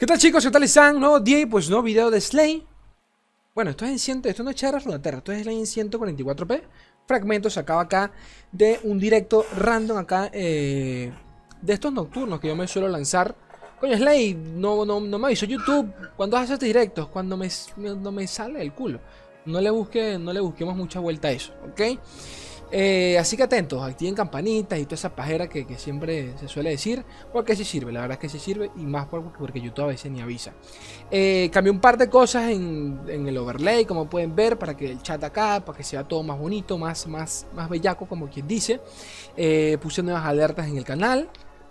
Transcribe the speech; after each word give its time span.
¿Qué 0.00 0.06
tal 0.06 0.16
chicos? 0.16 0.44
¿Qué 0.44 0.50
tal 0.52 0.62
están? 0.62 1.00
Nuevo 1.00 1.18
día 1.18 1.40
y 1.40 1.46
pues 1.46 1.68
nuevo 1.68 1.82
video 1.82 2.08
de 2.08 2.20
Slay. 2.20 2.64
Bueno, 3.52 3.72
esto 3.72 3.84
es 3.84 3.90
en 3.90 3.98
100, 3.98 4.22
esto 4.26 4.44
no 4.44 4.50
es 4.50 4.54
Charras 4.54 4.84
Runeterra, 4.84 5.18
esto 5.18 5.32
es 5.32 5.42
Slay 5.42 5.58
en 5.58 5.64
144p. 5.64 6.62
Fragmentos 7.04 7.54
sacado 7.54 7.80
acá 7.80 8.12
de 8.52 8.78
un 8.84 9.00
directo 9.00 9.44
random 9.56 9.98
acá 9.98 10.30
eh, 10.32 11.10
de 11.60 11.72
estos 11.72 11.92
nocturnos 11.92 12.38
que 12.38 12.46
yo 12.46 12.54
me 12.54 12.68
suelo 12.68 12.86
lanzar. 12.86 13.34
Coño, 13.80 13.96
Slay, 13.96 14.34
no, 14.34 14.84
no, 14.84 15.00
no 15.00 15.18
me 15.18 15.26
avisó 15.26 15.46
YouTube. 15.46 15.92
Cuando 16.16 16.36
haces 16.36 16.52
estos 16.52 16.68
directos? 16.68 17.08
Cuando 17.08 17.36
me, 17.36 17.48
no 17.76 18.12
me 18.12 18.28
sale 18.28 18.62
el 18.62 18.72
culo. 18.74 19.00
No 19.46 19.60
le, 19.60 19.70
busque, 19.70 20.16
no 20.16 20.32
le 20.32 20.38
busquemos 20.38 20.76
mucha 20.76 21.00
vuelta 21.00 21.26
a 21.26 21.32
eso, 21.32 21.52
¿ok? 21.72 21.98
Eh, 22.70 23.16
así 23.18 23.36
que 23.36 23.44
atentos, 23.44 23.82
activen 23.82 24.14
campanitas 24.14 24.78
y 24.78 24.84
toda 24.84 24.96
esa 24.96 25.14
pajera 25.14 25.48
que, 25.48 25.66
siempre 25.78 26.36
se 26.38 26.48
suele 26.48 26.70
decir, 26.70 27.04
porque 27.32 27.56
sí 27.56 27.64
sirve, 27.64 27.92
la 27.92 28.00
verdad 28.02 28.16
es 28.16 28.20
que 28.20 28.28
sí 28.28 28.38
sirve 28.38 28.70
y 28.76 28.84
más 28.84 29.06
porque 29.06 29.60
YouTube 29.60 29.84
a 29.84 29.88
veces 29.88 30.10
ni 30.10 30.20
avisa. 30.20 30.52
Eh, 31.10 31.48
cambié 31.52 31.70
un 31.70 31.80
par 31.80 31.96
de 31.96 32.08
cosas 32.08 32.50
en, 32.50 32.98
el 33.08 33.36
overlay, 33.38 33.84
como 33.84 34.08
pueden 34.08 34.34
ver, 34.34 34.58
para 34.58 34.76
que 34.76 34.90
el 34.90 35.02
chat 35.02 35.22
acá, 35.24 35.64
para 35.64 35.76
que 35.76 35.84
sea 35.84 36.04
todo 36.04 36.22
más 36.22 36.38
bonito, 36.38 36.76
más, 36.76 37.06
más, 37.06 37.46
más 37.54 37.68
bellaco, 37.68 38.06
como 38.06 38.28
quien 38.28 38.46
dice. 38.46 38.80
Eh, 39.36 39.78
puse 39.80 40.02
nuevas 40.02 40.24
alertas 40.24 40.66
en 40.68 40.76
el 40.76 40.84
canal 40.84 41.28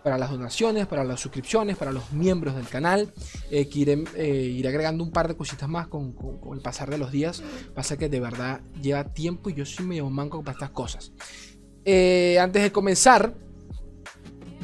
para 0.07 0.17
las 0.17 0.31
donaciones, 0.31 0.87
para 0.87 1.03
las 1.03 1.19
suscripciones, 1.19 1.75
para 1.75 1.91
los 1.91 2.13
miembros 2.13 2.55
del 2.55 2.65
canal. 2.69 3.11
Eh, 3.51 3.67
que 3.67 3.79
iré, 3.79 4.05
eh, 4.15 4.63
agregando 4.65 5.03
un 5.03 5.11
par 5.11 5.27
de 5.27 5.35
cositas 5.35 5.67
más 5.67 5.89
con, 5.89 6.15
el 6.53 6.61
pasar 6.61 6.89
de 6.89 6.97
los 6.97 7.11
días. 7.11 7.43
Pasa 7.75 7.97
que 7.97 8.07
de 8.07 8.21
verdad 8.21 8.61
lleva 8.81 9.03
tiempo 9.03 9.49
y 9.49 9.53
yo 9.53 9.65
soy 9.65 9.85
medio 9.85 10.09
manco 10.09 10.41
para 10.43 10.53
estas 10.53 10.69
cosas. 10.69 11.11
Eh, 11.83 12.39
antes 12.39 12.63
de 12.63 12.71
comenzar, 12.71 13.33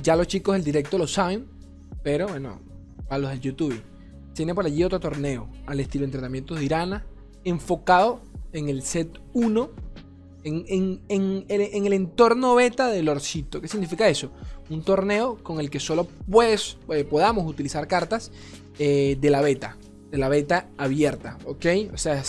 ya 0.01 0.15
los 0.15 0.27
chicos 0.27 0.55
del 0.55 0.63
directo 0.63 0.97
lo 0.97 1.07
saben, 1.07 1.45
pero 2.03 2.29
bueno, 2.29 2.61
a 3.09 3.17
los 3.17 3.29
del 3.29 3.41
YouTube. 3.41 3.81
Tiene 4.33 4.55
por 4.55 4.65
allí 4.65 4.81
otro 4.81 5.01
torneo 5.01 5.49
al 5.65 5.77
estilo 5.81 6.05
entrenamientos 6.05 6.57
de 6.57 6.63
Irana, 6.63 7.05
enfocado 7.43 8.21
en 8.53 8.69
el 8.69 8.81
set 8.81 9.19
1 9.33 9.71
en, 10.43 11.85
el 11.85 11.93
entorno 11.93 12.55
beta 12.55 12.87
del 12.87 13.09
Orcito. 13.09 13.61
¿Qué 13.61 13.67
significa 13.67 14.07
eso? 14.07 14.31
Un 14.69 14.83
torneo 14.83 15.37
con 15.43 15.59
el 15.59 15.69
que 15.69 15.79
solo 15.79 16.07
puedes, 16.29 16.77
eh, 16.89 17.03
podamos 17.03 17.45
utilizar 17.45 17.87
cartas 17.87 18.31
eh, 18.79 19.17
de 19.19 19.29
la 19.29 19.41
beta, 19.41 19.77
de 20.11 20.17
la 20.17 20.29
beta 20.29 20.69
abierta, 20.77 21.37
¿ok? 21.45 21.65
O 21.93 21.97
sea, 21.97 22.21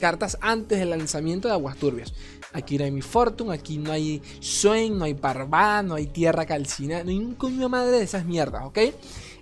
cartas 0.00 0.36
antes 0.40 0.78
del 0.78 0.90
lanzamiento 0.90 1.48
de 1.48 1.54
Aguas 1.54 1.76
Turbias. 1.76 2.12
Aquí 2.52 2.76
no 2.76 2.84
hay 2.84 2.90
mi 2.90 3.02
Fortune, 3.02 3.54
aquí 3.54 3.78
no 3.78 3.92
hay 3.92 4.20
Swain, 4.40 4.98
no 4.98 5.04
hay 5.04 5.14
Parvá, 5.14 5.82
no 5.82 5.94
hay 5.94 6.06
Tierra 6.06 6.44
Calcina, 6.44 7.02
no 7.02 7.10
hay 7.10 7.18
un 7.18 7.34
coño 7.34 7.68
madre 7.68 7.98
de 7.98 8.04
esas 8.04 8.26
mierdas, 8.26 8.64
¿ok? 8.64 8.78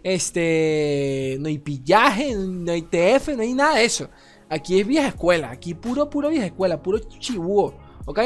Este, 0.02 1.36
no 1.40 1.48
hay 1.48 1.58
pillaje, 1.58 2.34
no 2.34 2.72
hay 2.72 2.82
TF, 2.82 3.28
no 3.36 3.42
hay 3.42 3.54
nada 3.54 3.76
de 3.76 3.84
eso. 3.84 4.08
Aquí 4.48 4.80
es 4.80 4.86
vieja 4.86 5.08
escuela, 5.08 5.50
aquí 5.50 5.74
puro, 5.74 6.10
puro 6.10 6.28
vieja 6.28 6.46
escuela, 6.46 6.82
puro 6.82 6.98
chibúo. 6.98 7.74
¿Ok? 8.06 8.18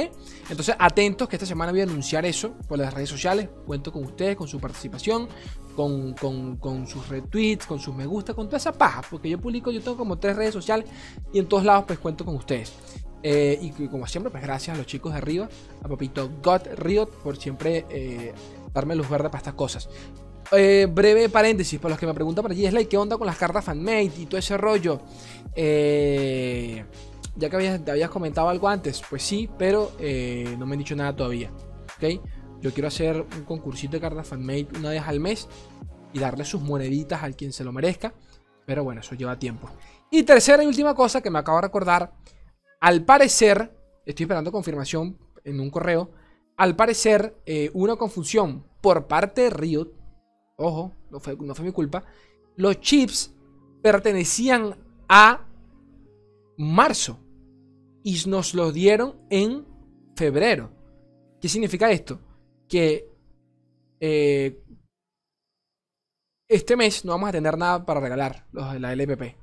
Entonces, 0.50 0.77
atentos 0.78 1.28
que 1.28 1.36
esta 1.36 1.47
semana 1.47 1.72
voy 1.72 1.80
a 1.80 1.84
anunciar 1.84 2.25
eso 2.25 2.53
por 2.69 2.78
las 2.78 2.94
redes 2.94 3.08
sociales. 3.08 3.48
Cuento 3.67 3.92
con 3.92 4.05
ustedes, 4.05 4.36
con 4.36 4.47
su 4.47 4.61
participación, 4.61 5.28
con, 5.75 6.86
sus 6.86 7.08
retweets, 7.08 7.66
con 7.66 7.81
sus 7.81 7.94
me 7.94 8.06
gusta, 8.06 8.34
con 8.34 8.47
toda 8.47 8.58
esa 8.58 8.72
paja. 8.72 9.03
Porque 9.11 9.28
yo 9.28 9.41
publico, 9.41 9.70
yo 9.70 9.81
tengo 9.81 9.97
como 9.97 10.19
tres 10.19 10.36
redes 10.36 10.55
sociales 10.55 10.86
y 11.33 11.39
en 11.39 11.47
todos 11.47 11.64
lados 11.64 11.84
pues 11.86 11.98
cuento 11.98 12.25
con 12.25 12.36
ustedes. 12.36 12.72
Eh, 13.22 13.58
y, 13.61 13.89
como 13.89 14.06
siempre, 14.06 14.31
pues 14.31 14.42
gracias 14.42 14.75
a 14.75 14.78
los 14.78 14.86
chicos 14.86 15.12
de 15.12 15.19
arriba, 15.19 15.48
a 15.83 15.88
Papito 15.88 16.31
God 16.42 16.61
Riot 16.77 17.06
por 17.22 17.38
siempre 17.38 17.86
eh, 17.88 18.34
darme 18.72 18.94
luz 18.94 19.09
verde 19.09 19.28
para 19.28 19.38
estas 19.38 19.55
cosas. 19.55 19.88
Eh, 20.53 20.86
breve 20.91 21.31
paréntesis, 21.31 21.81
para 21.81 21.91
los 21.91 21.98
que 21.98 22.06
me 22.06 22.12
preguntan 22.12 22.42
por 22.42 22.53
allí, 22.53 22.66
es 22.66 22.75
like, 22.75 22.88
¿qué 22.88 22.98
onda 22.98 23.16
con 23.16 23.27
las 23.27 23.38
cartas 23.38 23.64
fanmade 23.64 24.12
y 24.19 24.27
todo 24.27 24.38
ese 24.38 24.59
rollo? 24.59 25.00
Eh 25.56 26.84
ya 27.36 27.50
que 27.50 27.56
habías, 27.56 27.84
te 27.84 27.90
habías 27.90 28.10
comentado 28.10 28.48
algo 28.48 28.68
antes, 28.68 29.02
pues 29.08 29.22
sí, 29.22 29.48
pero 29.58 29.92
eh, 29.98 30.54
no 30.59 30.66
me 30.66 30.75
han 30.75 30.78
dicho 30.78 30.97
nada 30.97 31.14
todavía. 31.14 31.50
¿Ok? 31.97 32.20
Yo 32.60 32.72
quiero 32.72 32.88
hacer 32.88 33.26
un 33.36 33.44
concursito 33.44 33.92
de 33.92 34.00
cartas 34.00 34.26
fanmade 34.26 34.69
una 34.78 34.91
vez 34.91 35.03
al 35.06 35.20
mes 35.20 35.48
y 36.12 36.19
darle 36.19 36.44
sus 36.44 36.62
moneditas 36.62 37.22
al 37.22 37.36
quien 37.36 37.53
se 37.53 37.64
lo 37.64 37.72
merezca. 37.72 38.14
Pero 38.64 38.84
bueno, 38.84 39.00
eso 39.00 39.14
lleva 39.14 39.38
tiempo. 39.38 39.69
Y 40.10 40.22
tercera 40.22 40.62
y 40.62 40.66
última 40.66 40.94
cosa 40.94 41.20
que 41.20 41.31
me 41.31 41.38
acabo 41.38 41.59
de 41.59 41.62
recordar. 41.62 42.14
Al 42.81 43.04
parecer, 43.04 43.76
estoy 44.06 44.25
esperando 44.25 44.53
confirmación 44.53 45.19
en 45.44 45.60
un 45.60 45.70
correo. 45.70 46.12
Al 46.56 46.76
parecer, 46.76 47.36
eh, 47.44 47.70
una 47.75 47.97
confusión 47.97 48.64
por 48.80 49.06
parte 49.06 49.42
de 49.42 49.50
Riot. 49.50 49.88
Ojo, 50.56 50.92
no 51.10 51.20
fue, 51.20 51.36
no 51.36 51.54
fue 51.54 51.66
mi 51.66 51.72
culpa. 51.72 52.04
Los 52.56 52.80
chips 52.80 53.34
pertenecían 53.82 54.76
a 55.09 55.47
marzo 56.56 57.19
y 58.04 58.22
nos 58.28 58.54
lo 58.54 58.70
dieron 58.70 59.16
en 59.31 59.66
febrero. 60.15 60.70
¿Qué 61.41 61.48
significa 61.48 61.91
esto? 61.91 62.20
Que 62.69 63.09
eh, 63.98 64.62
este 66.47 66.76
mes 66.76 67.04
no 67.04 67.12
vamos 67.12 67.31
a 67.31 67.32
tener 67.32 67.56
nada 67.56 67.84
para 67.84 68.00
regalar 68.00 68.47
los 68.53 68.75
de 68.75 68.78
la 68.78 68.92
LPP. 68.92 69.37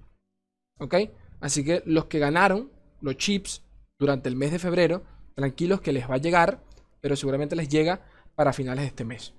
¿Ok? 0.79 0.95
Así 1.39 1.65
que 1.65 1.81
los 1.85 2.05
que 2.05 2.19
ganaron 2.19 2.71
los 3.01 3.17
chips 3.17 3.63
durante 3.97 4.29
el 4.29 4.35
mes 4.35 4.51
de 4.51 4.59
febrero, 4.59 5.03
tranquilos 5.33 5.81
que 5.81 5.91
les 5.91 6.07
va 6.07 6.15
a 6.15 6.19
llegar, 6.19 6.63
pero 7.01 7.15
seguramente 7.15 7.55
les 7.55 7.67
llega 7.67 8.05
para 8.35 8.53
finales 8.53 8.83
de 8.83 8.87
este 8.89 9.05
mes. 9.05 9.33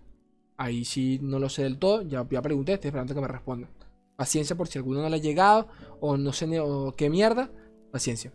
Ahí 0.57 0.85
sí 0.85 1.21
no 1.23 1.39
lo 1.39 1.49
sé 1.49 1.63
del 1.63 1.79
todo, 1.79 2.03
ya, 2.03 2.27
ya 2.29 2.43
pregunté, 2.43 2.73
estoy 2.73 2.89
esperando 2.89 3.15
que 3.15 3.21
me 3.21 3.29
respondan. 3.29 3.71
Paciencia 4.17 4.57
por 4.57 4.67
si 4.67 4.79
alguno 4.79 5.01
no 5.01 5.09
le 5.09 5.17
ha 5.17 5.21
llegado 5.21 5.69
o 6.01 6.17
no 6.17 6.33
sé 6.33 6.49
qué 6.97 7.09
mierda, 7.09 7.51
paciencia. 7.93 8.33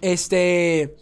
Este. 0.00 0.96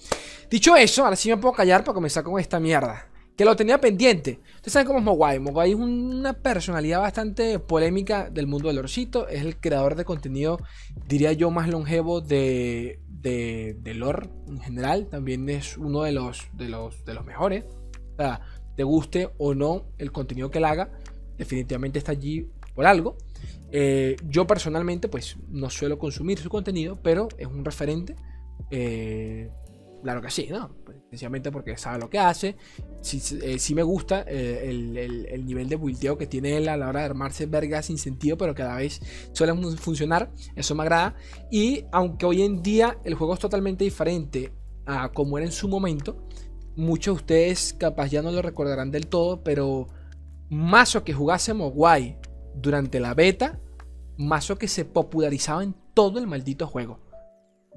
Dicho 0.50 0.76
eso, 0.76 1.04
ahora 1.04 1.16
sí 1.16 1.28
me 1.28 1.36
puedo 1.36 1.54
callar 1.54 1.82
para 1.82 1.94
comenzar 1.94 2.22
con 2.24 2.38
esta 2.38 2.60
mierda. 2.60 3.08
Que 3.36 3.44
lo 3.44 3.56
tenía 3.56 3.80
pendiente. 3.80 4.40
Ustedes 4.56 4.72
saben 4.72 4.86
cómo 4.86 5.00
es 5.00 5.04
Mogwai. 5.04 5.40
Mogwai 5.40 5.70
es 5.70 5.76
una 5.76 6.34
personalidad 6.34 7.00
bastante 7.00 7.58
polémica 7.58 8.30
del 8.30 8.46
mundo 8.46 8.68
del 8.68 8.78
orcito. 8.78 9.26
Es 9.26 9.42
el 9.42 9.56
creador 9.56 9.96
de 9.96 10.04
contenido, 10.04 10.60
diría 11.08 11.32
yo, 11.32 11.50
más 11.50 11.68
longevo 11.68 12.20
de, 12.20 13.00
de, 13.08 13.76
de 13.80 13.94
lore 13.94 14.28
en 14.46 14.60
general. 14.60 15.08
También 15.08 15.48
es 15.48 15.76
uno 15.76 16.02
de 16.02 16.12
los, 16.12 16.46
de 16.52 16.68
los, 16.68 17.04
de 17.04 17.14
los 17.14 17.24
mejores. 17.24 17.64
O 18.12 18.16
sea, 18.16 18.40
te 18.76 18.84
guste 18.84 19.30
o 19.38 19.54
no 19.54 19.86
el 19.98 20.12
contenido 20.12 20.50
que 20.50 20.58
él 20.58 20.64
haga, 20.64 20.90
definitivamente 21.36 21.98
está 21.98 22.12
allí 22.12 22.48
por 22.74 22.86
algo. 22.86 23.16
Eh, 23.72 24.16
yo 24.28 24.46
personalmente, 24.46 25.08
pues 25.08 25.36
no 25.48 25.70
suelo 25.70 25.98
consumir 25.98 26.38
su 26.38 26.48
contenido, 26.48 27.00
pero 27.02 27.28
es 27.38 27.46
un 27.46 27.64
referente 27.64 28.14
eh, 28.70 29.50
claro 30.02 30.20
que 30.20 30.30
sí, 30.30 30.48
¿no? 30.50 30.70
Sencillamente 31.10 31.50
porque 31.50 31.76
sabe 31.76 31.98
lo 31.98 32.10
que 32.10 32.18
hace. 32.18 32.56
Sí, 33.00 33.22
eh, 33.42 33.58
me 33.74 33.82
gusta 33.82 34.24
eh, 34.26 34.68
el, 34.68 35.46
nivel 35.46 35.68
de 35.68 35.76
buildeo 35.76 36.18
que 36.18 36.26
tiene 36.26 36.56
él 36.56 36.68
a 36.68 36.76
la 36.76 36.88
hora 36.88 37.00
de 37.00 37.06
armarse 37.06 37.46
vergas 37.46 37.86
sin 37.86 37.98
sentido, 37.98 38.36
pero 38.36 38.54
cada 38.54 38.76
vez 38.76 39.00
suele 39.32 39.54
funcionar. 39.76 40.30
Eso 40.56 40.74
me 40.74 40.82
agrada. 40.82 41.14
Y 41.50 41.84
aunque 41.92 42.26
hoy 42.26 42.42
en 42.42 42.62
día 42.62 42.98
el 43.04 43.14
juego 43.14 43.34
es 43.34 43.40
totalmente 43.40 43.84
diferente 43.84 44.52
a 44.86 45.10
como 45.10 45.38
era 45.38 45.46
en 45.46 45.52
su 45.52 45.68
momento, 45.68 46.26
muchos 46.76 47.14
de 47.14 47.20
ustedes 47.20 47.74
capaz 47.74 48.08
ya 48.08 48.22
no 48.22 48.30
lo 48.30 48.42
recordarán 48.42 48.90
del 48.90 49.06
todo, 49.06 49.42
pero 49.42 49.86
mazo 50.50 51.04
que 51.04 51.12
jugásemos 51.12 51.72
guay 51.72 52.18
durante 52.54 53.00
la 53.00 53.14
beta, 53.14 53.60
mazo 54.16 54.58
que 54.58 54.68
se 54.68 54.84
popularizaba 54.84 55.62
en 55.62 55.74
todo 55.94 56.18
el 56.18 56.26
maldito 56.26 56.66
juego. 56.66 57.03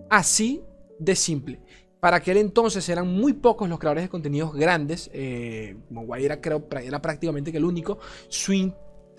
Así 0.09 0.61
de 0.99 1.15
simple. 1.15 1.59
Para 1.99 2.17
aquel 2.17 2.37
entonces 2.37 2.87
eran 2.89 3.07
muy 3.07 3.33
pocos 3.33 3.67
los 3.67 3.79
creadores 3.79 4.03
de 4.03 4.09
contenidos 4.09 4.53
grandes. 4.53 5.09
Eh, 5.13 5.75
era, 6.19 6.39
creo, 6.39 6.67
era 6.81 7.01
prácticamente 7.01 7.55
el 7.55 7.65
único. 7.65 7.99
Swing 8.29 8.71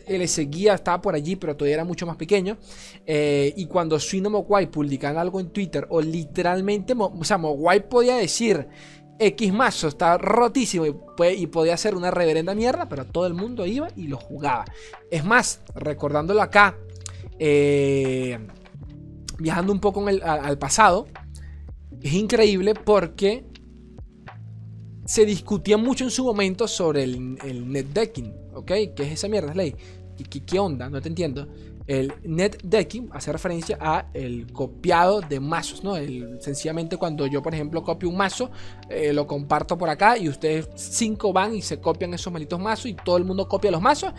le 0.06 0.28
seguía, 0.28 0.74
estaba 0.74 1.02
por 1.02 1.14
allí, 1.14 1.36
pero 1.36 1.56
todavía 1.56 1.74
era 1.74 1.84
mucho 1.84 2.06
más 2.06 2.16
pequeño. 2.16 2.56
Eh, 3.04 3.52
y 3.56 3.66
cuando 3.66 3.98
Swing 3.98 4.24
o 4.26 4.30
Mogwai 4.30 4.70
publicaban 4.70 5.18
algo 5.18 5.40
en 5.40 5.50
Twitter, 5.50 5.86
o 5.90 6.00
literalmente, 6.00 6.94
o 6.96 7.24
sea, 7.24 7.36
Mogwai 7.36 7.88
podía 7.88 8.16
decir 8.16 8.68
X 9.18 9.52
mazo 9.52 9.88
está 9.88 10.16
rotísimo 10.16 10.86
y, 10.86 11.46
podía 11.48 11.76
ser 11.76 11.96
una 11.96 12.10
reverenda 12.10 12.54
mierda, 12.54 12.88
pero 12.88 13.04
todo 13.04 13.26
el 13.26 13.34
mundo 13.34 13.66
iba 13.66 13.88
y 13.96 14.06
lo 14.06 14.16
jugaba. 14.16 14.64
Es 15.10 15.24
más, 15.24 15.60
recordándolo 15.74 16.40
acá, 16.40 16.76
eh, 17.38 18.38
viajando 19.38 19.72
un 19.72 19.80
poco 19.80 20.04
al, 20.06 20.58
pasado, 20.58 21.06
es 22.00 22.12
increíble 22.12 22.74
porque 22.74 23.46
se 25.06 25.24
discutía 25.24 25.78
mucho 25.78 26.04
en 26.04 26.10
su 26.10 26.24
momento 26.24 26.68
sobre 26.68 27.04
el, 27.04 27.72
net 27.72 27.86
decking, 27.86 28.34
¿ok? 28.54 28.66
Que 28.94 29.02
es 29.04 29.12
esa 29.12 29.28
mierda. 29.28 29.52
¿Qué, 29.54 30.44
qué 30.44 30.58
onda? 30.58 30.90
No 30.90 31.00
te 31.00 31.08
entiendo. 31.08 31.48
El 31.88 32.12
net 32.22 32.60
decking 32.62 33.08
hace 33.12 33.32
referencia 33.32 33.78
a 33.80 34.10
el 34.12 34.52
copiado 34.52 35.22
de 35.22 35.40
mazos, 35.40 35.82
¿no? 35.82 35.96
El, 35.96 36.36
sencillamente 36.38 36.98
cuando 36.98 37.26
yo, 37.26 37.40
por 37.40 37.54
ejemplo, 37.54 37.82
copio 37.82 38.10
un 38.10 38.16
mazo, 38.18 38.50
eh, 38.90 39.14
lo 39.14 39.26
comparto 39.26 39.78
por 39.78 39.88
acá 39.88 40.18
y 40.18 40.28
ustedes 40.28 40.68
cinco 40.74 41.32
van 41.32 41.54
y 41.54 41.62
se 41.62 41.80
copian 41.80 42.12
esos 42.12 42.30
malditos 42.30 42.60
mazos 42.60 42.86
y 42.86 42.94
todo 42.94 43.16
el 43.16 43.24
mundo 43.24 43.48
copia 43.48 43.70
los 43.70 43.80
mazos 43.80 44.12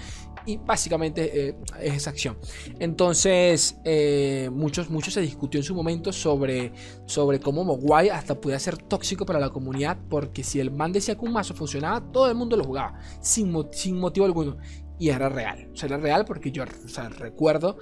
y 0.45 0.57
básicamente 0.57 1.49
eh, 1.49 1.55
es 1.81 1.95
esa 1.95 2.09
acción. 2.09 2.37
Entonces, 2.79 3.77
eh, 3.83 4.49
muchos, 4.51 4.89
muchos 4.89 5.13
se 5.13 5.21
discutió 5.21 5.59
en 5.59 5.63
su 5.63 5.75
momento 5.75 6.11
sobre, 6.11 6.71
sobre 7.05 7.39
cómo 7.39 7.63
Mogwai 7.63 8.09
hasta 8.09 8.39
podía 8.39 8.59
ser 8.59 8.77
tóxico 8.77 9.25
para 9.25 9.39
la 9.39 9.49
comunidad 9.49 9.97
porque 10.09 10.43
si 10.43 10.59
el 10.59 10.71
man 10.71 10.91
decía 10.91 11.15
que 11.15 11.25
un 11.25 11.33
mazo 11.33 11.53
funcionaba, 11.53 12.01
todo 12.11 12.29
el 12.29 12.35
mundo 12.35 12.55
lo 12.55 12.63
jugaba 12.63 12.99
sin, 13.21 13.53
sin 13.71 13.97
motivo 13.99 14.25
alguno 14.25 14.57
y 14.99 15.09
era 15.09 15.29
real. 15.29 15.71
Era 15.81 15.97
real 15.97 16.25
porque 16.25 16.51
yo 16.51 16.65
recuerdo, 16.65 17.77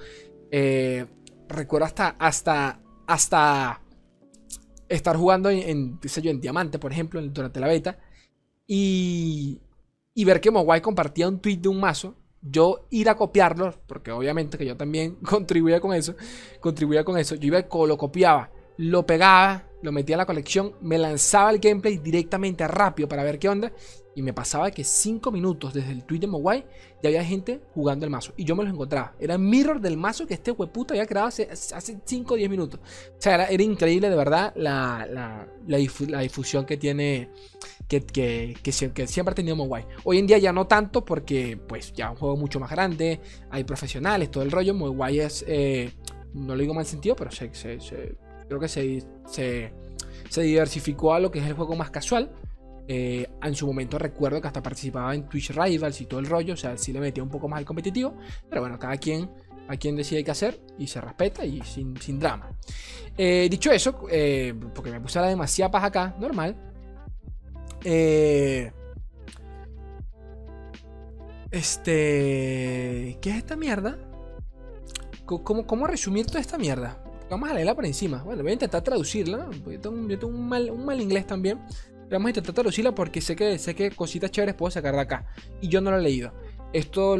eh, 0.50 1.06
recuerdo 1.48 1.86
hasta, 1.86 2.10
hasta, 2.18 2.80
hasta 3.06 3.82
estar 4.88 5.16
jugando 5.16 5.50
en, 5.50 5.98
yo, 6.00 6.30
en 6.30 6.40
Diamante, 6.40 6.78
por 6.78 6.92
ejemplo, 6.92 7.20
durante 7.20 7.60
la 7.60 7.66
beta, 7.66 7.98
y, 8.66 9.60
y 10.14 10.24
ver 10.24 10.40
que 10.40 10.50
Mogwai 10.50 10.80
compartía 10.80 11.28
un 11.28 11.40
tweet 11.40 11.56
de 11.56 11.68
un 11.68 11.80
mazo, 11.80 12.14
yo 12.42 12.86
ir 12.90 13.08
a 13.08 13.16
copiarlo, 13.16 13.74
porque 13.86 14.12
obviamente 14.12 14.58
que 14.58 14.66
yo 14.66 14.76
también 14.76 15.16
contribuía 15.28 15.80
con 15.80 15.94
eso, 15.94 16.14
contribuía 16.60 17.04
con 17.04 17.18
eso, 17.18 17.34
yo 17.34 17.48
iba, 17.48 17.66
lo 17.86 17.98
copiaba, 17.98 18.50
lo 18.76 19.06
pegaba, 19.06 19.68
lo 19.82 19.92
metía 19.92 20.16
a 20.16 20.18
la 20.18 20.26
colección, 20.26 20.74
me 20.80 20.98
lanzaba 20.98 21.50
el 21.50 21.58
gameplay 21.58 21.98
directamente 21.98 22.66
rápido 22.66 23.08
para 23.08 23.22
ver 23.22 23.38
qué 23.38 23.48
onda. 23.48 23.72
Y 24.14 24.22
me 24.22 24.32
pasaba 24.32 24.72
que 24.72 24.82
5 24.82 25.30
minutos 25.30 25.72
desde 25.72 25.92
el 25.92 26.02
tweet 26.02 26.18
de 26.18 26.26
Mowai 26.26 26.66
ya 27.00 27.08
había 27.08 27.24
gente 27.24 27.60
jugando 27.72 28.04
el 28.04 28.10
mazo. 28.10 28.32
Y 28.36 28.44
yo 28.44 28.56
me 28.56 28.64
los 28.64 28.72
encontraba. 28.72 29.14
Era 29.20 29.38
mirror 29.38 29.80
del 29.80 29.96
mazo 29.96 30.26
que 30.26 30.34
este 30.34 30.50
hueputa 30.50 30.94
había 30.94 31.06
creado 31.06 31.28
hace 31.28 31.48
5 32.04 32.34
o 32.34 32.36
10 32.36 32.50
minutos. 32.50 32.80
O 32.80 33.20
sea, 33.22 33.46
era, 33.46 33.62
increíble 33.62 34.10
de 34.10 34.16
verdad 34.16 34.52
la, 34.56 35.06
la, 35.68 35.76
difusión 35.76 36.66
que 36.66 36.76
tiene. 36.76 37.30
Que, 37.88 38.02
que, 38.02 38.54
que, 38.62 38.72
siempre 39.06 39.32
ha 39.32 39.34
tenido 39.34 39.56
Mowai. 39.56 39.86
Hoy 40.04 40.18
en 40.18 40.26
día 40.26 40.36
ya 40.36 40.52
no 40.52 40.66
tanto 40.66 41.06
porque 41.06 41.56
pues 41.56 41.94
ya 41.94 42.06
es 42.06 42.10
un 42.10 42.16
juego 42.18 42.36
mucho 42.36 42.60
más 42.60 42.70
grande. 42.70 43.18
Hay 43.50 43.64
profesionales, 43.64 44.30
todo 44.30 44.44
el 44.44 44.50
rollo. 44.50 44.74
Mowai 44.74 45.20
es... 45.20 45.44
Eh, 45.48 45.90
no 46.34 46.54
lo 46.54 46.60
digo 46.60 46.74
mal 46.74 46.84
sentido, 46.84 47.16
pero 47.16 47.30
se, 47.30 47.50
creo 47.50 48.60
que 48.60 48.68
se, 48.68 49.02
se, 49.26 49.72
se 50.28 50.42
diversificó 50.42 51.14
a 51.14 51.20
lo 51.20 51.30
que 51.30 51.38
es 51.38 51.46
el 51.46 51.54
juego 51.54 51.76
más 51.76 51.90
casual. 51.90 52.30
Eh, 52.90 53.26
en 53.42 53.54
su 53.54 53.66
momento 53.66 53.98
recuerdo 53.98 54.40
que 54.40 54.46
hasta 54.46 54.62
participaba 54.62 55.14
en 55.14 55.28
Twitch 55.28 55.50
Rivals 55.50 56.00
y 56.00 56.06
todo 56.06 56.20
el 56.20 56.26
rollo, 56.26 56.54
o 56.54 56.56
sea, 56.56 56.76
sí 56.78 56.92
le 56.92 57.00
metía 57.00 57.22
un 57.22 57.28
poco 57.28 57.46
más 57.46 57.58
al 57.58 57.66
competitivo, 57.66 58.16
pero 58.48 58.62
bueno, 58.62 58.78
cada 58.78 58.96
quien, 58.96 59.30
a 59.68 59.76
quien 59.76 59.94
decide 59.94 60.24
qué 60.24 60.30
hacer 60.30 60.58
y 60.78 60.86
se 60.86 60.98
respeta 61.00 61.44
y 61.44 61.60
sin, 61.62 62.18
drama. 62.18 62.50
Eh, 63.16 63.46
dicho 63.50 63.70
eso, 63.70 63.92
porque 63.92 64.90
me 64.90 65.00
puse 65.00 65.20
la 65.20 65.28
demasiada 65.28 65.70
paja 65.70 65.86
acá, 65.86 66.16
normal. 66.18 66.67
Este. 71.50 73.18
¿Qué 73.20 73.30
es 73.30 73.36
esta 73.36 73.56
mierda? 73.56 73.98
¿Cómo, 75.24 75.66
¿Cómo 75.66 75.86
resumir 75.86 76.26
toda 76.26 76.40
esta 76.40 76.56
mierda? 76.58 77.02
Vamos 77.30 77.50
a 77.50 77.54
leerla 77.54 77.74
por 77.74 77.84
encima. 77.84 78.22
Bueno, 78.22 78.42
voy 78.42 78.50
a 78.50 78.54
intentar 78.54 78.82
traducirla. 78.82 79.48
Yo 79.66 79.80
tengo, 79.80 80.26
un, 80.26 80.48
mal, 80.48 80.70
un 80.70 80.84
mal 80.84 81.00
inglés 81.00 81.26
también. 81.26 81.60
Vamos 82.10 82.26
a 82.26 82.30
intentar 82.30 82.54
traducirla 82.54 82.94
porque 82.94 83.20
sé 83.20 83.36
que, 83.36 83.58
sé 83.58 83.74
que 83.74 83.90
cositas 83.90 84.30
chéveres 84.30 84.54
puedo 84.54 84.70
sacar 84.70 84.94
de 84.94 85.00
acá. 85.00 85.26
Y 85.60 85.68
yo 85.68 85.80
no 85.80 85.90
lo 85.90 85.98
he 85.98 86.02
leído. 86.02 86.32
Esto, 86.72 87.16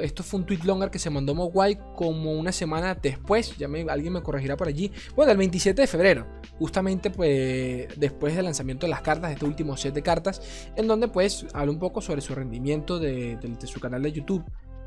esto 0.00 0.22
fue 0.22 0.40
un 0.40 0.46
tweet 0.46 0.60
longer 0.64 0.90
que 0.90 0.98
se 0.98 1.10
mandó 1.10 1.34
Mogwai 1.34 1.78
como 1.94 2.32
una 2.32 2.50
semana 2.52 2.94
después. 2.94 3.56
Ya 3.58 3.68
alguien 3.88 4.12
me 4.12 4.22
corregirá 4.22 4.56
por 4.56 4.68
allí. 4.68 4.90
Bueno, 5.14 5.32
el 5.32 5.38
27 5.38 5.82
de 5.82 5.86
febrero. 5.86 6.26
Justamente 6.58 7.10
pues 7.10 7.88
después 7.96 8.34
del 8.34 8.46
lanzamiento 8.46 8.86
de 8.86 8.90
las 8.90 9.02
cartas, 9.02 9.28
de 9.28 9.34
este 9.34 9.44
último 9.44 9.76
set 9.76 9.94
de 9.94 10.02
cartas. 10.02 10.68
En 10.76 10.86
donde 10.86 11.08
pues 11.08 11.46
habla 11.52 11.72
un 11.72 11.78
poco 11.78 12.00
sobre 12.00 12.22
su 12.22 12.34
rendimiento 12.34 12.98
de, 12.98 13.38
su 13.64 13.80
canal 13.80 14.02
de 14.02 14.12
YouTube. 14.12 14.44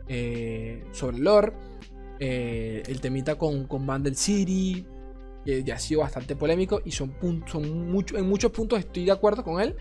Eh, 0.08 0.84
sobre 0.92 1.20
lore. 1.20 1.54
Eh, 2.20 2.84
el 2.88 3.00
temita 3.00 3.38
con, 3.38 3.66
con 3.66 3.86
Bundle 3.86 4.16
City 4.16 4.86
que 5.46 5.64
ya 5.64 5.76
ha 5.76 5.80
sido 5.80 6.02
bastante 6.02 6.36
polémico 6.36 6.82
y 6.84 6.92
son, 6.92 7.16
son 7.48 7.64
en 7.64 8.30
muchos 8.30 8.52
puntos 8.52 8.80
estoy 8.80 9.06
de 9.06 9.12
acuerdo 9.12 9.44
con 9.44 9.62
él. 9.62 9.76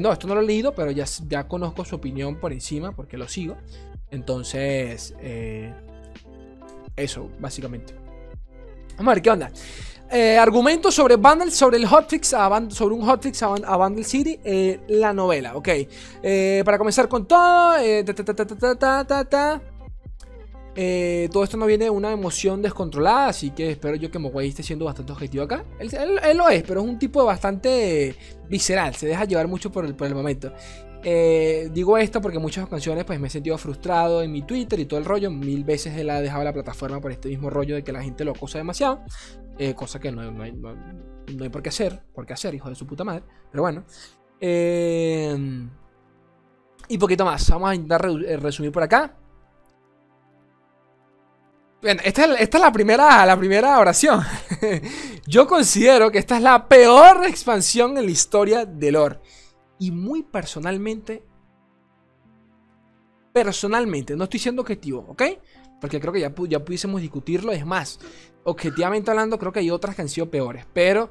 No, 0.00 0.12
esto 0.12 0.26
no 0.28 0.34
lo 0.34 0.40
he 0.40 0.46
leído, 0.46 0.74
pero 0.74 0.90
ya, 0.90 1.04
ya 1.28 1.48
conozco 1.48 1.84
su 1.84 1.96
opinión 1.96 2.36
por 2.38 2.52
encima 2.52 2.92
porque 2.92 3.16
lo 3.16 3.28
sigo. 3.28 3.56
Entonces, 4.10 5.14
eh, 5.20 5.72
eso, 6.96 7.30
básicamente. 7.38 7.94
Vamos 8.96 9.12
a 9.12 9.14
ver 9.14 9.22
qué 9.22 9.30
onda. 9.30 9.50
Eh, 10.12 10.36
argumentos 10.36 10.94
sobre 10.94 11.16
Bundle, 11.16 11.50
sobre 11.52 11.76
el 11.76 11.86
hotfix, 11.86 12.34
sobre 12.70 12.94
un 12.94 13.02
hotfix 13.02 13.42
a, 13.42 13.54
a 13.54 13.76
Bundle 13.76 14.04
City, 14.04 14.40
eh, 14.44 14.80
la 14.88 15.12
novela, 15.12 15.54
ok. 15.54 15.68
para 16.64 16.78
comenzar 16.78 17.08
con 17.08 17.26
todo, 17.26 17.76
eh, 20.76 21.28
todo 21.32 21.42
esto 21.44 21.56
no 21.56 21.66
viene 21.66 21.84
de 21.84 21.90
una 21.90 22.12
emoción 22.12 22.62
descontrolada, 22.62 23.28
así 23.28 23.50
que 23.50 23.72
espero 23.72 23.96
yo 23.96 24.10
que 24.10 24.18
Mogwai 24.18 24.48
esté 24.48 24.62
siendo 24.62 24.84
bastante 24.84 25.12
objetivo 25.12 25.44
acá. 25.44 25.64
Él, 25.78 25.90
lo 26.36 26.48
es, 26.48 26.62
pero 26.62 26.80
es 26.80 26.86
un 26.86 26.98
tipo 26.98 27.24
bastante 27.24 28.14
visceral, 28.48 28.94
se 28.94 29.06
deja 29.06 29.24
llevar 29.24 29.48
mucho 29.48 29.72
por 29.72 29.84
el, 29.84 29.94
por 29.94 30.06
el 30.06 30.14
momento. 30.14 30.52
Eh, 31.02 31.70
digo 31.72 31.96
esto 31.96 32.20
porque 32.20 32.38
muchas 32.38 32.66
ocasiones 32.66 33.04
pues 33.04 33.18
me 33.18 33.28
he 33.28 33.30
sentido 33.30 33.56
frustrado 33.56 34.22
en 34.22 34.30
mi 34.30 34.42
Twitter 34.42 34.78
y 34.78 34.84
todo 34.84 35.00
el 35.00 35.06
rollo. 35.06 35.30
Mil 35.30 35.64
veces 35.64 35.96
él 35.96 36.10
ha 36.10 36.20
dejado 36.20 36.44
la 36.44 36.52
plataforma 36.52 37.00
por 37.00 37.10
este 37.10 37.28
mismo 37.28 37.50
rollo 37.50 37.74
de 37.74 37.82
que 37.82 37.92
la 37.92 38.02
gente 38.02 38.24
lo 38.24 38.32
acosa 38.32 38.58
demasiado. 38.58 39.00
Eh, 39.58 39.74
cosa 39.74 39.98
que 39.98 40.12
no, 40.12 40.42
hay, 40.42 40.52
por 41.48 41.62
qué 41.62 41.70
hacer, 41.70 42.02
por 42.14 42.26
qué 42.26 42.34
hacer, 42.34 42.54
hijo 42.54 42.68
de 42.68 42.74
su 42.74 42.86
puta 42.86 43.02
madre. 43.02 43.24
Pero 43.50 43.62
bueno. 43.62 43.84
y 46.88 46.98
poquito 46.98 47.24
más. 47.24 47.48
Vamos 47.50 47.70
a 47.70 47.74
intentar 47.74 48.02
resumir 48.40 48.70
por 48.70 48.82
acá. 48.82 49.19
Bueno, 51.82 52.02
esta 52.04 52.24
es, 52.36 52.52
la, 52.52 52.72
primera, 52.72 53.24
la 53.24 53.38
primera 53.38 53.78
oración. 53.78 54.20
Yo 55.26 55.46
considero 55.46 56.10
que 56.10 56.18
esta 56.18 56.36
es 56.36 56.42
la 56.42 56.68
peor 56.68 57.24
expansión 57.24 57.96
en 57.96 58.04
la 58.04 58.10
historia 58.10 58.66
de 58.66 58.92
lore. 58.92 59.20
Y 59.78 59.90
muy 59.90 60.22
personalmente, 60.22 61.22
personalmente, 63.32 64.14
no 64.14 64.24
estoy 64.24 64.40
siendo 64.40 64.60
objetivo, 64.60 65.06
¿ok? 65.08 65.22
Porque 65.80 66.00
creo 66.00 66.12
que 66.12 66.20
ya, 66.20 66.34
ya 66.48 66.62
pudiésemos 66.62 67.00
discutirlo. 67.00 67.50
Es 67.50 67.64
más, 67.64 67.98
objetivamente 68.44 69.10
hablando, 69.10 69.38
creo 69.38 69.52
que 69.52 69.60
hay 69.60 69.70
otras 69.70 69.96
que 69.96 70.02
han 70.02 70.10
sido 70.10 70.30
peores. 70.30 70.66
Pero 70.74 71.10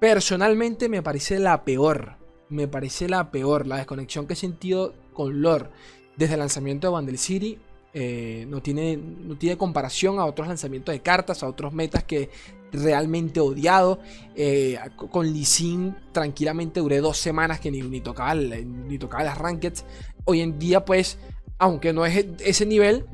personalmente 0.00 0.90
me 0.90 1.02
parece 1.02 1.38
la 1.38 1.64
peor. 1.64 2.18
Me 2.50 2.68
parece 2.68 3.08
la 3.08 3.30
peor. 3.30 3.66
La 3.66 3.76
desconexión 3.76 4.26
que 4.26 4.34
he 4.34 4.36
sentido 4.36 4.92
con 5.14 5.40
lore 5.40 5.70
desde 6.18 6.34
el 6.34 6.40
lanzamiento 6.40 6.88
de 6.88 6.92
Bundle 6.92 7.16
City 7.16 7.58
eh, 7.96 8.44
no, 8.48 8.60
tiene, 8.60 8.96
no 8.96 9.36
tiene 9.36 9.56
comparación 9.56 10.18
a 10.18 10.26
otros 10.26 10.48
lanzamientos 10.48 10.92
de 10.92 11.00
cartas, 11.00 11.44
a 11.44 11.48
otros 11.48 11.72
metas 11.72 12.02
que 12.02 12.28
realmente 12.72 13.38
odiado. 13.38 14.00
Eh, 14.34 14.76
con 15.10 15.32
Lee 15.32 15.94
tranquilamente 16.10 16.80
duré 16.80 16.98
dos 16.98 17.18
semanas 17.18 17.60
que 17.60 17.70
ni, 17.70 17.82
ni, 17.82 18.00
tocaba, 18.00 18.34
ni 18.34 18.98
tocaba 18.98 19.22
las 19.22 19.38
rankeds. 19.38 19.84
Hoy 20.24 20.40
en 20.40 20.58
día, 20.58 20.84
pues, 20.84 21.18
aunque 21.58 21.92
no 21.92 22.04
es 22.04 22.26
ese 22.40 22.66
nivel, 22.66 23.06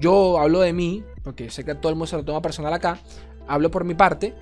yo 0.00 0.38
hablo 0.38 0.60
de 0.60 0.72
mí, 0.72 1.02
porque 1.24 1.50
sé 1.50 1.64
que 1.64 1.74
todo 1.74 1.90
el 1.90 1.96
mundo 1.96 2.06
se 2.06 2.16
lo 2.16 2.24
toma 2.24 2.40
personal 2.40 2.72
acá. 2.72 3.00
Hablo 3.48 3.70
por 3.70 3.84
mi 3.84 3.94
parte. 3.94 4.34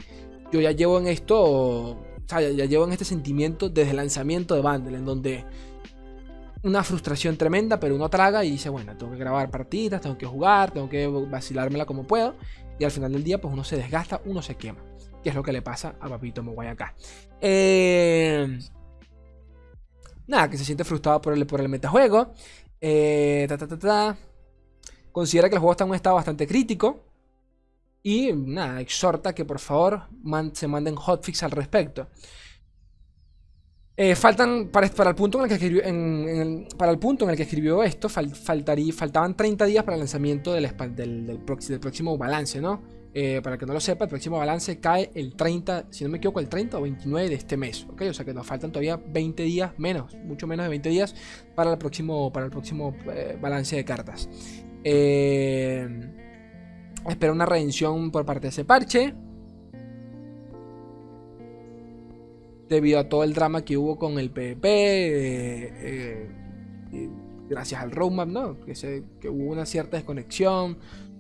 Yo 0.53 0.61
ya 0.61 0.73
llevo 0.73 0.99
en 0.99 1.07
esto, 1.07 1.99
ya 2.29 2.41
llevo 2.41 2.85
en 2.85 2.93
este 2.93 3.07
sentimiento 3.07 3.71
desde 3.71 3.91
el 3.91 3.97
lanzamiento 3.97 4.55
de 4.55 4.61
Bundle, 4.61 4.99
en 4.99 5.05
donde 5.07 5.45
una 6.63 6.83
frustración 6.83 7.37
tremenda, 7.37 7.79
pero 7.79 7.95
uno 7.95 8.09
traga 8.09 8.45
y 8.45 8.51
dice, 8.51 8.69
bueno, 8.69 8.97
tengo 8.97 9.13
que 9.13 9.19
grabar 9.19 9.51
partidas, 9.51 10.01
tengo 10.01 10.19
que 10.19 10.27
jugar, 10.27 10.73
tengo 10.73 10.89
que 10.89 11.07
vacilármela 11.07 11.87
como 11.87 12.07
puedo. 12.07 12.35
Y 12.79 12.85
al 12.85 12.91
final 12.91 13.13
del 13.13 13.25
día, 13.25 13.41
pues 13.41 13.53
uno 13.53 13.65
se 13.65 13.77
desgasta, 13.77 14.21
uno 14.25 14.43
se 14.43 14.57
quema. 14.57 14.81
Que 15.23 15.31
es 15.31 15.35
lo 15.35 15.43
que 15.43 15.53
le 15.53 15.63
pasa 15.63 15.97
a 16.01 16.09
Papito 16.09 16.43
Moguay 16.43 16.69
acá. 16.69 16.95
Eh, 17.41 18.59
nada, 20.27 20.49
que 20.49 20.59
se 20.59 20.65
siente 20.65 20.85
frustrado 20.85 21.21
por 21.21 21.33
el, 21.33 21.47
por 21.47 21.61
el 21.61 21.69
metajuego. 21.69 22.33
Eh, 22.81 23.49
Considera 25.11 25.49
que 25.49 25.57
el 25.57 25.61
juego 25.61 25.73
está 25.73 25.85
en 25.85 25.91
un 25.91 25.97
estado 25.97 26.17
bastante 26.17 26.47
crítico. 26.47 27.05
Y 28.03 28.33
nada, 28.33 28.81
exhorta 28.81 29.35
que 29.35 29.45
por 29.45 29.59
favor 29.59 30.03
se 30.53 30.69
manden 30.69 30.95
hotfix 30.95 31.43
al 31.43 31.51
respecto. 31.51 32.09
Eh, 34.01 34.15
faltan, 34.15 34.69
para, 34.69 34.87
el 34.87 35.15
punto 35.17 35.39
en 35.39 35.43
el 35.43 35.49
que 35.49 35.55
escribió, 35.55 35.83
para 36.77 36.93
el 36.93 37.01
punto 37.01 37.25
en 37.25 37.31
el 37.33 37.37
que 37.37 37.43
escribió 37.43 37.83
esto, 37.83 38.09
faltaría, 38.09 38.93
faltaban 38.93 39.37
30 39.37 39.65
días 39.65 39.83
para 39.83 39.97
el 39.97 40.03
lanzamiento 40.03 40.53
del, 40.53 40.71
del, 40.95 41.41
próximo 41.41 42.17
balance, 42.17 42.61
¿no? 42.61 42.81
Eh, 43.13 43.41
para 43.43 43.59
que 43.59 43.67
no 43.67 43.73
lo 43.73 43.81
sepa, 43.81 44.05
el 44.05 44.09
próximo 44.09 44.39
balance 44.39 44.79
cae 44.79 45.11
el 45.17 45.35
30, 45.35 45.87
si 45.91 46.05
no 46.05 46.11
me 46.11 46.19
equivoco, 46.19 46.39
el 46.39 46.49
30 46.49 46.79
o 46.79 46.83
29 46.83 47.29
de 47.29 47.35
este 47.35 47.57
mes, 47.57 47.89
¿ok? 47.91 48.03
O 48.11 48.15
sea 48.15 48.25
que 48.25 48.33
nos 48.33 48.47
faltan 48.47 48.71
todavía 48.71 48.97
20 49.05 49.43
días 49.43 49.73
menos, 49.79 50.15
mucho 50.15 50.47
menos 50.47 50.67
de 50.67 50.71
20 50.71 50.89
días 50.91 51.17
para 51.57 51.73
el 51.73 51.79
próximo, 51.79 52.33
para 52.33 52.47
el 52.47 52.53
próximo 52.53 52.95
eh, 53.13 53.37
balance 53.41 53.75
de 53.75 53.85
cartas. 53.85 54.31
Eh, 54.85 55.89
una 57.33 57.47
redención 57.47 58.13
por 58.13 58.25
parte 58.25 58.43
de 58.43 58.49
ese 58.51 58.65
parche. 58.65 59.13
Debido 62.69 62.99
a 62.99 63.09
todo 63.09 63.25
el 63.25 63.33
drama 63.33 63.65
que 63.65 63.77
hubo 63.77 63.97
con 63.97 64.19
el 64.19 64.31
PvP. 64.31 64.69
Eh, 64.69 65.73
eh, 66.93 67.11
gracias 67.49 67.83
al 67.83 67.91
roadmap, 67.91 68.29
¿no? 68.29 68.61
Que, 68.61 68.75
se, 68.75 69.05
que 69.21 69.29
hubo 69.29 69.53
una 69.53 69.67
cierta 69.67 69.97
desconexión 69.97 70.79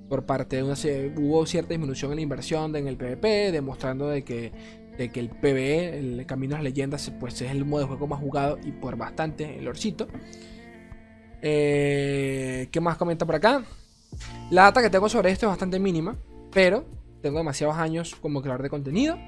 por 0.08 0.24
parte 0.24 0.56
de 0.56 0.62
una 0.62 0.74
hubo 1.16 1.44
cierta 1.46 1.70
disminución 1.70 2.12
en 2.12 2.16
la 2.16 2.22
inversión 2.22 2.74
en 2.76 2.88
el 2.88 2.96
PvP, 2.96 3.52
demostrando 3.52 4.08
de 4.08 4.24
que, 4.24 4.52
de 4.96 5.10
que 5.10 5.20
el 5.20 5.28
PvE, 5.28 5.98
el 5.98 6.26
Camino 6.26 6.54
a 6.54 6.58
las 6.58 6.64
Leyendas, 6.64 7.12
pues 7.20 7.40
es 7.42 7.50
el 7.50 7.64
modo 7.64 7.82
de 7.82 7.88
juego 7.88 8.06
más 8.06 8.20
jugado 8.20 8.58
y 8.64 8.72
por 8.72 8.96
bastante 8.96 9.58
el 9.58 9.68
Orcito. 9.68 10.08
Eh, 11.42 12.68
¿Qué 12.72 12.80
más 12.80 12.96
comenta 12.96 13.26
por 13.26 13.34
acá? 13.34 13.64
La 14.50 14.62
data 14.62 14.82
que 14.82 14.90
tengo 14.90 15.08
sobre 15.08 15.30
esto 15.30 15.46
es 15.46 15.50
bastante 15.50 15.78
mínima, 15.78 16.16
pero 16.52 16.84
tengo 17.20 17.38
demasiados 17.38 17.76
años 17.76 18.16
como 18.16 18.40
creador 18.40 18.62
de 18.62 18.70
contenido 18.70 19.18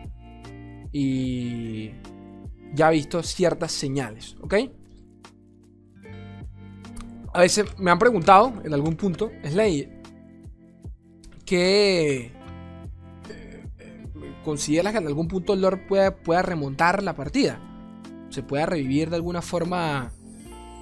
y 0.92 1.90
ya 2.74 2.90
he 2.90 2.94
visto 2.94 3.22
ciertas 3.22 3.72
señales, 3.72 4.36
¿ok? 4.40 4.54
A 7.32 7.40
veces 7.40 7.78
me 7.78 7.90
han 7.90 7.98
preguntado 7.98 8.52
en 8.64 8.74
algún 8.74 8.96
punto, 8.96 9.30
Slay, 9.44 9.88
que 11.44 12.32
eh, 13.28 13.66
consideras 14.44 14.92
que 14.92 14.98
en 14.98 15.06
algún 15.06 15.28
punto 15.28 15.54
el 15.54 15.60
Lord 15.60 15.86
pueda, 15.88 16.16
pueda 16.16 16.42
remontar 16.42 17.02
la 17.02 17.14
partida. 17.14 17.60
Se 18.30 18.42
pueda 18.42 18.66
revivir 18.66 19.10
de 19.10 19.16
alguna 19.16 19.42
forma. 19.42 20.12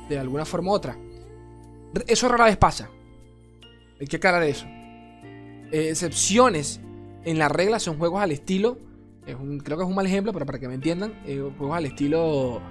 De 0.09 0.19
alguna 0.19 0.45
forma 0.45 0.71
u 0.71 0.75
otra. 0.75 0.99
Eso 2.07 2.29
rara 2.29 2.47
vez 2.47 2.57
pasa. 2.57 2.91
Hay 4.01 4.07
que 4.07 4.17
aclarar 4.17 4.43
eso. 4.43 4.67
Excepciones 5.71 6.81
en 7.25 7.39
la 7.39 7.49
regla 7.49 7.79
son 7.79 7.99
juegos 7.99 8.23
al 8.23 8.33
estilo. 8.33 8.79
Es 9.29 9.35
un, 9.35 9.61
creo 9.61 9.77
que 9.77 9.85
es 9.85 9.89
un 9.89 9.95
mal 9.95 10.07
ejemplo, 10.07 10.33
pero 10.33 10.47
para 10.47 10.59
que 10.59 10.67
me 10.67 10.75
entiendan. 10.75 11.13
Eh, 11.27 11.39
juegos 11.59 11.77
al 11.77 11.85
estilo. 11.85 12.63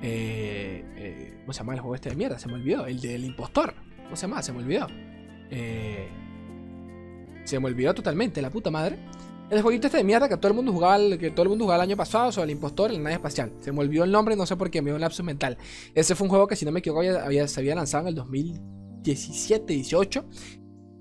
¿Cómo 0.00 1.52
se 1.52 1.58
llama 1.58 1.74
el 1.74 1.80
juego 1.80 1.94
este 1.94 2.10
de 2.10 2.16
mierda? 2.16 2.38
Se 2.38 2.46
me 2.46 2.54
olvidó. 2.54 2.86
El 2.86 3.00
del 3.00 3.24
impostor. 3.24 3.74
¿Cómo 4.04 4.14
se 4.14 4.28
llama? 4.28 4.42
Se 4.42 4.52
me 4.52 4.60
olvidó. 4.60 4.86
Eh. 5.50 6.08
Se 7.44 7.58
me 7.58 7.66
olvidó 7.66 7.92
totalmente, 7.94 8.40
la 8.40 8.50
puta 8.50 8.70
madre. 8.70 8.98
El 9.50 9.60
jueguito 9.60 9.88
este 9.88 9.98
de 9.98 10.04
mierda 10.04 10.28
que 10.28 10.36
todo 10.36 10.48
el 10.48 10.54
mundo 10.54 10.72
jugaba, 10.72 10.98
que 11.18 11.30
todo 11.30 11.42
el 11.42 11.48
mundo 11.50 11.64
jugaba 11.64 11.84
el 11.84 11.90
año 11.90 11.96
pasado 11.96 12.32
sobre 12.32 12.44
el 12.44 12.50
impostor 12.52 12.90
en 12.90 12.98
la 12.98 13.02
nave 13.04 13.14
espacial. 13.16 13.52
Se 13.60 13.72
me 13.72 13.80
olvidó 13.80 14.04
el 14.04 14.10
nombre, 14.10 14.36
no 14.36 14.46
sé 14.46 14.56
por 14.56 14.70
qué, 14.70 14.80
me 14.80 14.86
dio 14.86 14.94
un 14.94 15.02
lapso 15.02 15.22
mental. 15.22 15.58
Ese 15.94 16.14
fue 16.14 16.24
un 16.26 16.30
juego 16.30 16.46
que 16.46 16.56
si 16.56 16.64
no 16.64 16.72
me 16.72 16.78
equivoco 16.78 17.02
había, 17.02 17.46
se 17.46 17.60
había 17.60 17.74
lanzado 17.74 18.04
en 18.04 18.08
el 18.08 18.14
2017, 18.14 19.74
18. 19.74 20.24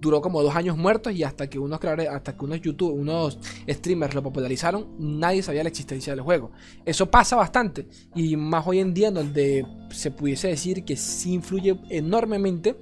Duró 0.04 0.22
como 0.22 0.44
dos 0.44 0.54
años 0.58 0.76
muertos 0.76 1.14
y 1.14 1.24
hasta 1.24 1.50
que 1.50 1.58
unos 1.58 1.80
creadores, 1.80 2.10
hasta 2.10 2.36
que 2.36 2.44
unos 2.44 2.60
YouTube, 2.60 2.92
unos 2.94 3.40
streamers 3.70 4.14
lo 4.14 4.22
popularizaron, 4.22 4.90
nadie 5.00 5.42
sabía 5.42 5.64
la 5.64 5.70
existencia 5.70 6.14
del 6.14 6.22
juego. 6.22 6.52
Eso 6.86 7.10
pasa 7.10 7.38
bastante 7.38 7.88
y 8.14 8.36
más 8.36 8.68
hoy 8.68 8.80
en 8.80 8.94
día 8.94 9.12
donde 9.12 9.66
se 9.92 10.12
pudiese 10.12 10.50
decir 10.50 10.84
que 10.84 10.98
sí 10.98 11.32
influye 11.32 11.80
enormemente 11.90 12.76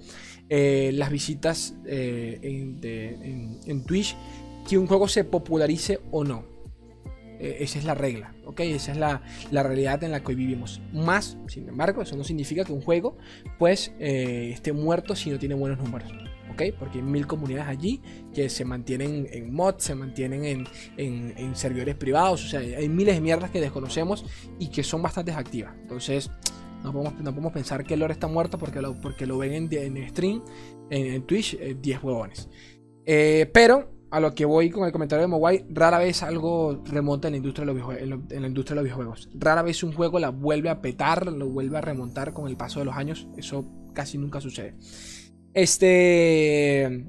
eh, 0.50 0.90
las 0.96 1.12
visitas 1.12 1.76
eh, 1.86 2.40
en, 2.42 3.84
Twitch 3.86 4.18
que 4.68 4.80
un 4.80 4.88
juego 4.88 5.08
se 5.08 5.24
popularice 5.24 6.00
o 6.10 6.24
no. 6.24 6.44
Eh, 7.40 7.58
esa 7.60 7.78
es 7.78 7.86
la 7.86 7.94
regla, 7.94 8.34
¿ok? 8.46 8.62
Esa 8.62 8.94
es 8.94 8.98
la, 8.98 9.22
realidad 9.52 10.04
en 10.04 10.12
la 10.12 10.22
que 10.22 10.30
hoy 10.30 10.36
vivimos. 10.36 10.82
Más, 10.92 11.38
sin 11.48 11.70
embargo, 11.70 12.02
eso 12.02 12.18
no 12.18 12.24
significa 12.24 12.66
que 12.66 12.74
un 12.74 12.82
juego 12.82 13.16
pues 13.60 13.94
esté 14.00 14.74
muerto 14.74 15.16
si 15.16 15.30
no 15.30 15.38
tiene 15.38 15.54
buenos 15.54 15.78
números. 15.78 16.12
¿Ok? 16.52 16.64
Porque 16.78 17.00
hay 17.00 17.04
mil 17.04 17.28
comunidades 17.28 17.70
allí 17.70 18.02
que 18.34 18.50
se 18.50 18.66
mantienen 18.66 19.28
en 19.32 19.54
mods, 19.54 19.84
se 19.84 19.96
mantienen 19.96 20.46
en, 20.46 20.68
en, 20.98 21.56
servidores 21.56 21.96
privados, 21.96 22.46
o 22.46 22.48
sea, 22.48 22.60
hay 22.60 22.90
miles 22.90 23.16
de 23.16 23.22
mierdas 23.22 23.52
que 23.52 23.60
desconocemos 23.60 24.26
y 24.60 24.68
que 24.68 24.84
son 24.84 25.02
bastante 25.02 25.32
activas. 25.32 25.74
Entonces, 25.82 26.32
no 26.84 26.92
podemos, 26.92 27.54
pensar 27.54 27.84
que 27.84 27.94
el 27.94 28.00
lore 28.00 28.14
está 28.14 28.28
muerto 28.28 28.58
porque 28.58 28.82
lo, 28.82 29.00
porque 29.00 29.26
lo 29.26 29.38
ven 29.38 29.54
en, 29.54 29.96
en 29.98 30.10
stream, 30.10 30.44
en, 30.90 31.24
Twitch, 31.24 31.58
10 31.58 31.78
eh, 31.84 32.00
huevones. 32.02 32.50
Eh, 33.06 33.50
pero 33.54 33.92
a 34.10 34.20
lo 34.20 34.34
que 34.36 34.46
voy 34.46 34.70
con 34.70 34.86
el 34.86 34.92
comentario 34.92 35.22
de 35.22 35.28
Mowai, 35.28 35.66
rara 35.70 35.98
vez 35.98 36.22
algo 36.22 36.84
remonta 36.86 37.28
en 37.28 37.34
la 37.34 37.38
industria 37.38 37.66
de 37.66 37.74
los, 37.74 38.30
en 38.30 38.42
la 38.42 38.48
industria 38.48 38.76
de 38.76 38.82
los 38.82 38.84
videojuegos. 38.84 39.30
Rara 39.34 39.62
vez 39.62 39.84
un 39.84 39.94
juego 39.94 40.20
la 40.20 40.30
vuelve 40.30 40.70
a 40.70 40.82
petar, 40.82 41.32
lo 41.32 41.48
vuelve 41.48 41.78
a 41.78 41.82
remontar 41.82 42.34
con 42.34 42.48
el 42.48 42.58
paso 42.58 42.80
de 42.80 42.86
los 42.86 42.96
años. 42.96 43.28
Eso 43.38 43.66
casi 43.94 44.18
nunca 44.18 44.42
sucede. 44.42 44.76
Este. 45.54 47.06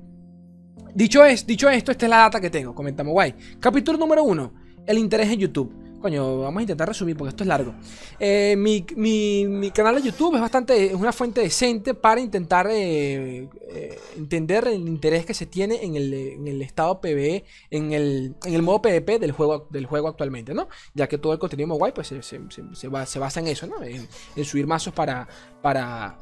Dicho, 0.94 1.24
es, 1.24 1.46
dicho 1.46 1.70
esto, 1.70 1.92
esta 1.92 2.06
es 2.06 2.10
la 2.10 2.18
data 2.18 2.40
que 2.40 2.50
tengo. 2.50 2.74
Comenta 2.74 3.02
Mowai. 3.02 3.34
Capítulo 3.58 3.98
número 3.98 4.24
1. 4.24 4.52
El 4.86 4.98
interés 4.98 5.30
en 5.30 5.38
YouTube. 5.38 5.82
Coño, 6.02 6.40
vamos 6.40 6.58
a 6.58 6.62
intentar 6.62 6.88
resumir 6.88 7.16
porque 7.16 7.28
esto 7.28 7.44
es 7.44 7.48
largo. 7.48 7.74
Eh, 8.18 8.56
mi, 8.58 9.70
canal 9.70 9.94
de 9.94 10.02
YouTube 10.02 10.34
es 10.34 10.40
bastante, 10.40 10.86
es 10.86 10.94
una 10.94 11.12
fuente 11.12 11.40
decente 11.40 11.94
para 11.94 12.20
intentar 12.20 12.66
eh, 12.68 13.48
eh, 13.70 13.98
entender 14.16 14.66
el 14.66 14.88
interés 14.88 15.24
que 15.24 15.32
se 15.32 15.46
tiene 15.46 15.84
en 15.84 15.94
el, 15.94 16.60
estado 16.60 17.00
PvE, 17.00 17.44
en 17.70 17.92
el, 17.92 18.34
en 18.44 18.54
el 18.54 18.62
modo 18.62 18.82
PvP 18.82 19.20
del 19.20 19.30
juego, 19.30 19.68
del 19.70 19.86
juego 19.86 20.08
actualmente, 20.08 20.52
¿no? 20.52 20.68
Ya 20.92 21.06
que 21.06 21.18
todo 21.18 21.32
el 21.34 21.38
contenido 21.38 21.72
guay 21.74 21.92
pues 21.92 22.08
se, 22.08 22.20
se, 22.20 22.88
basa 22.88 23.40
en 23.40 23.46
eso, 23.46 23.68
¿no? 23.68 23.76
En, 23.84 24.08
subir 24.44 24.66
mazos 24.66 24.92
para, 24.92 25.28
para, 25.62 26.18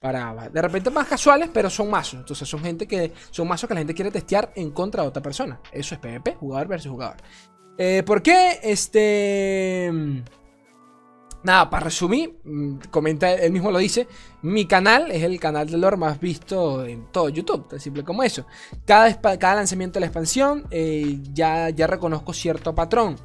para 0.00 0.48
de 0.48 0.62
repente 0.62 0.90
más 0.90 1.06
casuales, 1.06 1.50
pero 1.52 1.68
son 1.68 1.90
mazos. 1.90 2.20
Entonces 2.20 2.48
son 2.48 2.60
gente 2.60 2.88
que 2.88 3.12
son 3.30 3.46
mazos 3.46 3.68
que 3.68 3.74
la 3.74 3.80
gente 3.80 3.94
quiere 3.94 4.10
testear 4.10 4.50
en 4.56 4.70
contra 4.70 5.02
de 5.02 5.08
otra 5.08 5.22
persona. 5.22 5.60
Eso 5.70 5.94
es 5.94 6.00
PvP, 6.00 6.36
jugador 6.36 6.68
versus 6.68 6.90
jugador. 6.90 7.16
Eh, 7.78 8.02
¿Por 8.04 8.22
qué? 8.22 8.58
Este... 8.62 9.90
Nada, 11.42 11.70
para 11.70 11.84
resumir, 11.84 12.38
mm, 12.44 12.76
comenta, 12.90 13.32
él 13.32 13.50
mismo 13.50 13.70
lo 13.70 13.78
dice, 13.78 14.06
mi 14.42 14.66
canal 14.66 15.10
es 15.10 15.22
el 15.22 15.40
canal 15.40 15.70
de 15.70 15.78
lore 15.78 15.96
más 15.96 16.20
visto 16.20 16.84
en 16.84 17.10
todo 17.10 17.30
YouTube, 17.30 17.66
tan 17.66 17.80
simple 17.80 18.04
como 18.04 18.22
eso. 18.22 18.44
Cada, 18.84 19.18
cada 19.38 19.54
lanzamiento 19.54 19.94
de 19.94 20.00
la 20.00 20.06
expansión 20.06 20.66
eh, 20.70 21.18
ya, 21.32 21.70
ya 21.70 21.86
reconozco 21.86 22.34
cierto 22.34 22.74
patrón, 22.74 23.16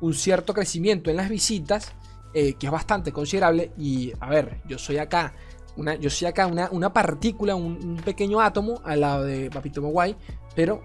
un 0.00 0.14
cierto 0.14 0.54
crecimiento 0.54 1.10
en 1.10 1.16
las 1.16 1.28
visitas, 1.28 1.92
eh, 2.32 2.54
que 2.54 2.66
es 2.66 2.72
bastante 2.72 3.10
considerable. 3.10 3.72
Y 3.76 4.12
a 4.20 4.28
ver, 4.28 4.60
yo 4.64 4.78
soy 4.78 4.98
acá, 4.98 5.34
una, 5.78 5.94
yo 5.94 6.10
soy 6.10 6.28
acá 6.28 6.46
una, 6.46 6.68
una 6.70 6.92
partícula, 6.92 7.54
un, 7.54 7.96
pequeño 8.04 8.40
átomo 8.40 8.82
al 8.84 9.00
lado 9.00 9.24
de 9.24 9.50
Papito 9.50 9.80
Mowai, 9.80 10.16
pero 10.54 10.82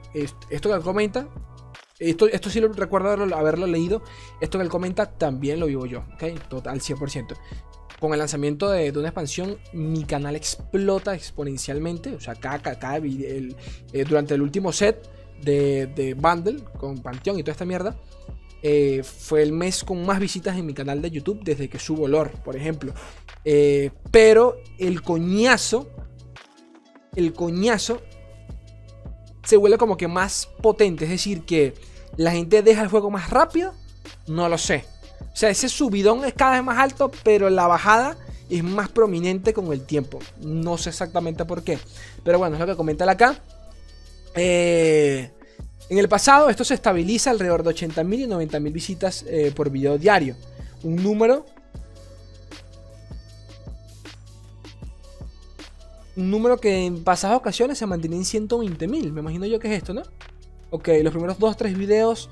esto 0.49 0.71
que 0.71 0.79
comenta 0.79 1.27
esto, 1.99 2.27
esto 2.27 2.49
sí 2.49 2.59
lo 2.59 2.67
recuerdo 2.69 3.09
haberlo, 3.35 3.67
leído. 3.67 4.01
Esto 4.41 4.57
que 4.57 4.63
él 4.63 4.69
comenta 4.69 5.05
también 5.05 5.59
lo 5.59 5.67
vivo 5.67 5.85
yo, 5.85 6.03
¿ok? 6.15 6.39
Total, 6.49 6.79
100%. 6.79 7.35
Con 7.99 8.11
el 8.13 8.19
lanzamiento 8.19 8.69
de, 8.69 8.91
una 8.91 9.07
expansión, 9.09 9.57
mi 9.71 10.03
canal 10.03 10.35
explota 10.35 11.15
exponencialmente. 11.15 12.13
O 12.15 12.19
sea, 12.19 12.35
cada, 12.35 12.59
cada, 12.59 12.97
el, 12.97 13.55
eh, 13.93 14.03
durante 14.03 14.33
el 14.33 14.41
último 14.41 14.71
set 14.71 15.07
de, 15.41 15.87
de, 15.87 16.13
Bundle 16.13 16.63
con 16.77 16.99
Panteón 16.99 17.39
y 17.39 17.43
toda 17.43 17.53
esta 17.53 17.65
mierda, 17.65 17.95
eh, 18.65 19.03
fue 19.03 19.43
el 19.43 19.51
mes 19.51 19.83
con 19.83 20.05
más 20.05 20.21
visitas 20.21 20.57
en 20.57 20.65
mi 20.65 20.73
canal 20.73 21.01
de 21.01 21.11
YouTube 21.11 21.43
desde 21.43 21.69
que 21.69 21.79
subo 21.79 22.07
lore, 22.07 22.31
por 22.45 22.55
ejemplo. 22.55 22.93
Eh, 23.43 23.91
pero 24.09 24.55
el 24.79 25.01
coñazo, 25.01 25.89
el 27.13 27.33
coñazo 27.33 28.01
se 29.43 29.57
vuelve 29.57 29.77
como 29.77 29.97
que 29.97 30.07
más 30.07 30.47
potente. 30.61 31.03
Es 31.03 31.11
decir, 31.11 31.43
que 31.43 31.73
la 32.15 32.31
gente 32.31 32.63
deja 32.63 32.81
el 32.81 32.87
juego 32.87 33.11
más 33.11 33.29
rápido. 33.29 33.73
No 34.27 34.47
lo 34.47 34.57
sé. 34.57 34.85
O 35.33 35.35
sea, 35.35 35.49
ese 35.49 35.67
subidón 35.67 36.23
es 36.23 36.33
cada 36.33 36.53
vez 36.53 36.63
más 36.63 36.77
alto, 36.77 37.11
pero 37.23 37.49
la 37.49 37.67
bajada 37.67 38.17
es 38.49 38.63
más 38.63 38.87
prominente 38.87 39.53
con 39.53 39.73
el 39.73 39.85
tiempo. 39.85 40.19
No 40.39 40.77
sé 40.77 40.89
exactamente 40.89 41.43
por 41.43 41.63
qué. 41.63 41.79
Pero 42.23 42.39
bueno, 42.39 42.55
es 42.55 42.61
lo 42.61 42.67
que 42.67 42.77
comenta 42.77 43.09
acá. 43.11 43.41
Eh, 44.35 45.31
en 45.93 45.99
el 45.99 46.09
pasado 46.09 46.49
esto 46.49 46.63
se 46.63 46.73
estabiliza 46.73 47.29
alrededor 47.29 47.61
de 47.61 47.69
80.000 47.69 48.19
y 48.19 48.25
90.000 48.25 48.73
visitas 48.73 49.23
eh, 49.27 49.53
por 49.55 49.69
video 49.69 49.99
diario. 49.99 50.35
Un 50.81 50.95
número 50.95 51.45
un 56.15 56.31
número 56.31 56.57
que 56.57 56.85
en 56.85 57.03
pasadas 57.03 57.37
ocasiones 57.37 57.77
se 57.77 57.85
mantiene 57.85 58.15
en 58.15 58.23
120.000. 58.23 59.11
Me 59.11 59.21
imagino 59.21 59.45
yo 59.45 59.59
que 59.59 59.67
es 59.71 59.77
esto, 59.77 59.93
¿no? 59.93 60.01
Ok, 60.71 60.89
los 61.03 61.11
primeros 61.11 61.37
2 61.37 61.51
o 61.51 61.55
3 61.55 61.77
videos 61.77 62.27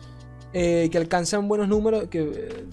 eh, 0.53 0.89
que 0.91 0.98
alcanzan 0.98 1.48
buenos 1.48 1.67
números. 1.67 2.08
Que, 2.10 2.20
eh, 2.20 2.65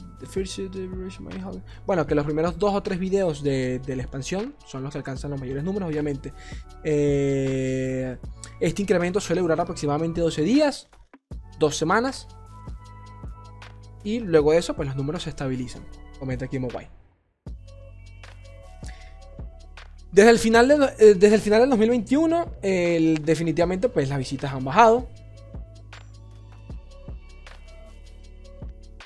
bueno, 1.86 2.06
que 2.06 2.14
los 2.14 2.24
primeros 2.24 2.58
2 2.58 2.74
o 2.74 2.82
3 2.82 2.98
videos 2.98 3.42
de, 3.42 3.80
la 3.86 4.02
expansión 4.02 4.54
son 4.66 4.82
los 4.82 4.92
que 4.92 4.98
alcanzan 4.98 5.30
los 5.30 5.40
mayores 5.40 5.62
números, 5.62 5.88
obviamente. 5.88 6.32
Eh, 6.82 8.16
este 8.60 8.82
incremento 8.82 9.20
suele 9.20 9.42
durar 9.42 9.60
aproximadamente 9.60 10.20
12 10.20 10.42
días, 10.42 10.88
2 11.58 11.76
semanas. 11.76 12.26
Y 14.02 14.20
luego 14.20 14.52
de 14.52 14.58
eso, 14.58 14.74
pues 14.74 14.88
los 14.88 14.96
números 14.96 15.22
se 15.22 15.30
estabilizan. 15.30 15.82
Comenta 16.18 16.46
aquí 16.46 16.58
Mobile. 16.58 16.90
Desde 20.10 20.30
el 20.30 20.38
final, 20.38 20.66
de, 20.66 21.14
desde 21.14 21.34
el 21.34 21.40
final 21.40 21.60
del 21.60 21.70
2021, 21.70 22.52
definitivamente 23.20 23.88
pues 23.88 24.08
las 24.08 24.18
visitas 24.18 24.52
han 24.52 24.64
bajado. 24.64 25.06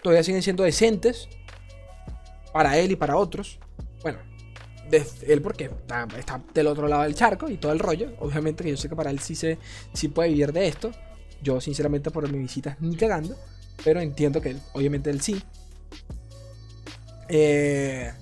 Todavía 0.02 0.22
siguen 0.22 0.42
siendo 0.42 0.64
decentes. 0.64 1.28
Para 2.52 2.76
él 2.78 2.92
y 2.92 2.96
para 2.96 3.16
otros. 3.16 3.58
Bueno, 4.02 4.18
él 4.90 5.42
porque 5.42 5.70
está, 6.18 6.42
del 6.52 6.66
otro 6.66 6.86
lado 6.88 7.02
del 7.02 7.14
charco 7.14 7.48
y 7.48 7.56
todo 7.56 7.72
el 7.72 7.78
rollo. 7.78 8.12
Obviamente 8.20 8.62
que 8.64 8.70
yo 8.70 8.76
sé 8.76 8.88
que 8.88 8.96
para 8.96 9.10
él 9.10 9.20
sí, 9.20 9.34
se, 9.34 9.58
sí 9.94 10.08
puede 10.08 10.30
vivir 10.30 10.52
de 10.52 10.68
esto. 10.68 10.92
Yo 11.42 11.60
sinceramente 11.60 12.10
por 12.10 12.30
mis 12.30 12.42
visitas 12.42 12.76
ni 12.80 12.96
cagando. 12.96 13.36
Pero 13.84 14.00
entiendo 14.00 14.40
que 14.40 14.56
obviamente 14.74 15.10
él 15.10 15.20
sí. 15.22 15.42
Eh, 17.28 18.12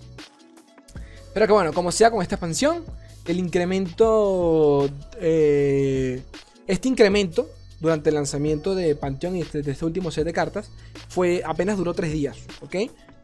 pero 1.34 1.46
que 1.46 1.52
bueno, 1.52 1.72
como 1.72 1.90
sea 1.92 2.10
con 2.10 2.22
esta 2.22 2.36
expansión, 2.36 2.84
el 3.26 3.38
incremento... 3.38 4.88
Eh, 5.20 6.22
este 6.66 6.88
incremento 6.88 7.50
durante 7.80 8.10
el 8.10 8.14
lanzamiento 8.14 8.74
de 8.74 8.94
Pantheon 8.94 9.36
y 9.36 9.40
este, 9.40 9.62
de 9.62 9.72
este 9.72 9.84
último 9.84 10.10
set 10.10 10.24
de 10.24 10.32
cartas 10.32 10.70
fue 11.10 11.42
apenas 11.44 11.76
duró 11.76 11.92
3 11.92 12.12
días, 12.12 12.38
¿ok? 12.62 12.76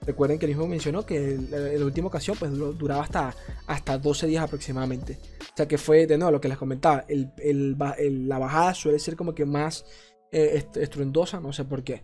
Recuerden 0.05 0.39
que 0.39 0.47
el 0.47 0.51
mismo 0.51 0.67
mencionó 0.67 1.07
que 1.07 1.39
la 1.51 1.85
última 1.85 2.09
ocasión 2.09 2.37
pues 2.39 2.53
duraba 2.53 3.03
hasta, 3.03 3.35
hasta 3.67 3.97
12 3.97 4.27
días 4.27 4.45
aproximadamente. 4.45 5.19
O 5.41 5.57
sea 5.57 5.67
que 5.67 5.79
fue, 5.79 6.07
de 6.07 6.19
nuevo, 6.19 6.33
lo 6.33 6.41
que 6.41 6.49
les 6.49 6.59
comentaba, 6.59 7.05
la 7.09 8.39
bajada 8.39 8.75
suele 8.75 8.99
ser 8.99 9.17
como 9.17 9.35
que 9.35 9.45
más 9.45 9.85
eh, 10.31 10.65
estruendosa, 10.75 11.41
no 11.41 11.53
sé 11.53 11.65
por 11.65 11.83
qué. 11.83 12.03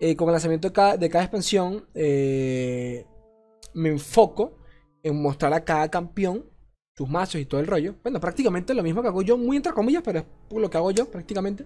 Eh, 0.00 0.16
con 0.16 0.28
el 0.28 0.32
lanzamiento 0.32 0.68
de 0.68 0.72
cada, 0.72 1.22
expansión, 1.24 1.86
eh, 1.94 3.06
me 3.74 3.88
enfoco 3.88 4.58
en 5.02 5.20
mostrar 5.20 5.52
a 5.52 5.64
cada 5.64 5.90
campeón 5.90 6.46
sus 6.96 7.08
mazos 7.08 7.40
y 7.40 7.46
todo 7.46 7.60
el 7.60 7.66
rollo. 7.66 7.96
Bueno, 8.02 8.20
prácticamente 8.20 8.74
lo 8.74 8.82
mismo 8.82 9.02
que 9.02 9.08
hago 9.08 9.22
yo, 9.22 9.36
muy 9.36 9.56
entre 9.56 9.72
comillas, 9.72 10.02
pero 10.04 10.20
es 10.20 10.26
lo 10.50 10.70
que 10.70 10.76
hago 10.76 10.90
yo 10.90 11.10
prácticamente. 11.10 11.64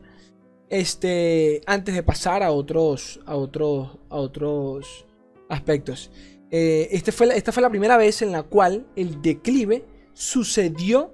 Este, 0.69 1.61
antes 1.67 1.95
de 1.95 2.03
pasar 2.03 2.43
a 2.43 2.51
otros, 2.51 3.21
a 3.27 3.37
otros, 3.37 3.99
a 4.11 4.17
otros 4.17 5.07
aspectos. 5.49 6.11
Eh, 6.51 6.89
este 6.93 7.13
fue 7.13 7.37
esta 7.37 7.53
fue 7.53 7.63
la 7.63 7.71
primera 7.71 7.97
vez 7.97 8.23
en 8.23 8.33
la 8.33 8.43
cual 8.43 8.87
el 8.97 9.21
declive 9.21 9.85
sucedió 10.13 11.13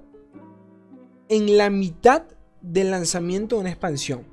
en 1.28 1.56
la 1.56 1.70
mitad 1.70 2.24
del 2.60 2.90
lanzamiento 2.90 3.56
de 3.56 3.60
una 3.62 3.70
expansión. 3.70 4.24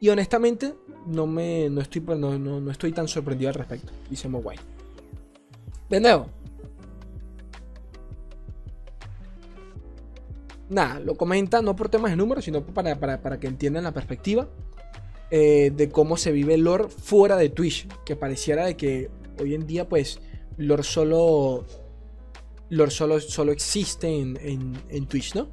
Y 0.00 0.08
honestamente, 0.08 0.74
no, 1.06 1.26
me, 1.26 1.68
no, 1.70 1.80
estoy, 1.80 2.00
no, 2.00 2.38
no, 2.38 2.70
estoy 2.70 2.92
tan 2.92 3.06
sorprendido 3.06 3.50
al 3.50 3.54
respecto, 3.54 3.92
dice 4.10 4.28
Mogwai. 4.28 4.58
De 5.88 6.00
nuevo. 6.00 6.26
Nada, 10.72 11.00
lo 11.00 11.16
comenta 11.16 11.60
no 11.60 11.76
por 11.76 11.90
temas 11.90 12.10
de 12.10 12.16
números, 12.16 12.46
sino 12.46 12.64
para, 12.64 12.98
para 12.98 13.38
que 13.38 13.46
entiendan 13.46 13.84
la 13.84 13.92
perspectiva. 13.92 14.48
Eh, 15.34 15.72
de 15.74 15.88
cómo 15.88 16.18
se 16.18 16.30
vive 16.30 16.52
el 16.52 16.64
lore 16.64 16.88
fuera 16.88 17.36
de 17.36 17.48
Twitch. 17.48 17.88
Que 18.04 18.16
pareciera 18.16 18.66
de 18.66 18.76
que 18.76 19.10
hoy 19.40 19.54
en 19.54 19.66
día, 19.66 19.88
pues, 19.88 20.20
lore 20.58 20.82
solo. 20.82 21.64
Lore 22.68 22.90
solo, 22.90 23.20
solo 23.20 23.52
existe 23.52 24.08
en, 24.08 24.38
en, 24.88 25.06
Twitch, 25.06 25.34
¿no? 25.34 25.48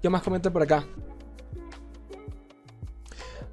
¿Qué 0.00 0.08
más 0.08 0.22
comenta 0.22 0.50
por 0.50 0.62
acá? 0.62 0.86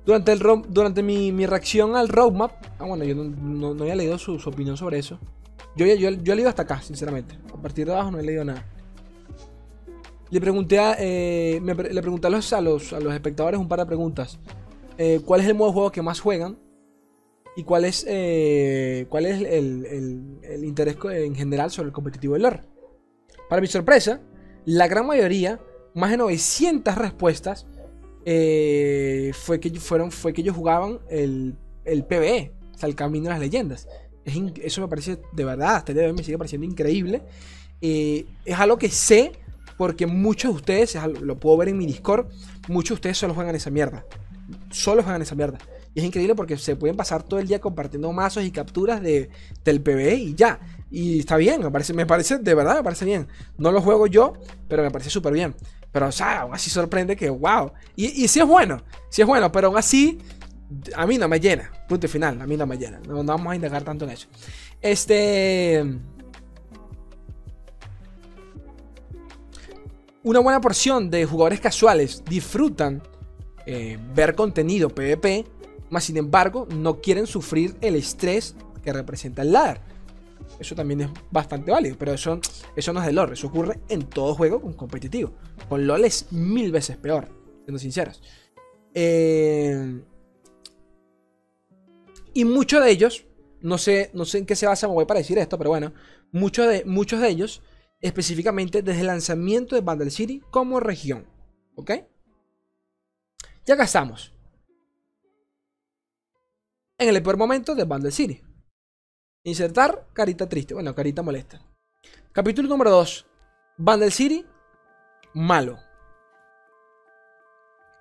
Durante, 0.06 0.32
el, 0.32 0.40
durante 0.70 1.04
mi, 1.04 1.46
reacción 1.46 1.96
al 1.96 2.10
roadmap, 2.10 2.52
ah, 2.80 2.86
bueno, 2.86 3.04
yo 3.04 3.16
no, 3.16 3.70
había 3.82 3.96
leído 3.96 4.18
su, 4.18 4.36
opinión 4.46 4.76
sobre 4.78 4.98
eso. 4.98 5.20
Yo, 5.76 5.86
yo, 5.86 6.10
yo, 6.10 6.34
he 6.34 6.36
leído 6.36 6.50
hasta 6.50 6.64
acá, 6.64 6.82
sinceramente. 6.82 7.38
A 7.54 7.62
partir 7.62 7.86
de 7.86 7.94
abajo 7.94 8.12
no 8.12 8.20
he 8.20 8.24
leído 8.24 8.44
nada. 8.44 8.66
Le 10.32 10.40
pregunté 10.40 10.80
a, 10.80 10.96
eh, 10.98 11.62
le 11.62 12.02
pregunté 12.02 12.28
a 12.28 12.30
los, 12.30 12.54
a, 12.54 12.62
los, 12.62 12.94
espectadores 12.94 13.60
un 13.60 13.68
par 13.68 13.80
de 13.80 13.86
preguntas. 13.86 14.40
Eh, 14.98 15.20
¿Cuál 15.26 15.42
es 15.42 15.48
el 15.48 15.56
modo 15.56 15.70
de 15.70 15.74
juego 15.74 15.92
que 15.92 16.02
más 16.02 16.22
juegan? 16.22 16.58
¿Y 17.58 17.64
cuál 17.64 17.84
es, 17.84 18.06
eh, 18.08 19.08
cuál 19.10 19.26
es 19.26 19.42
el, 19.42 20.64
interés 20.64 20.96
en 21.04 21.36
general 21.36 21.70
sobre 21.70 21.88
el 21.88 21.94
competitivo 21.94 22.34
del 22.34 22.44
LoR? 22.44 22.62
Para 23.50 23.62
mi 23.62 23.68
sorpresa, 23.68 24.22
la 24.64 24.88
gran 24.88 25.06
mayoría, 25.06 25.60
más 25.94 26.12
de 26.12 26.18
900 26.18 26.96
respuestas, 26.96 27.68
fue, 28.24 29.60
que 29.60 29.72
fueron, 29.80 30.12
fue 30.12 30.34
que 30.34 30.42
ellos 30.42 30.56
jugaban 30.56 31.00
el, 31.10 31.56
el 31.86 32.06
PvE, 32.06 32.54
o 32.74 32.78
sea, 32.78 32.90
el 32.90 32.96
Camino 32.96 33.26
de 33.26 33.32
las 33.32 33.40
Leyendas. 33.40 33.88
eso 34.26 34.82
me 34.82 34.88
parece, 34.88 35.20
de 35.34 35.46
verdad, 35.46 35.76
hasta 35.78 35.92
el 35.92 35.98
día 35.98 36.04
de 36.04 36.12
hoy 36.12 36.18
me 36.18 36.24
sigue 36.24 36.38
pareciendo 36.38 36.66
increíble. 36.68 37.24
es 37.82 38.60
algo 38.60 38.78
que 38.78 38.90
sé 38.90 39.32
porque 39.82 40.06
muchos 40.06 40.52
de 40.52 40.56
ustedes, 40.58 40.98
lo 41.22 41.40
puedo 41.40 41.58
ver 41.58 41.70
en 41.70 41.78
mi 41.80 41.88
Discord, 41.88 42.28
muchos 42.68 42.90
de 42.90 42.94
ustedes 42.96 43.18
solo 43.18 43.34
juegan 43.34 43.56
esa 43.56 43.72
mierda. 43.72 44.06
Solo 44.70 45.02
juegan 45.02 45.24
esa 45.24 45.34
mierda. 45.34 45.58
Y 45.94 46.00
es 46.00 46.06
increíble 46.06 46.36
porque 46.36 46.58
se 46.58 46.76
pueden 46.76 46.96
pasar 46.96 47.24
todo 47.24 47.40
el 47.40 47.48
día 47.48 47.60
compartiendo 47.60 48.12
mazos 48.14 48.44
y 48.44 48.52
capturas 48.52 49.02
de, 49.02 49.30
del 49.66 49.82
PvE 49.82 50.16
y 50.16 50.36
ya. 50.36 50.60
Y 50.90 51.20
está 51.20 51.36
bien, 51.38 51.62
me 51.62 51.72
parece, 51.72 51.94
me 51.94 52.06
parece, 52.06 52.38
de 52.38 52.54
verdad 52.54 52.76
me 52.76 52.84
parece 52.84 53.06
bien. 53.06 53.28
No 53.58 53.72
lo 53.72 53.82
juego 53.82 54.06
yo, 54.08 54.34
pero 54.68 54.84
me 54.84 54.92
parece 54.92 55.10
súper 55.10 55.34
bien. 55.34 55.56
Pero, 55.92 56.08
o 56.08 56.12
sea, 56.12 56.42
aún 56.42 56.54
así 56.54 56.70
sorprende 56.70 57.16
que, 57.16 57.30
wow. 57.30 57.72
Y, 57.96 58.24
y 58.24 58.28
sí 58.28 58.40
es 58.40 58.46
bueno, 58.48 58.82
sí 59.10 59.22
es 59.22 59.28
bueno, 59.28 59.52
pero 59.52 59.68
aún 59.68 59.78
así, 59.78 60.20
a 60.96 61.06
mí 61.06 61.18
no 61.18 61.28
me 61.28 61.40
llena. 61.40 61.72
Punto 61.88 62.08
final, 62.08 62.42
a 62.42 62.48
mí 62.48 62.56
no 62.56 62.66
me 62.66 62.78
llena. 62.78 63.00
No, 63.08 63.24
vamos 63.24 63.52
a 63.52 63.56
indagar 63.56 63.84
tanto 63.84 64.06
en 64.06 64.12
eso. 64.12 64.28
Este. 64.82 65.84
una 70.24 70.40
buena 70.40 70.62
porción 70.62 71.10
de 71.10 71.26
jugadores 71.26 71.60
casuales 71.60 72.24
disfrutan 72.30 73.02
eh, 73.66 73.98
ver 74.14 74.36
contenido 74.36 74.90
PvP, 74.90 75.46
más 75.90 76.04
sin 76.04 76.18
embargo 76.18 76.68
no 76.76 77.02
quieren 77.02 77.26
sufrir 77.26 77.76
el 77.82 77.96
estrés 77.96 78.56
que 78.84 78.94
representa 78.94 79.42
el 79.42 79.52
ladder. 79.52 79.82
Eso 80.60 80.76
también 80.76 81.02
es 81.02 81.10
bastante 81.32 81.72
válido, 81.72 81.96
pero 81.98 82.14
eso, 82.14 82.40
eso 82.76 82.94
no 82.94 83.00
es 83.00 83.06
de 83.08 83.14
LoL, 83.14 83.34
eso 83.34 83.48
ocurre 83.48 83.80
en 83.90 84.04
todo 84.04 84.36
juego 84.36 84.62
con 84.62 84.74
competitivo. 84.74 85.34
Con 85.68 85.86
LoL 85.88 86.06
es 86.06 86.32
mil 86.32 86.72
veces 86.72 86.98
peor, 86.98 87.28
siendo 87.64 87.80
sinceros. 87.80 88.22
Eh, 88.94 90.02
y 92.34 92.46
muchos 92.46 92.84
de 92.84 92.92
ellos, 92.92 93.26
no 93.62 93.78
sé, 93.78 94.12
no 94.14 94.26
sé 94.26 94.40
en 94.40 94.46
qué 94.46 94.56
se 94.56 94.68
basa 94.68 94.88
voy 94.88 95.06
para 95.06 95.20
decir 95.20 95.38
esto, 95.38 95.58
pero 95.58 95.70
bueno, 95.70 95.94
muchos 96.32 96.68
de, 96.68 96.86
muchos 96.86 97.22
de 97.22 97.30
ellos 97.30 97.62
específicamente 98.02 98.82
desde 98.82 99.02
el 99.02 99.08
lanzamiento 99.08 99.76
de 99.76 99.82
Bundle 99.82 100.10
City 100.10 100.42
como 100.52 100.80
región. 100.80 101.28
¿Ok? 101.76 101.92
Ya 103.66 103.76
acá 103.76 103.84
estamos. 103.84 104.34
En 106.98 107.10
el 107.10 107.22
peor 107.22 107.38
momento 107.38 107.76
de 107.76 107.84
Bundle 107.84 108.12
City. 108.12 108.42
Insertar 109.44 110.08
carita 110.14 110.48
triste. 110.48 110.74
Bueno, 110.76 110.94
carita 110.94 111.24
molesta. 111.24 111.60
Capítulo 112.32 112.70
número 112.70 112.92
2. 112.92 113.26
Bundle 113.78 114.12
City. 114.12 114.46
Malo. 115.34 115.80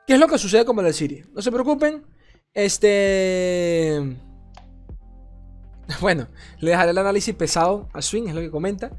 ¿Qué 0.06 0.14
es 0.14 0.20
lo 0.20 0.28
que 0.28 0.36
sucede 0.36 0.66
con 0.66 0.76
Bundle 0.76 0.92
City? 0.92 1.22
No 1.32 1.40
se 1.40 1.50
preocupen. 1.50 2.04
Este. 2.52 4.16
Bueno, 6.00 6.28
le 6.60 6.70
dejaré 6.70 6.92
el 6.92 6.98
análisis 6.98 7.34
pesado 7.34 7.88
a 7.92 8.00
Swing, 8.00 8.28
es 8.28 8.34
lo 8.34 8.40
que 8.40 8.50
comenta. 8.50 8.92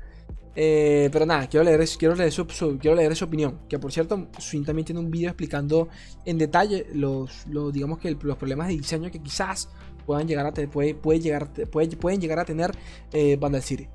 Eh, 0.53 1.09
pero 1.13 1.25
nada, 1.25 1.47
quiero 1.47 1.63
leer, 1.63 1.87
quiero, 1.97 2.15
leer 2.15 2.31
su, 2.31 2.45
quiero 2.45 2.95
leer 2.95 3.15
su 3.15 3.25
opinión. 3.25 3.59
Que 3.69 3.79
por 3.79 3.91
cierto, 3.91 4.27
Swin 4.39 4.65
también 4.65 4.85
tiene 4.85 4.99
un 4.99 5.09
vídeo 5.09 5.29
explicando 5.29 5.87
en 6.25 6.37
detalle 6.37 6.87
los, 6.93 7.45
digamos 7.71 7.99
que 7.99 8.11
los 8.11 8.37
problemas 8.37 8.67
de 8.67 8.73
diseño 8.73 9.09
que 9.09 9.21
quizás 9.21 9.69
puedan 10.11 10.27
llegar 10.27 10.45
a 10.45 10.51
puede, 10.51 10.93
puede 10.93 11.21
llegar, 11.21 11.53
puede, 11.71 11.95
pueden 11.95 12.19
llegar 12.19 12.37
a 12.37 12.43
tener 12.43 12.71
eh, 13.13 13.39
City. 13.61 13.87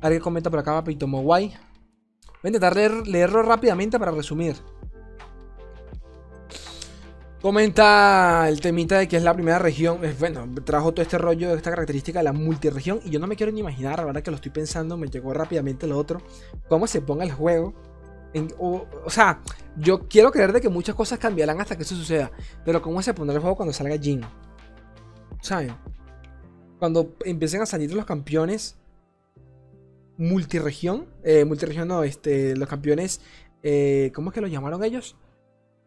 Alguien 0.00 0.20
comenta 0.20 0.50
por 0.50 0.58
acá, 0.58 0.72
Papito 0.72 1.06
Mowai. 1.06 1.50
Voy 1.50 1.54
a 2.42 2.48
intentar 2.48 2.74
leer, 2.74 3.06
leerlo 3.06 3.44
rápidamente 3.44 3.96
para 3.96 4.10
resumir. 4.10 4.56
Comenta 7.40 8.48
el 8.48 8.60
temita 8.60 8.98
de 8.98 9.06
que 9.06 9.16
es 9.16 9.22
la 9.22 9.34
primera 9.34 9.60
región. 9.60 10.00
Bueno, 10.18 10.48
trajo 10.64 10.90
todo 10.90 11.02
este 11.02 11.16
rollo, 11.16 11.54
esta 11.54 11.70
característica 11.70 12.18
de 12.18 12.24
la 12.24 12.32
multiregión. 12.32 12.98
Y 13.04 13.10
yo 13.10 13.20
no 13.20 13.28
me 13.28 13.36
quiero 13.36 13.52
ni 13.52 13.60
imaginar, 13.60 14.00
la 14.00 14.06
verdad 14.06 14.22
que 14.22 14.32
lo 14.32 14.36
estoy 14.36 14.50
pensando, 14.50 14.96
me 14.96 15.06
llegó 15.06 15.32
rápidamente 15.32 15.86
lo 15.86 15.96
otro. 15.96 16.20
Cómo 16.68 16.88
se 16.88 17.02
ponga 17.02 17.22
el 17.22 17.30
juego. 17.30 17.72
o, 18.58 19.10
sea, 19.10 19.40
yo 19.76 20.08
quiero 20.08 20.32
creer 20.32 20.52
de 20.52 20.60
que 20.60 20.68
muchas 20.68 20.96
cosas 20.96 21.20
cambiarán 21.20 21.60
hasta 21.60 21.76
que 21.76 21.84
eso 21.84 21.94
suceda. 21.94 22.32
Pero 22.64 22.82
cómo 22.82 23.00
se 23.00 23.14
pondrá 23.14 23.36
el 23.36 23.40
juego 23.40 23.54
cuando 23.54 23.72
salga 23.72 23.96
Jin. 23.96 24.22
¿Saben? 25.42 25.76
Cuando 26.78 27.14
empiecen 27.26 27.60
a 27.60 27.66
salir 27.66 27.92
los 27.92 28.06
campeones 28.06 28.76
multiregión. 30.16 31.08
Eh, 31.24 31.44
multiregión 31.44 31.88
no, 31.88 32.04
este, 32.04 32.56
los 32.56 32.68
campeones. 32.68 33.20
Eh, 33.62 34.10
¿Cómo 34.14 34.30
es 34.30 34.34
que 34.34 34.40
lo 34.40 34.46
llamaron 34.46 34.82
ellos? 34.84 35.16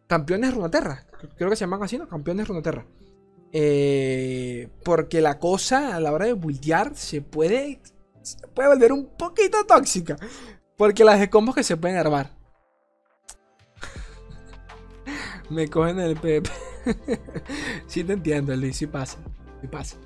Campeones 0.08 0.54
Runaterra. 0.54 1.06
Creo 1.38 1.50
que 1.50 1.56
se 1.56 1.62
llaman 1.62 1.82
así, 1.84 1.98
¿no? 1.98 2.08
Campeones 2.08 2.48
Runaterra. 2.48 2.86
Eh, 3.52 4.70
porque 4.84 5.22
la 5.22 5.39
cosa 5.39 5.96
a 5.96 6.00
la 6.00 6.12
hora 6.12 6.26
de 6.26 6.34
buildear 6.34 6.96
se 6.96 7.22
puede, 7.22 7.80
se 8.22 8.48
puede 8.48 8.70
volver 8.70 8.91
un 8.91 9.08
poquito 9.18 9.65
tóxica. 9.65 10.18
Porque 10.78 11.06
las 11.06 11.20
de 11.20 11.30
combos 11.30 11.56
que 11.56 11.63
se 11.63 11.78
pueden 11.78 11.98
armar. 11.98 12.32
Me 15.50 15.70
cogen 15.70 16.00
el 16.00 16.18
PP. 16.18 16.50
sí 17.88 18.04
te 18.04 18.13
entiendo, 18.13 18.56
Luis. 18.56 18.76
Sí 18.76 18.88
pasa. 18.88 19.18
Pasa. 19.67 19.97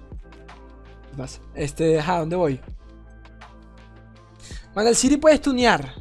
Pasa. 1.18 1.42
Este, 1.56 2.00
¿a 2.00 2.20
dónde 2.20 2.36
voy? 2.36 2.60
Bueno, 4.74 4.90
el 4.90 4.96
City 4.96 5.18
puede 5.18 5.40
tunear. 5.40 5.94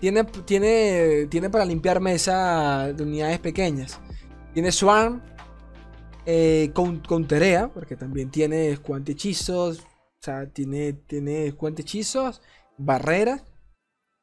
Tiene, 0.00 0.24
tiene, 0.24 1.26
tiene 1.28 1.50
para 1.50 1.64
limpiar 1.64 2.00
mesa 2.00 2.92
de 2.92 3.02
unidades 3.02 3.38
pequeñas. 3.40 3.98
Tiene 4.54 4.70
Swarm. 4.72 5.22
Eh, 6.30 6.72
con, 6.74 6.98
con 6.98 7.26
Terea, 7.26 7.68
porque 7.72 7.96
también 7.96 8.30
tiene 8.30 8.76
cuante 8.78 9.12
hechizos. 9.12 9.80
O 9.80 10.22
sea, 10.22 10.46
tiene, 10.46 10.92
tiene 10.92 11.54
hechizos. 11.78 12.42
Barreras. 12.76 13.42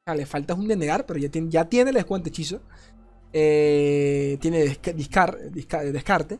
Sea, 0.06 0.16
le 0.16 0.28
falta 0.28 0.54
un 0.54 0.68
denegar, 0.68 1.06
pero 1.08 1.20
ya 1.20 1.30
tiene, 1.30 1.50
ya 1.50 1.68
tiene 1.68 1.90
el 1.90 1.96
descuento 1.96 2.30
hechizo. 2.30 2.62
Eh, 3.34 4.38
tiene 4.40 4.78
descarte. 5.92 6.40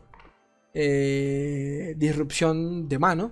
Eh, 0.78 1.96
disrupción 1.98 2.90
de 2.90 3.00
mano. 3.00 3.32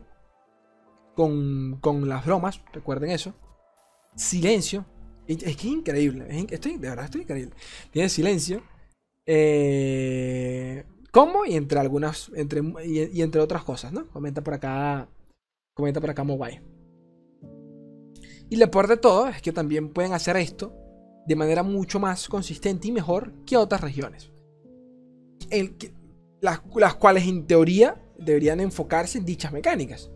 Con, 1.14 1.78
con, 1.82 2.08
las 2.10 2.26
bromas, 2.26 2.62
recuerden 2.72 3.12
eso. 3.12 3.36
Silencio. 4.16 4.86
Es 5.28 5.58
que 5.58 5.68
increíble. 5.68 6.26
estoy, 6.50 6.78
de 6.78 6.90
verdad, 6.90 7.06
estoy 7.06 7.22
increíble. 7.22 7.54
Tiene 7.92 8.10
silencio. 8.10 8.64
Eh, 9.26 10.86
¿Cómo? 11.12 11.46
Y 11.46 11.56
entre 11.56 11.80
algunas. 11.80 12.32
Entre, 12.34 12.62
y, 12.86 13.22
entre 13.22 13.42
otras 13.42 13.64
cosas, 13.64 13.92
¿no? 13.92 14.08
Comenta 14.08 14.42
por 14.42 14.56
acá. 14.56 15.10
Comenta 15.76 16.00
por 16.00 16.10
acá 16.10 16.24
Mobile. 16.24 16.64
Y 18.50 18.56
lo 18.56 18.72
peor 18.72 18.88
de 18.88 18.98
todo 18.98 19.28
es 19.28 19.42
que 19.42 19.52
también 19.52 19.90
pueden 19.90 20.14
hacer 20.14 20.38
esto 20.38 20.74
de 21.26 21.36
manera 21.36 21.64
mucho 21.64 22.00
más 22.00 22.28
consistente 22.28 22.88
y 22.88 22.92
mejor 22.92 23.34
que 23.46 23.58
otras 23.58 23.82
regiones. 23.82 24.32
Las, 26.44 26.60
cuales 26.96 27.26
en 27.26 27.48
teoría 27.48 27.96
deberían 28.20 28.60
enfocarse 28.60 29.18
en 29.18 29.26
dichas 29.26 29.54
mecánicas. 29.54 30.12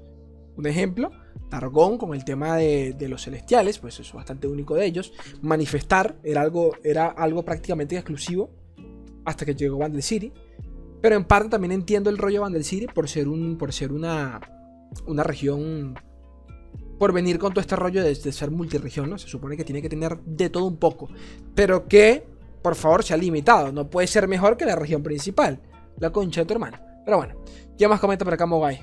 Un 0.57 0.67
ejemplo, 0.67 1.11
Targón 1.49 1.97
con 1.97 2.13
el 2.13 2.25
tema 2.25 2.57
de, 2.57 2.95
los 3.07 3.23
celestiales, 3.23 3.79
pues 3.79 3.99
es 4.01 4.11
bastante 4.11 4.45
único 4.47 4.75
de 4.75 4.85
ellos. 4.85 5.13
Manifestar 5.41 6.17
era 6.23 6.41
algo, 6.41 6.73
era 6.83 7.07
algo 7.07 7.45
prácticamente 7.45 7.95
exclusivo 7.95 8.49
hasta 9.23 9.45
que 9.45 9.55
llegó 9.55 9.77
Vandal 9.77 10.03
City. 10.03 10.33
Pero 11.01 11.15
en 11.15 11.23
parte 11.23 11.49
también 11.49 11.71
entiendo 11.71 12.09
el 12.09 12.17
rollo 12.17 12.41
Vandal 12.41 12.65
City 12.65 12.87
por 12.87 13.07
ser, 13.07 13.29
un, 13.29 13.57
por 13.57 13.71
ser 13.71 13.93
una, 13.93 14.41
una 15.05 15.23
región 15.23 15.95
por 16.99 17.13
venir 17.13 17.39
con 17.39 17.53
todo 17.53 17.61
este 17.61 17.75
rollo 17.77 18.03
de, 18.03 18.15
ser 18.15 18.51
multiregión, 18.51 19.09
¿no? 19.09 19.17
Se 19.17 19.29
supone 19.29 19.55
que 19.55 19.63
tiene 19.63 19.81
que 19.81 19.89
tener 19.89 20.19
de 20.25 20.49
todo 20.49 20.65
un 20.65 20.75
poco. 20.75 21.07
Pero 21.55 21.87
que, 21.87 22.25
por 22.61 22.75
favor, 22.75 23.03
sea 23.03 23.15
limitado. 23.15 23.71
No 23.71 23.89
puede 23.89 24.07
ser 24.07 24.27
mejor 24.27 24.57
que 24.57 24.65
la 24.65 24.75
región 24.75 25.03
principal. 25.03 25.61
La 25.99 26.11
concha 26.11 26.41
de 26.41 26.45
tu 26.45 26.53
hermano. 26.53 26.77
Pero 27.05 27.17
bueno, 27.17 27.35
¿qué 27.77 27.87
más 27.87 27.99
comenta 27.99 28.25
por 28.25 28.33
acá 28.33 28.45
Mogai? 28.45 28.81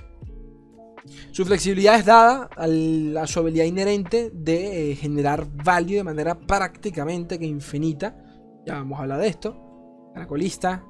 Su 1.32 1.44
flexibilidad 1.44 1.98
es 1.98 2.06
dada 2.06 2.48
a 2.56 3.26
su 3.26 3.40
habilidad 3.40 3.64
inherente 3.64 4.30
de 4.32 4.92
eh, 4.92 4.96
generar 4.96 5.46
value 5.46 5.96
de 5.96 6.04
manera 6.04 6.38
prácticamente 6.38 7.38
que 7.38 7.46
infinita. 7.46 8.16
Ya 8.64 8.74
vamos 8.74 8.98
a 8.98 9.02
hablar 9.02 9.20
de 9.20 9.28
esto. 9.28 10.10
Caracolista, 10.14 10.84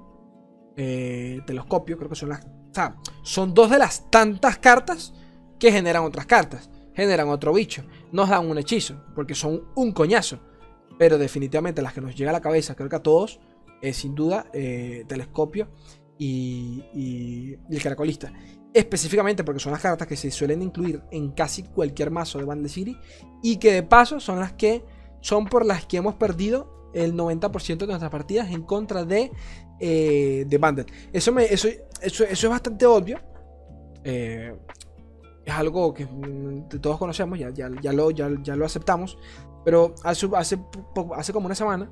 eh, 0.77 1.41
telescopio, 1.47 1.97
creo 1.97 2.09
que 2.09 2.17
son 2.17 2.29
las. 2.29 2.47
Son 3.23 3.55
dos 3.55 3.71
de 3.71 3.79
las 3.79 4.11
tantas 4.11 4.59
cartas 4.59 5.15
que 5.59 5.71
generan 5.71 6.05
otras 6.05 6.27
cartas 6.27 6.69
generan 6.95 7.29
otro 7.29 7.53
bicho, 7.53 7.85
nos 8.13 8.29
dan 8.29 8.49
un 8.49 8.57
hechizo, 8.59 9.05
porque 9.15 9.35
son 9.35 9.65
un 9.75 9.93
coñazo. 9.93 10.39
Pero 10.99 11.19
definitivamente 11.19 11.83
las 11.83 11.93
que 11.93 12.01
nos 12.01 12.15
llega 12.15 12.31
a 12.31 12.33
la 12.33 12.41
cabeza, 12.41 12.75
creo 12.75 12.89
que 12.89 12.97
a 12.97 13.03
todos, 13.03 13.41
es 13.83 13.97
sin 13.97 14.15
duda 14.15 14.47
eh, 14.53 15.05
Telescopio 15.09 15.69
y, 16.19 17.57
el 17.71 17.83
Caracolista. 17.83 18.33
Específicamente 18.73 19.45
porque 19.45 19.61
son 19.61 19.73
las 19.73 19.81
cartas 19.81 20.07
que 20.07 20.17
se 20.17 20.31
suelen 20.31 20.63
incluir 20.63 21.03
en 21.11 21.33
casi 21.33 21.63
cualquier 21.63 22.11
mazo 22.11 22.39
de 22.39 22.45
Band 22.45 22.67
City 22.69 22.97
y 23.43 23.57
que 23.57 23.73
de 23.73 23.83
paso 23.83 24.19
son 24.21 24.41
las 24.41 24.53
que 24.55 24.85
son 25.21 25.47
por 25.47 25.65
las 25.65 25.87
que 25.87 25.97
hemos 25.97 26.15
perdido 26.17 26.91
el 26.93 27.15
90% 27.15 27.79
de 27.79 27.87
nuestras 27.87 28.11
partidas 28.11 28.51
en 28.51 28.63
contra 28.63 29.05
de, 29.05 29.31
eh, 29.81 30.45
de 30.47 30.59
Bandit. 30.59 30.89
Eso, 31.13 31.37
eso, 31.39 31.69
eso, 32.01 32.25
eso 32.25 32.47
es 32.47 32.49
bastante 32.49 32.87
obvio. 32.87 33.21
Eh, 34.05 34.55
es 35.45 35.53
algo 35.53 35.93
que 35.93 36.07
mm, 36.07 36.69
todos 36.81 36.99
conocemos, 36.99 37.39
ya, 37.39 37.51
ya, 37.51 37.71
ya, 37.81 37.93
lo, 37.93 38.11
ya, 38.11 38.29
lo 38.29 38.65
aceptamos. 38.65 39.19
Pero 39.65 39.95
hace, 40.03 40.29
hace, 40.37 40.59
hace 41.17 41.33
como 41.33 41.47
una 41.47 41.55
semana, 41.55 41.91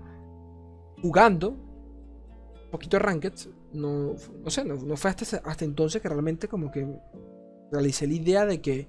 jugando 1.00 1.50
un 1.50 2.70
poquito 2.70 2.96
de 2.96 3.02
Ranked, 3.02 3.32
no, 3.72 4.14
no 4.44 4.50
sé, 4.50 4.64
no, 4.64 4.96
fue 4.96 5.10
hasta, 5.10 5.38
hasta 5.38 5.64
entonces 5.64 6.00
que 6.00 6.08
realmente 6.08 6.48
como 6.48 6.70
que 6.70 6.86
realicé 7.70 8.06
la 8.06 8.14
idea 8.14 8.46
de 8.46 8.60
que... 8.60 8.88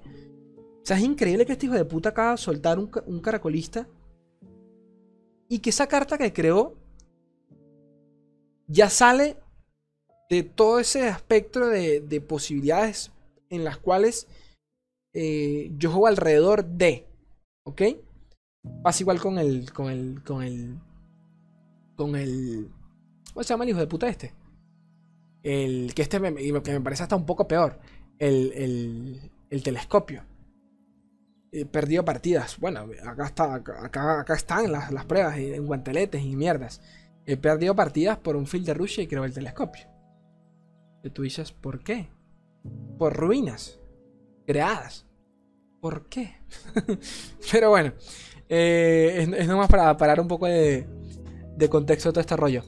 O 0.82 0.86
sea, 0.86 0.98
es 0.98 1.02
increíble 1.02 1.46
que 1.46 1.52
este 1.52 1.66
hijo 1.66 1.74
de 1.74 1.84
puta 1.84 2.10
acaba 2.10 2.32
de 2.32 2.36
soltar 2.36 2.78
un, 2.78 2.90
un 3.06 3.20
caracolista 3.20 3.88
y 5.48 5.60
que 5.60 5.70
esa 5.70 5.86
carta 5.86 6.18
que 6.18 6.32
creó 6.32 6.74
ya 8.66 8.90
sale 8.90 9.36
de 10.28 10.42
todo 10.42 10.78
ese 10.78 11.08
aspecto 11.08 11.66
de, 11.66 12.00
de 12.00 12.20
posibilidades 12.20 13.12
en 13.50 13.64
las 13.64 13.78
cuales 13.78 14.26
eh, 15.12 15.70
yo 15.76 15.90
juego 15.90 16.08
alrededor 16.08 16.64
de. 16.64 17.06
¿Ok? 17.64 17.82
Pasa 18.82 19.02
igual 19.02 19.20
con 19.20 19.38
el. 19.38 19.72
Con 19.72 19.90
el. 19.90 20.22
Con 20.24 20.42
el. 20.42 20.78
Con 21.96 22.16
el. 22.16 22.68
¿Cómo 23.32 23.44
se 23.44 23.48
llama 23.48 23.64
el 23.64 23.70
hijo 23.70 23.80
de 23.80 23.86
puta 23.86 24.08
este? 24.08 24.34
El. 25.44 25.94
Que 25.94 26.02
este 26.02 26.18
me, 26.18 26.34
que 26.34 26.72
me 26.72 26.80
parece 26.80 27.04
hasta 27.04 27.14
un 27.14 27.26
poco 27.26 27.46
peor. 27.46 27.78
El. 28.18 28.52
El, 28.52 29.30
el 29.50 29.62
telescopio. 29.62 30.24
Eh, 31.52 31.66
perdido 31.66 32.04
partidas. 32.04 32.58
Bueno, 32.58 32.88
acá, 33.06 33.26
está, 33.26 33.54
acá, 33.54 34.20
acá 34.20 34.34
están 34.34 34.72
las, 34.72 35.04
pruebas 35.04 35.38
en 35.38 35.64
guanteletes 35.64 36.20
y 36.20 36.34
mierdas. 36.34 36.80
He 37.26 37.36
perdido 37.36 37.76
partidas 37.76 38.18
por 38.18 38.34
un 38.34 38.48
field 38.48 38.66
de 38.66 38.74
Rusia 38.74 39.04
y 39.04 39.06
creo 39.06 39.24
el 39.24 39.32
telescopio. 39.32 39.86
Y 41.04 41.10
tú 41.10 41.22
dices, 41.22 41.52
¿por 41.52 41.84
qué? 41.84 42.08
Por 42.98 43.14
ruinas 43.14 43.78
creadas. 44.44 45.06
¿Por 45.80 46.08
qué? 46.08 46.34
Pero 47.52 47.70
bueno, 47.70 47.92
eh, 48.48 49.28
es, 49.38 49.46
nomás 49.46 49.68
para 49.68 49.96
parar 49.96 50.18
un 50.18 50.26
poco 50.26 50.46
de, 50.46 50.88
de 51.56 51.68
contexto 51.68 52.10
todo 52.10 52.20
este 52.20 52.36
rollo. 52.36 52.64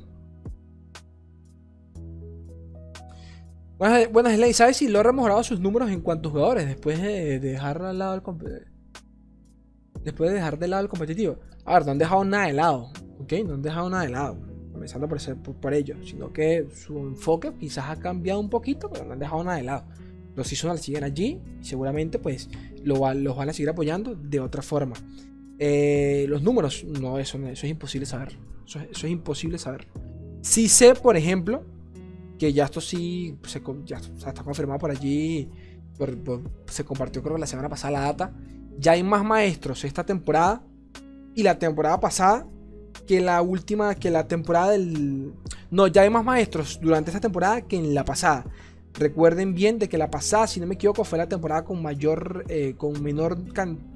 Buenas, 3.79 4.11
buenas 4.11 4.35
Slay, 4.35 4.53
¿sabes 4.55 4.79
si 4.79 4.89
Lore 4.89 5.11
ha 5.11 5.13
mejorado 5.13 5.43
sus 5.45 5.61
números 5.61 5.91
en 5.91 6.01
cuantos 6.01 6.33
jugadores 6.33 6.67
después 6.67 7.01
de, 7.01 7.39
dejar 7.41 7.83
al 7.83 7.99
lado 7.99 8.15
el 8.15 8.23
después 10.03 10.31
de 10.31 10.37
dejar 10.37 10.59
de 10.59 10.69
lado 10.69 10.83
el 10.83 10.89
competitivo? 10.89 11.39
A 11.65 11.75
ver, 11.75 11.85
no 11.85 11.93
han 11.93 11.99
dejado 11.99 12.25
nada 12.25 12.47
de 12.47 12.53
lado, 12.55 12.91
¿ok? 13.19 13.33
No 13.47 13.55
han 13.55 13.63
dejado 13.63 13.91
nada 13.91 14.05
de 14.05 14.11
lado, 14.11 14.39
comenzando 14.73 15.09
por, 15.09 15.19
por, 15.43 15.57
por 15.57 15.75
ello, 15.75 15.97
sino 16.05 16.33
que 16.33 16.67
su 16.75 16.99
enfoque 16.99 17.53
quizás 17.59 17.91
ha 17.91 17.97
cambiado 17.97 18.41
un 18.41 18.49
poquito, 18.49 18.89
pero 18.91 19.05
no 19.05 19.13
han 19.13 19.19
dejado 19.19 19.45
nada 19.45 19.59
de 19.59 19.65
lado 19.65 19.85
los 20.37 20.47
seasonal 20.47 20.79
siguen 20.79 21.03
allí 21.03 21.41
y 21.61 21.65
seguramente 21.65 22.19
pues 22.19 22.49
los 22.85 23.01
van 23.01 23.49
a 23.49 23.53
seguir 23.53 23.71
apoyando 23.71 24.15
de 24.15 24.39
otra 24.39 24.63
forma. 24.63 24.95
Eh, 25.59 26.27
los 26.29 26.43
números, 26.43 26.85
no, 26.85 27.19
eso, 27.19 27.39
eso 27.39 27.67
es 27.67 27.71
imposible 27.71 28.07
saber. 28.07 28.39
Eso, 28.67 28.81
es 28.81 29.05
imposible 29.05 29.59
saber. 29.59 29.89
Sí 30.43 30.69
sé, 30.69 30.95
por 30.95 31.17
ejemplo, 31.17 31.65
que 32.39 32.53
ya 32.53 32.65
esto 32.65 32.81
sí 32.81 33.39
se, 33.47 33.63
ya, 33.85 33.97
está 33.99 34.43
confirmado 34.43 34.79
por 34.79 34.91
allí. 34.91 35.49
se 36.67 36.85
compartió 36.85 37.23
creo 37.23 37.35
que 37.35 37.41
la 37.41 37.47
semana 37.47 37.69
pasada 37.69 37.93
la 37.93 38.01
data. 38.01 38.33
Ya 38.79 38.93
hay 38.93 39.03
más 39.03 39.25
maestros 39.25 39.85
esta 39.85 40.05
temporada 40.05 40.63
y 41.35 41.43
la 41.43 41.59
temporada 41.59 41.99
pasada 41.99 42.47
que 43.07 43.21
la 43.21 43.41
última, 43.43 43.95
que 43.95 44.11
la 44.11 44.27
temporada 44.27 44.73
del... 44.73 45.33
No, 45.71 45.87
ya 45.87 46.03
hay 46.03 46.11
más 46.11 46.25
maestros 46.25 46.79
durante 46.81 47.11
esta 47.11 47.21
temporada 47.21 47.63
que 47.63 47.77
en 47.77 47.95
la 47.95 48.05
pasada. 48.05 48.47
Recuerden 48.95 49.55
bien 49.55 49.79
de 49.79 49.89
que 49.89 49.99
la 49.99 50.11
pasada, 50.11 50.47
si 50.47 50.59
no 50.59 50.67
me 50.67 50.75
equivoco, 50.75 51.05
fue 51.05 51.19
la 51.19 51.29
temporada 51.29 51.65
con 51.65 51.83
mayor, 51.83 52.45
eh, 52.49 52.75
con 52.77 53.03
menor, 53.03 53.37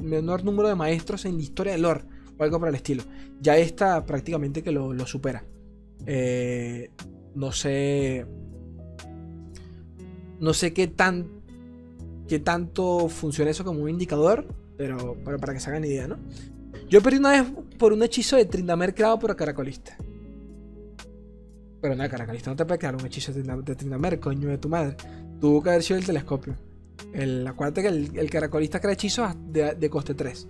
menor 0.03 0.45
número 0.45 0.69
de 0.69 0.75
maestros 0.75 1.25
en 1.25 1.37
la 1.37 1.43
historia 1.43 1.73
del 1.73 1.83
lore 1.83 2.05
o 2.39 2.43
algo 2.43 2.59
por 2.59 2.69
el 2.69 2.75
estilo. 2.75 3.03
Ya 3.41 3.57
esta 3.57 4.05
prácticamente 4.05 4.63
que 4.63 4.73
lo, 4.73 5.07
supera. 5.07 5.45
Eh, 6.07 6.91
no 7.35 7.53
sé, 7.53 8.27
no 10.39 10.55
sé 10.55 10.73
qué 10.73 10.87
tan, 10.87 11.43
qué 12.29 12.39
tanto 12.39 13.09
funciona 13.09 13.51
eso 13.51 13.65
como 13.65 13.83
un 13.83 13.91
indicador, 13.91 14.47
pero, 14.77 15.17
pero 15.25 15.39
para 15.39 15.53
que 15.53 15.61
se 15.61 15.71
hagan 15.71 15.85
idea, 15.85 16.09
¿no? 16.09 16.19
Yo 16.89 17.03
perdí 17.03 17.19
una 17.19 17.31
vez 17.31 17.53
por 17.79 17.93
un 17.93 18.03
hechizo 18.03 18.37
de 18.37 18.47
Trindamer 18.47 18.95
creado 18.95 19.19
por 19.19 19.35
Caracolista. 19.37 19.97
Pero 21.81 21.95
nada, 21.95 22.11
Caracolista 22.11 22.51
no 22.51 22.57
te 22.57 22.65
puede 22.65 22.79
crear 22.79 22.97
un 22.97 23.07
hechizo 23.07 23.33
de 23.33 23.75
Trindamer, 23.75 24.19
coño 24.21 24.49
de 24.49 24.59
tu 24.59 24.69
madre. 24.69 24.97
Tuvo 25.41 25.63
que 25.63 25.71
haber 25.71 25.83
sido 25.83 25.99
el 25.99 26.05
telescopio. 26.05 26.57
El, 27.13 27.47
acuérdate 27.47 27.83
que 27.83 27.89
el, 27.89 28.31
caracolista 28.31 28.81
crea 28.81 28.93
hechizos 28.93 29.33
de, 29.49 29.91
coste 29.91 30.15
3. 30.15 30.47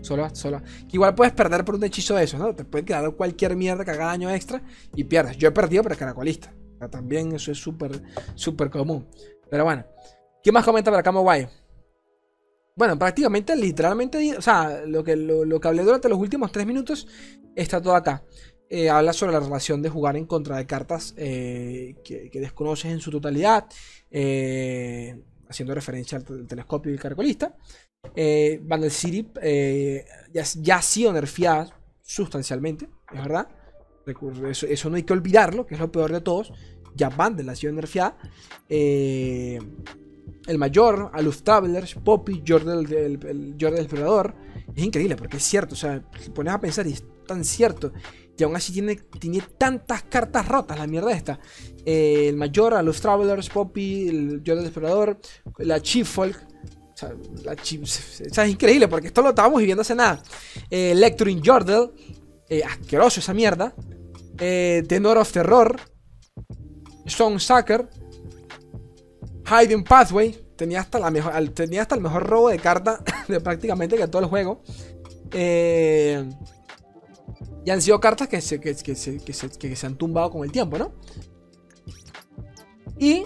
Solo, 0.00 0.28
solo. 0.34 0.60
igual 0.92 1.14
puedes 1.14 1.32
perder 1.32 1.64
por 1.64 1.74
un 1.74 1.84
hechizo 1.84 2.14
de 2.14 2.24
esos, 2.24 2.38
¿no? 2.38 2.54
Te 2.54 2.64
puede 2.64 2.84
quedar 2.84 3.10
cualquier 3.12 3.56
mierda 3.56 3.84
que 3.84 3.90
haga 3.92 4.06
daño 4.06 4.30
extra 4.30 4.62
y 4.94 5.04
pierdes. 5.04 5.36
Yo 5.36 5.48
he 5.48 5.52
perdido 5.52 5.82
el 5.88 5.96
caracolista. 5.96 6.52
también 6.90 7.32
eso 7.32 7.50
es 7.52 7.58
súper, 7.58 8.02
súper 8.34 8.70
común. 8.70 9.06
Pero 9.50 9.64
bueno. 9.64 9.84
¿Qué 10.44 10.52
más 10.52 10.62
comenta 10.62 10.90
para 10.90 11.02
Camo 11.02 11.22
Guay? 11.22 11.48
Bueno, 12.76 12.98
prácticamente, 12.98 13.56
literalmente, 13.56 14.36
o 14.36 14.42
sea, 14.42 14.82
lo 14.84 15.02
que, 15.02 15.16
lo, 15.16 15.58
que 15.58 15.68
hablé 15.68 15.82
durante 15.82 16.08
los 16.10 16.18
últimos 16.18 16.52
tres 16.52 16.66
minutos 16.66 17.08
está 17.56 17.80
todo 17.80 17.96
acá. 17.96 18.24
Eh, 18.68 18.90
habla 18.90 19.14
sobre 19.14 19.32
la 19.32 19.40
relación 19.40 19.80
de 19.80 19.88
jugar 19.88 20.18
en 20.18 20.26
contra 20.26 20.58
de 20.58 20.66
cartas 20.66 21.14
eh, 21.16 21.94
que, 22.04 22.28
desconoces 22.34 22.92
en 22.92 23.00
su 23.00 23.10
totalidad, 23.10 23.66
eh, 24.10 25.18
haciendo 25.48 25.74
referencia 25.74 26.18
al, 26.18 26.46
telescopio 26.46 26.92
y 26.92 26.94
el 26.96 27.00
caracolista. 28.04 28.68
Vandal 28.68 28.90
City 28.90 29.28
ya, 30.32 30.44
ya, 30.60 30.76
ha 30.76 30.82
sido 30.82 31.12
nerfeada 31.12 31.68
sustancialmente, 32.02 32.88
es 33.12 33.22
verdad. 33.22 33.48
Eso, 34.50 34.90
no 34.90 34.96
hay 34.96 35.02
que 35.02 35.12
olvidarlo, 35.12 35.66
que 35.66 35.74
es 35.74 35.80
lo 35.80 35.90
peor 35.90 36.12
de 36.12 36.20
todos. 36.20 36.52
Ya 36.94 37.08
Vandal 37.08 37.48
ha 37.48 37.56
sido 37.56 37.72
nerfeada 37.72 38.16
el 40.46 40.58
mayor, 40.58 41.10
Aluf 41.12 41.42
Travelers, 41.42 41.94
Poppy, 41.94 42.42
Jordan 42.46 42.86
el, 42.90 43.56
Explorador. 43.60 44.34
Es 44.74 44.82
increíble 44.82 45.16
porque 45.16 45.36
es 45.38 45.44
cierto, 45.44 45.74
o 45.74 45.78
sea, 45.78 46.02
si 46.20 46.30
pones 46.30 46.52
a 46.52 46.60
pensar 46.60 46.86
y 46.86 46.92
es 46.92 47.04
tan 47.26 47.44
cierto. 47.44 47.92
Y 48.36 48.42
aún 48.42 48.56
así 48.56 48.72
tiene, 48.72 48.96
tiene 48.96 49.42
tantas 49.56 50.02
cartas 50.04 50.46
rotas, 50.48 50.78
la 50.78 50.86
mierda 50.86 51.12
esta. 51.12 51.38
Eh, 51.84 52.28
el 52.28 52.36
mayor, 52.36 52.74
Aluf 52.74 53.00
Travelers, 53.00 53.48
Poppy, 53.48 54.08
el 54.08 54.42
Jordan 54.44 54.64
Explorador, 54.64 55.18
la 55.58 55.80
Chief 55.80 56.06
Folk. 56.06 56.53
Sea, 57.84 58.44
es 58.44 58.50
increíble 58.50 58.88
porque 58.88 59.08
esto 59.08 59.22
lo 59.22 59.30
estábamos 59.30 59.60
viviendo 59.60 59.82
hace 59.82 59.94
nada. 59.94 60.22
Eh, 60.70 60.94
Lecturing 60.94 61.42
Jordel, 61.44 61.90
eh, 62.48 62.62
asqueroso 62.62 63.20
esa 63.20 63.34
mierda. 63.34 63.74
Eh, 64.38 64.82
Tenor 64.88 65.18
of 65.18 65.32
Terror, 65.32 65.80
Stone 67.06 67.38
Sucker. 67.40 67.88
Hiding 69.46 69.84
Pathway. 69.84 70.40
Tenía 70.56 70.80
hasta, 70.80 70.98
el 70.98 72.00
mejor 72.00 72.22
robo 72.22 72.48
de 72.48 72.58
carta 72.58 73.02
de 73.28 73.40
prácticamente 73.40 73.96
que 73.96 74.06
todo 74.08 74.22
el 74.22 74.28
juego. 74.28 74.62
Eh, 75.32 76.24
y 77.64 77.70
han 77.70 77.82
sido 77.82 77.98
cartas 77.98 78.28
que 78.28 78.40
se, 78.40 79.86
han 79.86 79.96
tumbado 79.96 80.30
con 80.30 80.44
el 80.44 80.52
tiempo, 80.52 80.78
¿no? 80.78 80.92
Y 82.98 83.24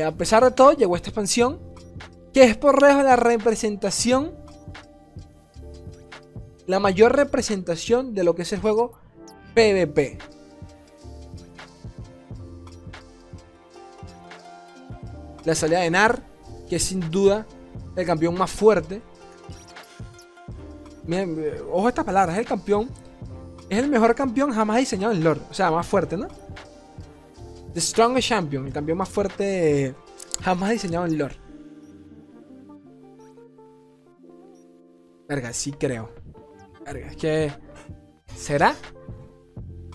a 0.00 0.10
pesar 0.12 0.42
de 0.42 0.50
todo, 0.50 0.72
llegó 0.72 0.96
esta 0.96 1.10
expansión. 1.10 1.73
Que 2.34 2.44
es 2.44 2.56
por 2.56 2.82
la 2.82 3.16
representación. 3.16 4.34
La 6.66 6.80
mayor 6.80 7.16
representación 7.16 8.14
de 8.14 8.24
lo 8.24 8.34
que 8.34 8.42
es 8.42 8.52
el 8.52 8.60
juego 8.60 8.92
PvP. 9.54 10.18
la 15.44 15.54
salida 15.54 15.80
de 15.80 15.90
Nar, 15.90 16.22
que 16.68 16.76
es 16.76 16.84
sin 16.84 17.10
duda 17.10 17.46
el 17.96 18.06
campeón 18.06 18.36
más 18.36 18.50
fuerte. 18.50 19.02
Eh, 21.06 21.62
ojo 21.70 21.86
a 21.86 21.88
estas 21.90 22.04
palabras, 22.04 22.34
es 22.34 22.40
el 22.40 22.46
campeón. 22.46 22.90
Es 23.68 23.78
el 23.78 23.88
mejor 23.88 24.14
campeón 24.14 24.52
jamás 24.52 24.78
diseñado 24.78 25.12
en 25.12 25.22
Lord. 25.22 25.42
O 25.50 25.54
sea, 25.54 25.70
más 25.70 25.86
fuerte, 25.86 26.16
¿no? 26.16 26.28
The 27.72 27.80
Strongest 27.80 28.28
Champion, 28.28 28.66
el 28.66 28.72
campeón 28.72 28.98
más 28.98 29.08
fuerte 29.08 29.94
jamás 30.42 30.70
diseñado 30.70 31.06
en 31.06 31.18
Lord. 31.18 31.43
Verga, 35.34 35.52
sí 35.52 35.72
creo. 35.72 36.12
Verga, 36.86 37.08
es 37.08 37.16
que. 37.16 37.52
¿Será? 38.36 38.76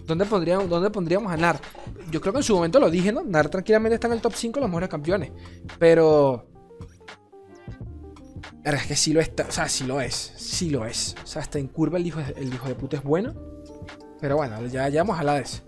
¿Dónde 0.05 0.25
pondríamos, 0.25 0.67
¿Dónde 0.67 0.89
pondríamos 0.89 1.31
a 1.31 1.37
Nar? 1.37 1.61
Yo 2.11 2.19
creo 2.19 2.33
que 2.33 2.39
en 2.39 2.43
su 2.43 2.55
momento 2.55 2.77
lo 2.77 2.89
dije, 2.89 3.13
¿no? 3.13 3.23
Nar 3.23 3.47
tranquilamente 3.47 3.95
está 3.95 4.07
en 4.07 4.13
el 4.13 4.21
top 4.21 4.33
5 4.35 4.55
de 4.55 4.61
los 4.61 4.69
mejores 4.69 4.89
campeones. 4.89 5.31
Pero. 5.77 6.45
Es 8.65 8.85
que 8.85 8.97
sí 8.97 9.13
lo 9.13 9.21
está. 9.21 9.45
O 9.47 9.51
sea, 9.51 9.69
sí 9.69 9.85
lo 9.85 10.01
es. 10.01 10.13
Sí 10.35 10.69
lo 10.69 10.85
es. 10.85 11.15
O 11.23 11.27
sea, 11.27 11.41
hasta 11.41 11.57
en 11.57 11.69
curva 11.69 11.97
el 11.97 12.05
hijo, 12.05 12.19
el 12.35 12.53
hijo 12.53 12.67
de 12.67 12.75
puta 12.75 12.97
es 12.97 13.03
bueno. 13.03 13.33
Pero 14.19 14.35
bueno, 14.35 14.65
ya, 14.67 14.89
ya 14.89 15.03
vamos 15.03 15.21
a 15.21 15.35
de 15.35 15.41
eso. 15.41 15.63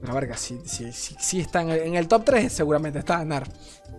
Pero 0.00 0.14
verga, 0.14 0.36
sí, 0.36 0.60
sí, 0.64 0.92
sí, 0.92 1.40
está 1.40 1.62
en 1.62 1.96
el, 1.96 2.06
top 2.06 2.24
3, 2.24 2.52
seguramente 2.52 3.00
está 3.00 3.24
Nar. 3.24 3.48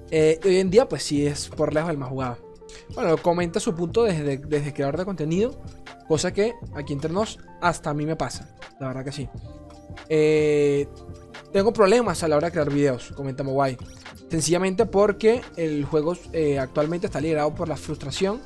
Eh, 0.10 0.39
hoy 0.45 0.58
en 0.58 0.69
día, 0.69 0.88
pues 0.88 1.04
sí 1.04 1.28
es 1.28 1.50
por 1.50 1.74
lejos 1.74 1.91
el 1.91 1.97
más 1.97 2.10
jugado. 2.10 2.50
Bueno, 2.93 3.17
comenta 3.17 3.60
su 3.60 3.75
punto 3.75 4.03
desde, 4.03 4.38
desde 4.38 4.73
creador 4.73 4.97
de 4.97 5.05
contenido. 5.05 5.62
Cosa 6.07 6.34
que 6.34 6.53
aquí 6.73 6.93
entre 6.93 7.12
nos, 7.12 7.39
hasta 7.62 7.89
a 7.89 7.93
mí 7.93 8.05
me 8.05 8.15
pasa. 8.15 8.55
La 8.79 8.88
verdad 8.88 9.05
que 9.05 9.12
sí. 9.12 9.29
Eh, 10.10 10.88
tengo 11.51 11.73
problemas 11.73 12.23
a 12.23 12.27
la 12.27 12.38
hora 12.38 12.47
de 12.47 12.51
crear 12.51 12.69
videos, 12.69 13.12
comenta 13.15 13.43
Mobile. 13.43 13.77
Sencillamente 14.29 14.86
porque 14.86 15.41
el 15.57 15.84
juego 15.86 16.15
eh, 16.31 16.57
actualmente 16.57 17.07
está 17.07 17.19
liderado 17.19 17.53
por 17.53 17.67
la 17.67 17.75
frustración. 17.75 18.41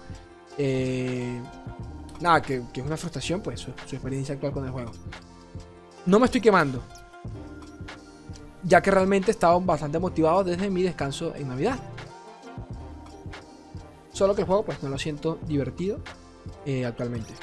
Eh, 0.57 1.39
nada, 2.19 2.41
que, 2.41 2.63
es 2.73 2.83
una 2.83 2.97
frustración, 2.97 3.41
pues, 3.41 3.59
su, 3.59 3.71
experiencia 3.71 4.33
actual 4.33 4.51
con 4.51 4.65
el 4.65 4.71
juego. 4.71 4.91
No 6.05 6.19
me 6.19 6.25
estoy 6.25 6.41
quemando. 6.41 6.81
Ya 8.63 8.81
que 8.81 8.89
realmente 8.89 9.29
estaba 9.29 9.59
bastante 9.59 9.99
motivado 9.99 10.43
desde 10.43 10.69
mi 10.69 10.81
descanso 10.81 11.33
en 11.35 11.49
Navidad. 11.49 11.79
Solo 14.15 14.33
que 14.33 14.43
el 14.43 14.47
juego, 14.47 14.63
pues, 14.63 14.81
no 14.81 14.87
lo 14.87 14.97
siento 14.97 15.39
divertido 15.45 15.99
actualmente. 16.85 17.33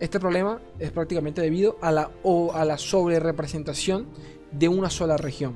Este 0.00 0.18
problema 0.18 0.60
es 0.80 0.90
prácticamente 0.90 1.40
debido 1.40 1.78
a 1.80 1.92
la, 1.92 2.10
o 2.24 2.52
a 2.52 2.64
la 2.64 2.76
sobre 2.76 3.20
representación 3.20 4.08
de 4.50 4.68
una 4.68 4.90
sola 4.90 5.16
región. 5.16 5.54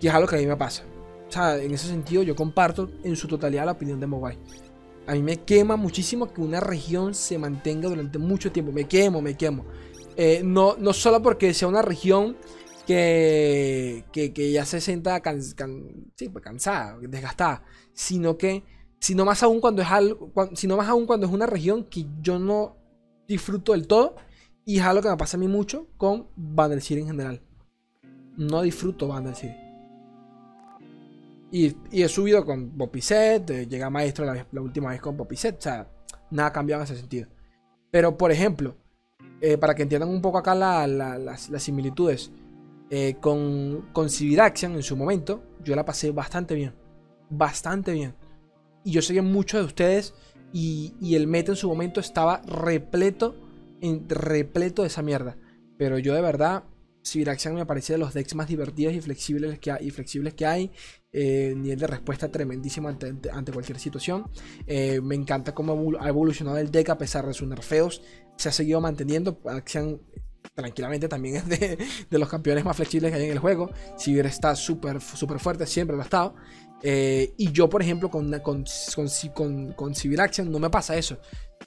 Y 0.00 0.08
es 0.08 0.14
algo 0.14 0.26
que 0.26 0.36
a 0.36 0.38
mí 0.38 0.46
me 0.46 0.56
pasa. 0.56 0.84
O 1.28 1.30
sea, 1.30 1.58
en 1.58 1.74
ese 1.74 1.88
sentido 1.88 2.22
yo 2.22 2.34
comparto 2.34 2.88
en 3.04 3.14
su 3.14 3.28
totalidad 3.28 3.66
la 3.66 3.72
opinión 3.72 4.00
de 4.00 4.06
Mobile. 4.06 4.38
A 5.06 5.12
mí 5.12 5.20
me 5.22 5.36
quema 5.36 5.76
muchísimo 5.76 6.32
que 6.32 6.40
una 6.40 6.60
región 6.60 7.14
se 7.14 7.36
mantenga 7.36 7.90
durante 7.90 8.18
mucho 8.18 8.50
tiempo. 8.50 8.72
Me 8.72 8.88
quemo, 8.88 9.20
me 9.20 9.36
quemo. 9.36 9.66
Eh, 10.16 10.40
no, 10.42 10.76
no 10.78 10.94
solo 10.94 11.20
porque 11.20 11.52
sea 11.52 11.68
una 11.68 11.82
región 11.82 12.38
que, 12.86 14.04
que, 14.12 14.52
ya 14.52 14.64
se 14.64 14.80
sienta 14.80 15.20
pues, 15.22 15.54
cansada, 16.42 16.98
desgastada, 17.00 17.64
sino 17.92 18.38
que, 18.38 18.64
sino 19.00 19.24
más 19.24 19.42
aún 19.42 19.60
cuando 19.60 19.82
es 19.82 19.90
algo, 19.90 20.32
sino 20.54 20.76
más 20.76 20.88
aún 20.88 21.06
cuando 21.06 21.26
es 21.26 21.32
una 21.32 21.46
región 21.46 21.84
que 21.84 22.06
yo 22.20 22.38
no 22.38 22.76
disfruto 23.26 23.72
del 23.72 23.86
todo. 23.86 24.16
Y 24.64 24.78
es 24.78 24.84
algo 24.84 25.02
que 25.02 25.08
me 25.08 25.16
pasa 25.16 25.36
a 25.36 25.40
mí 25.40 25.46
mucho 25.46 25.86
con 25.96 26.28
City 26.80 27.00
en 27.00 27.06
general. 27.06 27.40
No 28.36 28.62
disfruto 28.62 29.06
Vandal 29.06 29.36
City. 29.36 29.54
Y, 31.52 31.76
he 31.92 32.08
subido 32.08 32.44
con 32.44 32.76
Bopicet, 32.76 33.48
eh, 33.50 33.66
llega 33.68 33.88
maestro 33.88 34.24
la, 34.24 34.60
última 34.60 34.90
vez 34.90 35.00
con 35.00 35.16
Bopicet, 35.16 35.58
o 35.58 35.62
sea, 35.62 35.88
nada 36.30 36.48
ha 36.48 36.52
cambiado 36.52 36.82
en 36.82 36.84
ese 36.84 36.96
sentido. 36.96 37.28
Pero, 37.90 38.16
por 38.18 38.32
ejemplo, 38.32 38.76
eh, 39.40 39.56
para 39.56 39.74
que 39.74 39.82
entiendan 39.82 40.08
un 40.08 40.20
poco 40.20 40.38
acá 40.38 40.54
las, 40.54 41.48
similitudes, 41.58 42.32
eh, 42.90 43.16
con, 43.20 43.88
con 43.92 44.10
Civil 44.10 44.40
Action 44.40 44.74
en 44.74 44.82
su 44.82 44.96
momento, 44.96 45.42
yo 45.64 45.74
la 45.74 45.84
pasé 45.84 46.10
bastante 46.10 46.54
bien. 46.54 46.74
Bastante 47.28 47.92
bien. 47.92 48.14
Y 48.84 48.92
yo 48.92 49.02
sé 49.02 49.14
que 49.14 49.22
muchos 49.22 49.60
de 49.60 49.66
ustedes 49.66 50.14
y, 50.52 51.14
el 51.14 51.26
meta 51.26 51.52
en 51.52 51.56
su 51.56 51.68
momento 51.68 52.00
estaba 52.00 52.40
repleto, 52.46 53.34
en, 53.80 54.08
repleto 54.08 54.82
de 54.82 54.88
esa 54.88 55.02
mierda. 55.02 55.36
Pero 55.76 55.98
yo 55.98 56.14
de 56.14 56.22
verdad, 56.22 56.64
Siviraxian 57.02 57.54
me 57.54 57.66
parecía 57.66 57.96
de 57.96 57.98
los 57.98 58.14
decks 58.14 58.34
más 58.34 58.48
divertidos 58.48 58.94
y 58.94 59.00
flexibles 59.00 59.58
que 59.58 59.72
hay. 59.72 59.86
Y 59.86 59.90
flexibles 59.90 60.34
que 60.34 60.46
hay. 60.46 60.70
Eh, 61.12 61.54
nivel 61.56 61.78
de 61.78 61.86
respuesta 61.86 62.30
tremendísimo 62.30 62.88
ante, 62.88 63.52
cualquier 63.52 63.78
situación. 63.78 64.30
Eh, 64.66 65.00
me 65.02 65.14
encanta 65.14 65.54
cómo 65.54 65.92
ha 66.00 66.08
evolucionado 66.08 66.58
el 66.58 66.70
deck 66.70 66.90
a 66.90 66.98
pesar 66.98 67.26
de 67.26 67.34
sus 67.34 67.48
nerfeos. 67.48 68.02
Se 68.36 68.48
ha 68.48 68.52
seguido 68.52 68.80
manteniendo. 68.80 69.40
Axian 69.46 70.00
tranquilamente 70.54 71.08
también 71.08 71.36
es 71.36 71.48
de, 72.10 72.18
los 72.18 72.28
campeones 72.28 72.64
más 72.64 72.76
flexibles 72.76 73.10
que 73.10 73.18
hay 73.18 73.24
en 73.24 73.32
el 73.32 73.38
juego. 73.38 73.70
Sivir 73.96 74.26
está 74.26 74.54
súper 74.54 75.00
super 75.00 75.38
fuerte, 75.38 75.66
siempre 75.66 75.96
lo 75.96 76.02
ha 76.02 76.04
estado. 76.04 76.34
Eh, 76.82 77.34
y 77.38 77.52
yo, 77.52 77.68
por 77.68 77.82
ejemplo, 77.82 78.10
con, 78.10 78.30
con, 78.40 78.64
con, 79.74 79.94
Civil 79.94 80.20
Action 80.20 80.50
no 80.50 80.58
me 80.58 80.70
pasa 80.70 80.96
eso. 80.96 81.18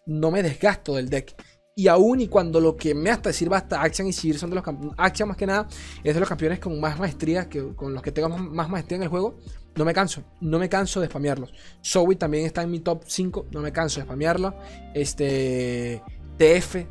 No 0.06 0.32
me 0.32 0.44
desgasto 0.44 0.96
del 0.96 1.10
deck. 1.10 1.36
Y 1.76 1.88
aún 1.88 2.20
y 2.20 2.28
cuando 2.28 2.60
lo 2.60 2.76
que 2.76 2.94
me 2.94 3.10
hasta 3.10 3.32
sirva 3.32 3.58
hasta 3.58 3.82
Action 3.82 4.08
y 4.08 4.14
Civil 4.14 4.38
son 4.38 4.50
de 4.50 4.56
los 4.56 4.64
campeones. 4.64 4.96
Action 4.98 5.30
más 5.30 5.38
que 5.38 5.48
nada 5.48 5.68
es 6.04 6.14
de 6.14 6.20
los 6.20 6.28
campeones 6.28 6.60
con 6.60 6.80
más 6.80 7.00
maestría, 7.00 7.48
que, 7.48 7.74
con 7.74 7.94
los 7.94 8.04
que 8.04 8.12
tengo 8.12 8.30
más, 8.30 8.70
maestría 8.70 8.98
en 8.98 9.04
el 9.04 9.10
juego. 9.10 9.38
No 9.76 9.86
me 9.86 9.94
canso, 9.94 10.24
no 10.42 10.60
me 10.60 10.68
canso 10.68 11.00
de 11.00 11.08
spamearlos. 11.08 11.54
Zoe 11.86 12.16
también 12.16 12.46
está 12.46 12.64
en 12.64 12.72
mi 12.72 12.80
top 12.82 13.04
5, 13.06 13.48
no 13.52 13.62
me 13.62 13.72
canso 13.72 14.00
de 14.00 14.06
spamearlo. 14.06 14.56
Este. 14.94 16.04
TF, 16.40 16.86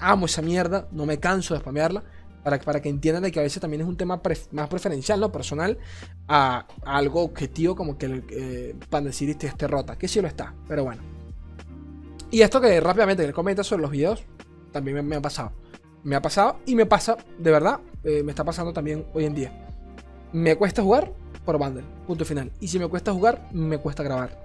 amo 0.00 0.26
esa 0.26 0.42
mierda, 0.42 0.88
no 0.92 1.06
me 1.06 1.18
canso 1.18 1.54
de 1.54 1.60
spamearla. 1.60 2.02
Para, 2.42 2.58
para 2.58 2.80
que 2.80 2.88
entiendan 2.88 3.22
de 3.22 3.30
que 3.30 3.38
a 3.38 3.42
veces 3.42 3.60
también 3.60 3.82
es 3.82 3.86
un 3.86 3.98
tema 3.98 4.18
más 4.52 4.68
preferencial, 4.70 5.20
¿no? 5.20 5.30
Personal, 5.30 5.76
a, 6.26 6.66
algo 6.86 7.22
objetivo 7.22 7.76
como 7.76 7.98
que 7.98 8.06
el 8.06 8.24
eh, 8.30 8.74
decir 9.02 9.36
este 9.38 9.68
rota, 9.68 9.98
que 9.98 10.08
sí 10.08 10.22
lo 10.22 10.26
está, 10.28 10.54
pero 10.66 10.84
bueno. 10.84 11.02
Y 12.30 12.42
esto 12.42 12.60
que 12.60 12.80
rápidamente 12.80 13.26
que 13.26 13.32
comenta 13.34 13.62
sobre 13.62 13.82
los 13.82 13.90
videos, 13.90 14.22
también 14.72 15.06
me, 15.06 15.16
ha 15.16 15.20
pasado. 15.20 15.52
Me 16.04 16.16
ha 16.16 16.22
pasado 16.22 16.60
y 16.64 16.74
me 16.74 16.86
pasa, 16.86 17.16
de 17.38 17.50
verdad, 17.50 17.80
eh, 18.04 18.22
me 18.22 18.30
está 18.30 18.44
pasando 18.44 18.72
también 18.72 19.04
hoy 19.12 19.24
en 19.24 19.34
día. 19.34 19.66
Me 20.32 20.56
cuesta 20.56 20.82
jugar 20.82 21.12
por 21.44 21.58
bundle, 21.58 21.84
punto 22.06 22.24
final. 22.24 22.52
Y 22.60 22.68
si 22.68 22.78
me 22.78 22.86
cuesta 22.86 23.12
jugar, 23.12 23.48
me 23.52 23.78
cuesta 23.78 24.02
grabar. 24.02 24.38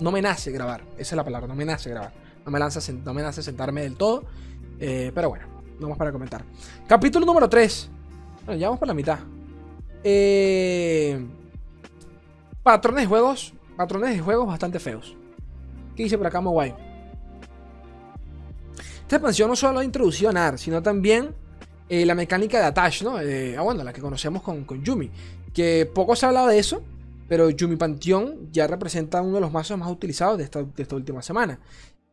No 0.00 0.12
me 0.12 0.22
nace 0.22 0.52
grabar, 0.52 0.82
esa 0.96 1.14
es 1.14 1.16
la 1.16 1.24
palabra, 1.24 1.48
no 1.48 1.54
me 1.54 1.64
nace 1.64 1.90
grabar. 1.90 2.12
No 2.44 2.50
me, 2.50 2.58
lanza, 2.58 2.80
no 3.04 3.14
me 3.14 3.22
nace 3.22 3.42
sentarme 3.42 3.82
del 3.82 3.96
todo. 3.96 4.24
Eh, 4.84 5.12
pero 5.14 5.28
bueno, 5.28 5.46
vamos 5.78 5.96
para 5.96 6.10
comentar. 6.10 6.44
Capítulo 6.88 7.24
número 7.24 7.48
3. 7.48 7.88
Bueno, 8.44 8.60
ya 8.60 8.66
vamos 8.66 8.80
por 8.80 8.88
la 8.88 8.94
mitad. 8.94 9.20
Eh, 10.02 11.24
patrones 12.64 13.04
de 13.04 13.06
juegos. 13.06 13.54
Patrones 13.76 14.16
de 14.16 14.20
juegos 14.20 14.48
bastante 14.48 14.80
feos. 14.80 15.16
¿Qué 15.94 16.02
dice 16.02 16.18
por 16.18 16.26
acá 16.26 16.40
guay? 16.40 16.74
Esta 19.02 19.16
expansión 19.16 19.48
no 19.50 19.54
solo 19.54 19.78
ha 19.78 19.84
introducido 19.84 20.30
a 20.30 20.32
NAR, 20.32 20.58
sino 20.58 20.82
también 20.82 21.32
eh, 21.88 22.04
la 22.04 22.16
mecánica 22.16 22.58
de 22.58 22.64
Attach, 22.64 23.02
¿no? 23.02 23.18
ah, 23.18 23.62
bueno, 23.62 23.84
la 23.84 23.92
que 23.92 24.00
conocemos 24.00 24.42
con, 24.42 24.64
con 24.64 24.82
Yumi. 24.82 25.12
Que 25.54 25.88
poco 25.94 26.16
se 26.16 26.26
ha 26.26 26.30
hablado 26.30 26.48
de 26.48 26.58
eso, 26.58 26.82
pero 27.28 27.50
Yumi 27.50 27.76
Panteón 27.76 28.48
ya 28.50 28.66
representa 28.66 29.22
uno 29.22 29.36
de 29.36 29.42
los 29.42 29.52
mazos 29.52 29.78
más 29.78 29.88
utilizados 29.88 30.38
de 30.38 30.44
esta, 30.44 30.64
de 30.64 30.82
esta 30.82 30.96
última 30.96 31.22
semana. 31.22 31.60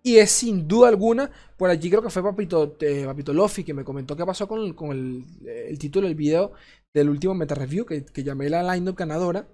Y 0.02 0.18
es 0.18 0.32
sin 0.32 0.68
duda 0.68 0.88
alguna, 0.88 1.30
por 1.58 1.70
allí 1.70 1.90
creo 1.90 2.02
que 2.02 2.10
fue 2.10 2.24
Papito, 2.24 2.78
eh, 2.80 3.04
Papito 3.06 3.34
Lofi 3.34 3.64
que 3.64 3.74
me 3.74 3.84
comentó 3.84 4.16
qué 4.16 4.26
pasó 4.26 4.48
con, 4.48 4.74
con 4.74 4.92
el, 4.92 5.78
título 5.78 6.08
del 6.08 6.16
video 6.16 6.54
del 6.94 7.10
último 7.10 7.34
meta 7.34 7.54
review 7.56 7.86
que, 7.86 8.06
llamé 8.24 8.50
la 8.50 8.74
lineup 8.74 8.98
ganadora, 8.98 9.48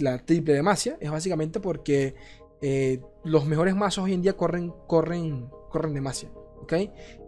la 0.00 0.18
triple 0.24 0.54
demacia. 0.54 0.98
Es 1.00 1.10
básicamente 1.10 1.60
porque 1.60 2.16
eh, 2.60 3.00
los 3.24 3.46
mejores 3.46 3.76
mazos 3.76 4.04
hoy 4.04 4.14
en 4.14 4.22
día 4.22 4.36
corren, 4.36 4.72
corren, 4.86 5.48
corren 5.70 5.94
demacia. 5.94 6.30
¿ok? 6.62 6.72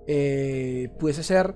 Eh, 0.07 0.91
pudiese 0.99 1.23
ser 1.23 1.55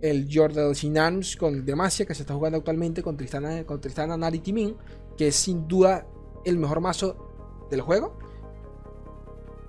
el 0.00 0.28
Jordan 0.32 0.74
Sinans 0.74 1.36
con 1.36 1.64
Demacia 1.64 2.06
que 2.06 2.14
se 2.14 2.22
está 2.22 2.34
jugando 2.34 2.58
actualmente 2.58 3.02
con 3.02 3.16
Tristana, 3.16 3.64
con 3.64 3.80
Tristana 3.80 4.30
Timin, 4.30 4.76
que 5.16 5.28
es 5.28 5.36
sin 5.36 5.68
duda 5.68 6.06
el 6.44 6.58
mejor 6.58 6.80
mazo 6.80 7.66
del 7.70 7.82
juego. 7.82 8.18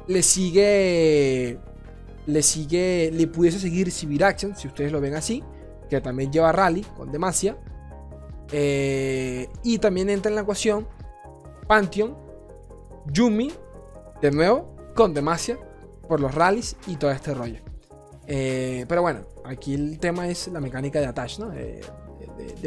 Le 0.07 0.21
sigue. 0.23 1.59
Le 2.25 2.41
sigue. 2.41 3.11
Le 3.11 3.27
pudiese 3.27 3.59
seguir 3.59 3.91
Civil 3.91 4.23
Action, 4.23 4.55
si 4.55 4.67
ustedes 4.67 4.91
lo 4.91 5.01
ven 5.01 5.15
así. 5.15 5.43
Que 5.89 6.01
también 6.01 6.31
lleva 6.31 6.51
Rally 6.51 6.81
con 6.95 7.11
Demacia. 7.11 7.57
Eh, 8.51 9.47
y 9.63 9.77
también 9.79 10.09
entra 10.09 10.29
en 10.29 10.35
la 10.35 10.41
ecuación 10.41 10.87
Pantheon, 11.67 12.17
Yumi, 13.05 13.51
de 14.21 14.31
nuevo, 14.31 14.75
con 14.93 15.13
Demacia, 15.13 15.57
por 16.07 16.19
los 16.19 16.35
rallies 16.35 16.75
y 16.87 16.97
todo 16.97 17.11
este 17.11 17.33
rollo. 17.33 17.61
Eh, 18.27 18.85
pero 18.87 19.01
bueno, 19.01 19.21
aquí 19.45 19.73
el 19.73 19.99
tema 19.99 20.27
es 20.27 20.47
la 20.49 20.59
mecánica 20.59 20.99
de 20.99 21.05
attach, 21.05 21.39
¿no? 21.39 21.49
De, 21.49 21.81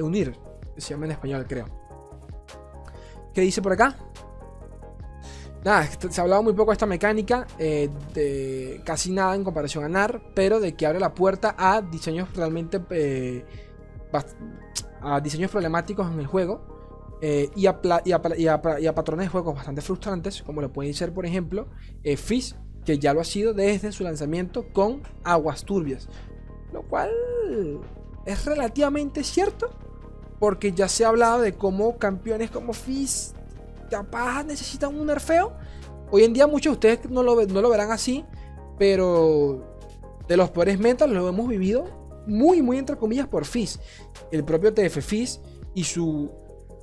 unir, 0.02 0.34
se 0.76 0.94
llama 0.94 1.04
en 1.06 1.12
español, 1.12 1.44
creo. 1.46 1.66
¿Qué 3.32 3.42
dice 3.42 3.60
por 3.60 3.72
acá? 3.72 3.96
Nada, 5.64 5.88
se 6.10 6.20
ha 6.20 6.24
hablado 6.24 6.42
muy 6.42 6.52
poco 6.52 6.72
de 6.72 6.74
esta 6.74 6.84
mecánica, 6.84 7.46
eh, 7.58 7.88
casi 8.84 9.10
nada 9.10 9.34
en 9.34 9.44
comparación 9.44 9.82
a 9.84 9.88
NAR, 9.88 10.20
pero 10.34 10.60
de 10.60 10.74
que 10.74 10.86
abre 10.86 11.00
la 11.00 11.14
puerta 11.14 11.54
a 11.56 11.80
diseños 11.80 12.28
realmente. 12.34 12.82
Eh, 12.90 13.44
a 15.00 15.20
diseños 15.20 15.50
problemáticos 15.50 16.10
en 16.12 16.20
el 16.20 16.26
juego 16.26 17.18
y, 17.56 17.66
a, 17.66 17.82
patrones 18.94 19.26
de 19.26 19.28
juegos 19.28 19.54
bastante 19.54 19.80
frustrantes, 19.80 20.42
como 20.42 20.60
lo 20.60 20.72
pueden 20.72 20.94
ser, 20.94 21.12
por 21.12 21.26
ejemplo, 21.26 21.66
Fizz, 22.04 22.54
que 22.84 22.98
ya 22.98 23.12
lo 23.12 23.20
ha 23.20 23.24
sido 23.24 23.54
desde 23.54 23.90
su 23.90 24.04
lanzamiento 24.04 24.66
con 24.72 25.02
Aguas 25.24 25.64
Turbias. 25.64 26.08
Lo 26.72 26.82
cual 26.82 27.10
es 28.24 28.44
relativamente 28.44 29.24
cierto, 29.24 29.70
porque 30.38 30.72
ya 30.72 30.88
se 30.88 31.04
ha 31.04 31.08
hablado 31.08 31.40
de 31.40 31.54
cómo 31.54 31.98
campeones 31.98 32.50
como 32.50 32.72
Fizz 32.72 33.34
capaz 33.94 34.42
necesitan 34.42 34.92
un 34.98 35.06
nerfeo. 35.06 35.52
Hoy 36.10 36.24
en 36.24 36.32
día 36.32 36.48
muchos 36.48 36.72
de 36.72 36.74
ustedes 36.90 37.10
no 37.10 37.22
lo, 37.22 37.68
verán 37.70 37.92
así, 37.92 38.24
pero 38.76 39.78
de 40.26 40.36
los 40.36 40.50
peores 40.50 40.80
metas 40.80 41.08
lo 41.08 41.28
hemos 41.28 41.46
vivido 41.48 41.84
muy, 42.26 42.60
muy 42.60 42.78
entre 42.78 42.96
comillas 42.96 43.28
por 43.28 43.44
Fizz. 43.44 43.78
El 44.32 44.44
propio 44.44 44.74
TF 44.74 44.98
Fizz 44.98 45.40
y 45.74 45.84
su 45.84 46.28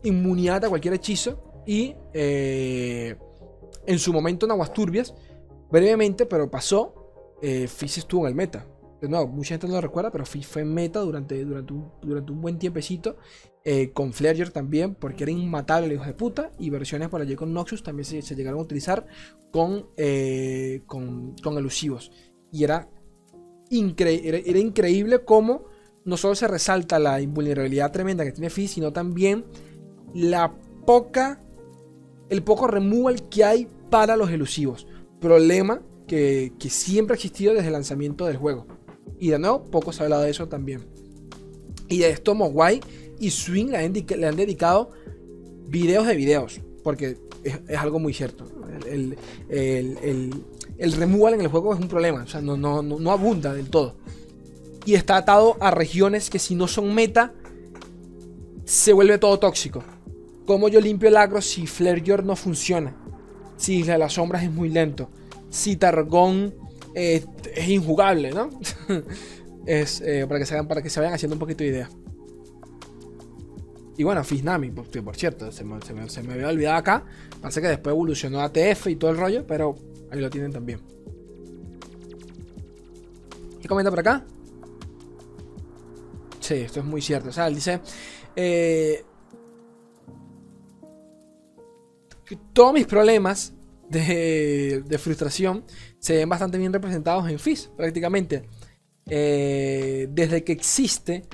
inmunidad 0.04 0.63
a 0.63 0.69
cualquier 0.69 0.93
hechizo 0.93 1.43
y 1.65 1.95
eh, 2.13 3.17
en 3.86 4.00
su 4.00 4.13
momento 4.13 4.45
en 4.45 4.54
Aguas 4.54 4.71
Turbias 4.71 5.13
brevemente, 5.69 6.26
pero 6.26 6.50
pasó. 6.50 6.95
Eh, 7.41 7.67
Fizz 7.67 7.97
estuvo 8.00 8.21
en 8.21 8.28
el 8.30 8.36
meta. 8.36 8.65
Nuevo, 9.09 9.27
mucha 9.27 9.49
gente 9.49 9.67
no 9.67 9.73
lo 9.73 9.81
recuerda, 9.81 10.11
pero 10.11 10.25
fue 10.25 10.63
meta 10.63 10.99
durante, 10.99 11.43
durante, 11.43 11.73
un, 11.73 12.41
buen 12.41 12.57
tiempecito. 12.57 13.17
Eh, 13.63 13.91
con 13.91 14.11
Flareger 14.11 14.49
también, 14.49 14.95
porque 14.95 15.23
era 15.23 15.31
inmatable 15.31 15.93
hijo 15.93 16.05
de 16.05 16.13
puta. 16.13 16.51
Y 16.59 16.69
versiones 16.69 17.09
por 17.09 17.21
allí 17.21 17.35
con 17.35 17.53
Noxus 17.53 17.83
también 17.83 18.05
se, 18.05 18.35
llegaron 18.35 18.59
a 18.59 18.63
utilizar 18.63 19.05
con, 19.51 19.87
eh, 19.97 20.81
con, 20.85 21.35
elusivos. 21.57 22.11
Y 22.51 22.63
era, 22.63 22.89
era, 23.69 24.59
increíble 24.59 25.23
cómo 25.23 25.65
no 26.03 26.17
solo 26.17 26.35
se 26.35 26.47
resalta 26.47 26.99
la 26.99 27.21
invulnerabilidad 27.21 27.91
tremenda 27.91 28.23
que 28.23 28.31
tiene 28.31 28.49
Fizz, 28.49 28.71
sino 28.71 28.91
también 28.91 29.45
la 30.13 30.53
poca, 30.85 31.41
el 32.29 32.43
poco 32.43 32.67
removal 32.67 33.29
que 33.29 33.43
hay 33.43 33.67
para 33.89 34.15
los 34.15 34.31
elusivos 34.31 34.87
problema 35.21 35.81
que, 36.07 36.51
siempre 36.69 37.13
ha 37.13 37.15
existido 37.15 37.53
desde 37.53 37.67
el 37.67 37.73
lanzamiento 37.73 38.25
del 38.25 38.35
juego. 38.35 38.67
Y 39.19 39.30
de 39.30 39.39
nuevo, 39.39 39.63
poco 39.69 39.93
se 39.93 40.02
ha 40.02 40.06
hablado 40.06 40.24
de 40.24 40.32
eso 40.32 40.47
también. 40.47 40.86
Y 41.88 42.00
de 42.00 42.10
esto 42.10 42.34
Mogwai 42.36 42.80
y 43.19 43.30
Swing 43.30 43.67
le 43.67 43.78
han, 43.78 44.36
dedicado 44.36 44.91
videos 45.67 46.08
de 46.08 46.15
videos, 46.15 46.60
porque 46.84 47.17
es, 47.43 47.78
algo 47.78 48.00
muy 48.00 48.13
cierto. 48.13 48.45
El, 48.88 49.17
el, 49.50 50.91
removal 50.93 51.36
en 51.36 51.41
el 51.41 51.47
juego 51.47 51.74
es 51.74 51.80
un 51.80 51.88
problema, 51.88 52.24
o 52.24 52.28
sea, 52.28 52.41
no, 52.41 52.58
no, 52.58 52.82
no, 52.82 53.12
abunda 53.12 53.54
del 53.54 53.69
todo. 53.69 53.95
Y 54.86 54.95
está 54.95 55.17
atado 55.17 55.58
a 55.60 55.69
regiones 55.69 56.30
que 56.30 56.39
si 56.39 56.56
no 56.56 56.67
son 56.67 56.95
meta, 56.95 57.34
se 58.65 58.93
vuelve 58.93 59.19
todo 59.19 59.38
tóxico. 59.38 59.84
Como 60.47 60.69
yo 60.69 60.82
limpio 60.82 61.10
el 61.10 61.17
agro 61.17 61.41
si 61.41 61.67
Flare 61.67 62.02
no 62.24 62.36
funciona? 62.36 62.95
Si 63.58 63.76
Isla 63.76 63.93
de 63.93 64.00
las 64.00 64.13
Sombras 64.13 64.43
es 64.43 64.52
muy 64.52 64.69
lento. 64.69 65.10
Si 65.52 65.76
Targón 65.76 66.56
es 66.93 67.67
injugable, 67.67 68.32
¿no? 68.32 68.49
es 69.65 70.01
eh, 70.01 70.25
para, 70.27 70.39
que 70.39 70.45
se 70.45 70.54
hagan, 70.54 70.67
para 70.67 70.82
que 70.82 70.89
se 70.89 70.99
vayan 70.99 71.13
haciendo 71.13 71.36
un 71.36 71.39
poquito 71.39 71.63
de 71.63 71.69
idea. 71.69 71.89
Y 73.97 74.04
bueno, 74.04 74.23
Fiznami, 74.23 74.71
por, 74.71 75.15
cierto, 75.15 75.51
se 75.51 75.63
me, 75.63 75.75
había 76.34 76.47
olvidado 76.47 76.77
acá. 76.77 77.06
Parece 77.41 77.62
que 77.62 77.67
después 77.67 77.93
evolucionó 77.93 78.41
a 78.41 78.51
TF 78.51 78.88
y 78.88 78.95
todo 78.95 79.12
el 79.12 79.17
rollo, 79.17 79.45
pero 79.45 79.75
ahí 80.12 80.19
lo 80.19 80.30
tienen 80.30 80.51
también. 80.51 80.82
¿Qué 83.62 83.67
comenta 83.67 83.91
por 83.91 83.99
acá? 83.99 84.25
Sí, 86.39 86.56
esto 86.56 86.80
es 86.80 86.86
muy 86.86 87.01
cierto. 87.01 87.30
O 87.30 87.32
sea, 87.32 87.47
él 87.47 87.56
dice. 87.56 87.80
Eh, 88.36 89.04
todos 92.54 92.73
mis 92.73 92.86
problemas 92.86 93.54
de, 93.89 94.97
frustración 94.99 95.63
se 96.01 96.17
ven 96.17 96.27
bastante 96.27 96.57
bien 96.57 96.73
representados 96.73 97.29
en 97.29 97.37
Fizz, 97.37 97.69
prácticamente. 97.77 98.43
Eh, 99.07 100.07
desde 100.09 100.43
que 100.43 100.51
existe 100.51 101.27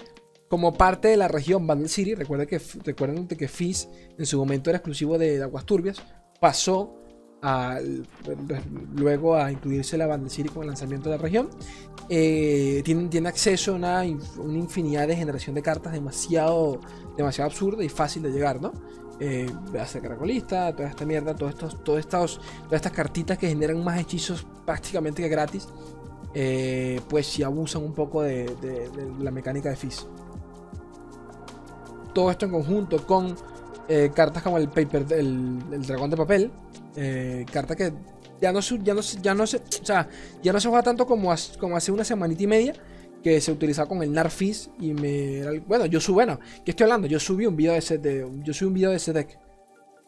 como 0.50 0.74
parte 0.74 1.08
de 1.08 1.18
la 1.18 1.30
región 1.30 1.66
Bundle 1.66 1.88
City, 1.88 2.16
recuerden 2.16 2.48
que, 2.48 2.62
recuerden 2.84 3.28
que 3.28 3.48
Fizz 3.48 3.88
en 4.18 4.26
su 4.26 4.38
momento 4.38 4.70
era 4.70 4.78
exclusivo 4.78 5.18
de, 5.18 5.42
Aguas 5.42 5.66
Turbias, 5.66 6.04
pasó 6.42 7.02
a, 7.42 7.80
luego 8.96 9.36
a 9.36 9.52
incluirse 9.54 9.98
la 9.98 10.06
Bundle 10.06 10.30
City 10.30 10.50
con 10.50 10.64
el 10.64 10.68
lanzamiento 10.68 11.10
de 11.10 11.16
la 11.16 11.22
región. 11.22 11.50
Eh, 12.10 12.82
tiene, 12.84 13.08
tiene, 13.08 13.30
acceso 13.30 13.72
a 13.72 13.76
una, 13.76 14.04
una, 14.38 14.58
infinidad 14.58 15.08
de 15.08 15.16
generación 15.16 15.56
de 15.56 15.62
cartas 15.62 15.94
demasiado, 15.94 16.82
demasiado 17.16 17.50
absurda 17.50 17.86
y 17.86 17.90
fácil 17.90 18.24
de 18.24 18.32
llegar, 18.32 18.62
¿no? 18.62 18.74
Eh, 19.20 19.50
hace 19.80 20.00
caracolista, 20.00 20.76
toda 20.76 20.90
esta 20.90 21.06
mierda, 21.06 21.36
todos 21.36 21.54
estos, 21.54 21.84
todos 21.84 22.00
estos, 22.00 22.40
todas 22.66 22.74
estas 22.74 22.92
cartitas 22.92 23.38
que 23.38 23.48
generan 23.48 23.84
más 23.84 24.00
hechizos 24.00 24.46
prácticamente 24.66 25.22
que 25.22 25.30
gratis, 25.30 25.68
eh, 26.34 27.02
pues 27.10 27.26
si 27.26 27.42
abusan 27.42 27.84
un 27.84 27.94
poco 27.94 28.22
de, 28.22 28.54
la 29.20 29.32
mecánica 29.32 29.70
de 29.70 29.76
Fizz. 29.76 30.06
Todo 32.14 32.32
esto 32.32 32.46
en 32.46 32.52
conjunto 32.52 33.06
con 33.06 33.36
eh, 33.88 34.12
cartas 34.14 34.44
como 34.44 34.58
el 34.58 34.70
paper, 34.70 35.06
el, 35.14 35.60
dragón 35.88 36.10
de 36.10 36.18
papel, 36.18 36.52
eh, 36.96 37.46
carta 37.52 37.76
que 37.76 37.94
ya 38.42 38.52
no, 38.52 38.60
ya 38.60 38.94
no, 38.94 39.02
ya 39.02 39.34
no 39.34 39.48
se, 39.48 39.58
o 39.58 39.86
sea, 39.86 40.08
ya 40.44 40.54
no 40.54 40.60
se 40.60 40.68
juega 40.68 40.84
tanto 40.84 41.08
como, 41.08 41.34
como 41.60 41.78
hace 41.78 41.92
una 41.92 42.04
semanita 42.04 42.44
y 42.44 42.48
media, 42.48 42.74
que 43.28 43.42
se 43.42 43.52
utilizaba 43.52 43.90
con 43.90 44.02
el 44.02 44.14
Narfis 44.14 44.70
y 44.80 44.94
me... 44.94 45.60
Bueno, 45.68 45.86
yo 45.86 46.00
subí, 46.00 46.14
bueno, 46.14 46.40
¿qué 46.64 46.72
estoy 46.72 46.86
hablando? 46.86 47.08
Yo 47.08 47.20
subí 47.20 47.46
un 47.46 47.58
video 47.58 47.74
de 47.74 47.80
ese, 47.80 47.98
de, 47.98 48.26
yo 48.42 48.54
subí 48.54 48.68
un 48.70 48.74
video 48.74 48.92
de 48.92 48.96
ese 48.96 49.12
deck. 49.12 49.38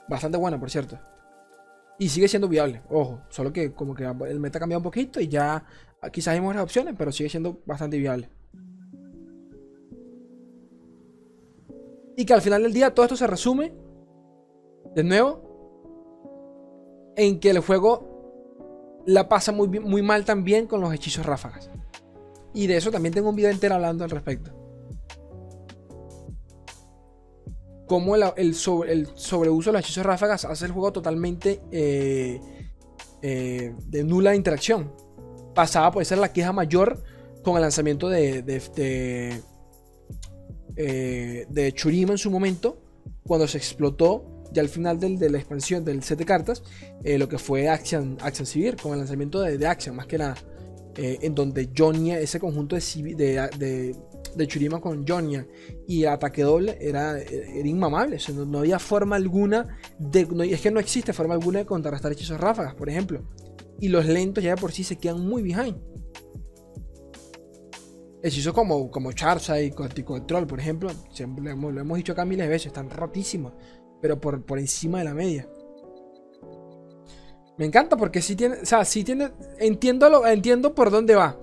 Bastante 0.07 0.37
bueno, 0.37 0.57
por 0.57 0.69
cierto. 0.69 0.97
Y 1.99 2.07
sigue 2.07 2.29
siendo 2.29 2.47
viable, 2.47 2.81
ojo. 2.89 3.19
Solo 3.27 3.51
que 3.51 3.73
como 3.73 3.93
que 3.93 4.05
el 4.05 4.39
meta 4.39 4.57
ha 4.57 4.61
cambiado 4.61 4.79
un 4.79 4.83
poquito 4.83 5.19
y 5.19 5.27
ya 5.27 5.65
quizás 6.13 6.33
hay 6.33 6.39
mejores 6.39 6.61
opciones, 6.61 6.95
pero 6.97 7.11
sigue 7.11 7.29
siendo 7.29 7.61
bastante 7.65 7.97
viable. 7.97 8.29
Y 12.15 12.25
que 12.25 12.33
al 12.33 12.41
final 12.41 12.63
del 12.63 12.71
día 12.71 12.93
todo 12.93 13.03
esto 13.03 13.17
se 13.17 13.27
resume, 13.27 13.73
de 14.95 15.03
nuevo, 15.03 17.11
en 17.17 17.37
que 17.41 17.49
el 17.49 17.59
juego 17.59 19.03
la 19.05 19.27
pasa 19.27 19.51
muy, 19.51 19.67
muy 19.67 20.01
mal 20.01 20.23
también 20.23 20.67
con 20.67 20.79
los 20.79 20.93
hechizos 20.93 21.25
ráfagas. 21.25 21.69
Y 22.53 22.67
de 22.67 22.77
eso 22.77 22.91
también 22.91 23.13
tengo 23.13 23.29
un 23.29 23.35
video 23.35 23.51
entero 23.51 23.75
hablando 23.75 24.03
al 24.03 24.09
respecto. 24.09 24.51
Cómo 27.87 28.15
el, 28.15 28.55
sobre, 28.55 28.91
el 28.93 29.07
sobreuso 29.15 29.71
de 29.71 29.77
los 29.77 29.85
hechizos 29.85 30.05
ráfagas 30.05 30.45
hace 30.45 30.65
el 30.65 30.71
juego 30.71 30.91
totalmente 30.91 31.59
eh, 31.71 32.39
eh, 33.21 33.73
de 33.87 34.03
nula 34.03 34.35
interacción. 34.35 34.93
Pasaba 35.55 35.91
por 35.91 36.05
ser 36.05 36.19
la 36.19 36.31
queja 36.31 36.53
mayor 36.53 37.03
con 37.43 37.55
el 37.55 37.61
lanzamiento 37.61 38.07
de, 38.09 38.43
de, 38.43 39.41
eh, 40.75 41.71
Churima 41.73 42.11
en 42.11 42.17
su 42.17 42.29
momento, 42.29 42.79
cuando 43.25 43.47
se 43.47 43.57
explotó 43.57 44.43
ya 44.51 44.61
al 44.61 44.69
final 44.69 44.99
de 44.99 45.29
la 45.29 45.37
expansión 45.37 45.83
del 45.83 46.03
set 46.03 46.19
de 46.19 46.25
cartas, 46.25 46.63
lo 47.03 47.27
que 47.27 47.37
fue 47.37 47.69
Action, 47.69 48.17
Action 48.21 48.45
Civil, 48.45 48.75
con 48.75 48.93
el 48.93 48.99
lanzamiento 48.99 49.41
de, 49.41 49.57
de 49.57 49.67
Action, 49.67 49.95
más 49.95 50.07
que 50.07 50.17
nada. 50.17 50.35
Eh, 50.97 51.19
en 51.21 51.35
donde 51.35 51.69
Jonia, 51.75 52.19
ese 52.19 52.39
conjunto 52.39 52.75
de, 52.75 53.95
de, 54.35 54.47
Churima 54.47 54.81
con 54.81 55.07
Jonia 55.07 55.47
y 55.87 56.05
ataque 56.05 56.41
doble 56.41 56.77
era, 56.81 57.19
era 57.19 57.67
inmamable. 57.67 58.17
no, 58.33 58.59
había 58.59 58.79
forma 58.79 59.15
alguna 59.15 59.77
de. 59.99 60.27
es 60.51 60.61
que 60.61 60.71
no 60.71 60.79
existe 60.79 61.13
forma 61.13 61.35
alguna 61.35 61.59
de 61.59 61.65
contrarrestar 61.65 62.11
hechizos 62.11 62.39
ráfagas, 62.39 62.73
por 62.75 62.89
ejemplo. 62.89 63.21
Y 63.79 63.89
los 63.89 64.05
lentos 64.05 64.43
ya 64.43 64.55
de 64.55 64.61
por 64.61 64.71
sí 64.71 64.83
se 64.83 64.97
quedan 64.97 65.21
muy 65.21 65.43
behind. 65.43 65.77
Hechizos 68.21 68.53
como, 68.53 68.91
como 68.91 69.13
Charizard 69.13 69.61
y 69.61 69.71
Troll, 69.71 70.45
por 70.45 70.59
ejemplo, 70.59 70.89
lo 71.17 71.49
hemos, 71.49 71.73
lo 71.73 71.95
dicho 71.95 72.11
acá 72.11 72.25
miles 72.25 72.47
de 72.47 72.49
veces, 72.49 72.67
están 72.67 72.89
rotísimos, 72.89 73.53
pero 74.01 74.19
por, 74.19 74.43
por 74.43 74.59
encima 74.59 74.97
de 74.99 75.05
la 75.05 75.13
media. 75.13 75.47
Me 77.59 77.65
encanta 77.65 77.97
porque 77.97 78.21
sí 78.21 78.37
tiene, 78.37 78.55
o 78.55 78.65
sea, 78.65 78.85
sí 78.85 79.03
tiene, 79.03 79.31
entiendo, 79.57 80.25
entiendo 80.25 80.73
por 80.73 80.89
dónde 80.89 81.15
va. 81.15 81.35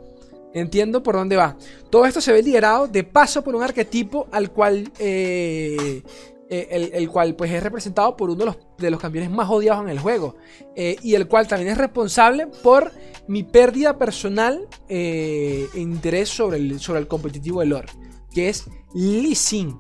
Entiendo 0.55 1.03
por 1.03 1.15
dónde 1.15 1.37
va. 1.37 1.59
Todo 1.91 2.07
esto 2.07 2.23
se 2.23 2.33
ve 2.33 2.43
liderado 2.43 2.89
de 2.89 3.05
paso 3.05 3.45
por 3.45 3.55
un 3.55 3.63
arquetipo 3.63 4.27
al 4.33 4.51
cual, 4.51 4.91
eh, 4.99 6.03
eh, 6.49 6.91
el, 6.95 7.11
cual 7.11 7.37
pues 7.37 7.53
es 7.53 7.63
representado 7.63 8.17
por 8.17 8.31
uno 8.31 8.57
de 8.79 8.91
los, 8.91 8.99
campeones 8.99 9.31
más 9.31 9.51
odiados 9.51 9.85
en 9.85 9.91
el 9.91 9.99
juego. 9.99 10.37
Eh, 10.75 10.97
y 11.03 11.17
el 11.17 11.29
cual 11.29 11.47
también 11.47 11.73
es 11.73 11.77
responsable 11.77 12.47
por 12.63 12.93
mi 13.29 13.43
pérdida 13.43 13.99
personal 13.99 14.67
en 14.89 15.69
interés 15.75 16.31
sobre 16.31 16.57
el, 16.57 16.81
sobre 16.81 17.01
el 17.01 17.09
competitivo 17.09 17.61
de 17.61 17.67
lore. 17.67 17.89
Que 18.33 18.49
es 18.49 18.65
Lee 18.95 19.35
Sin. 19.35 19.77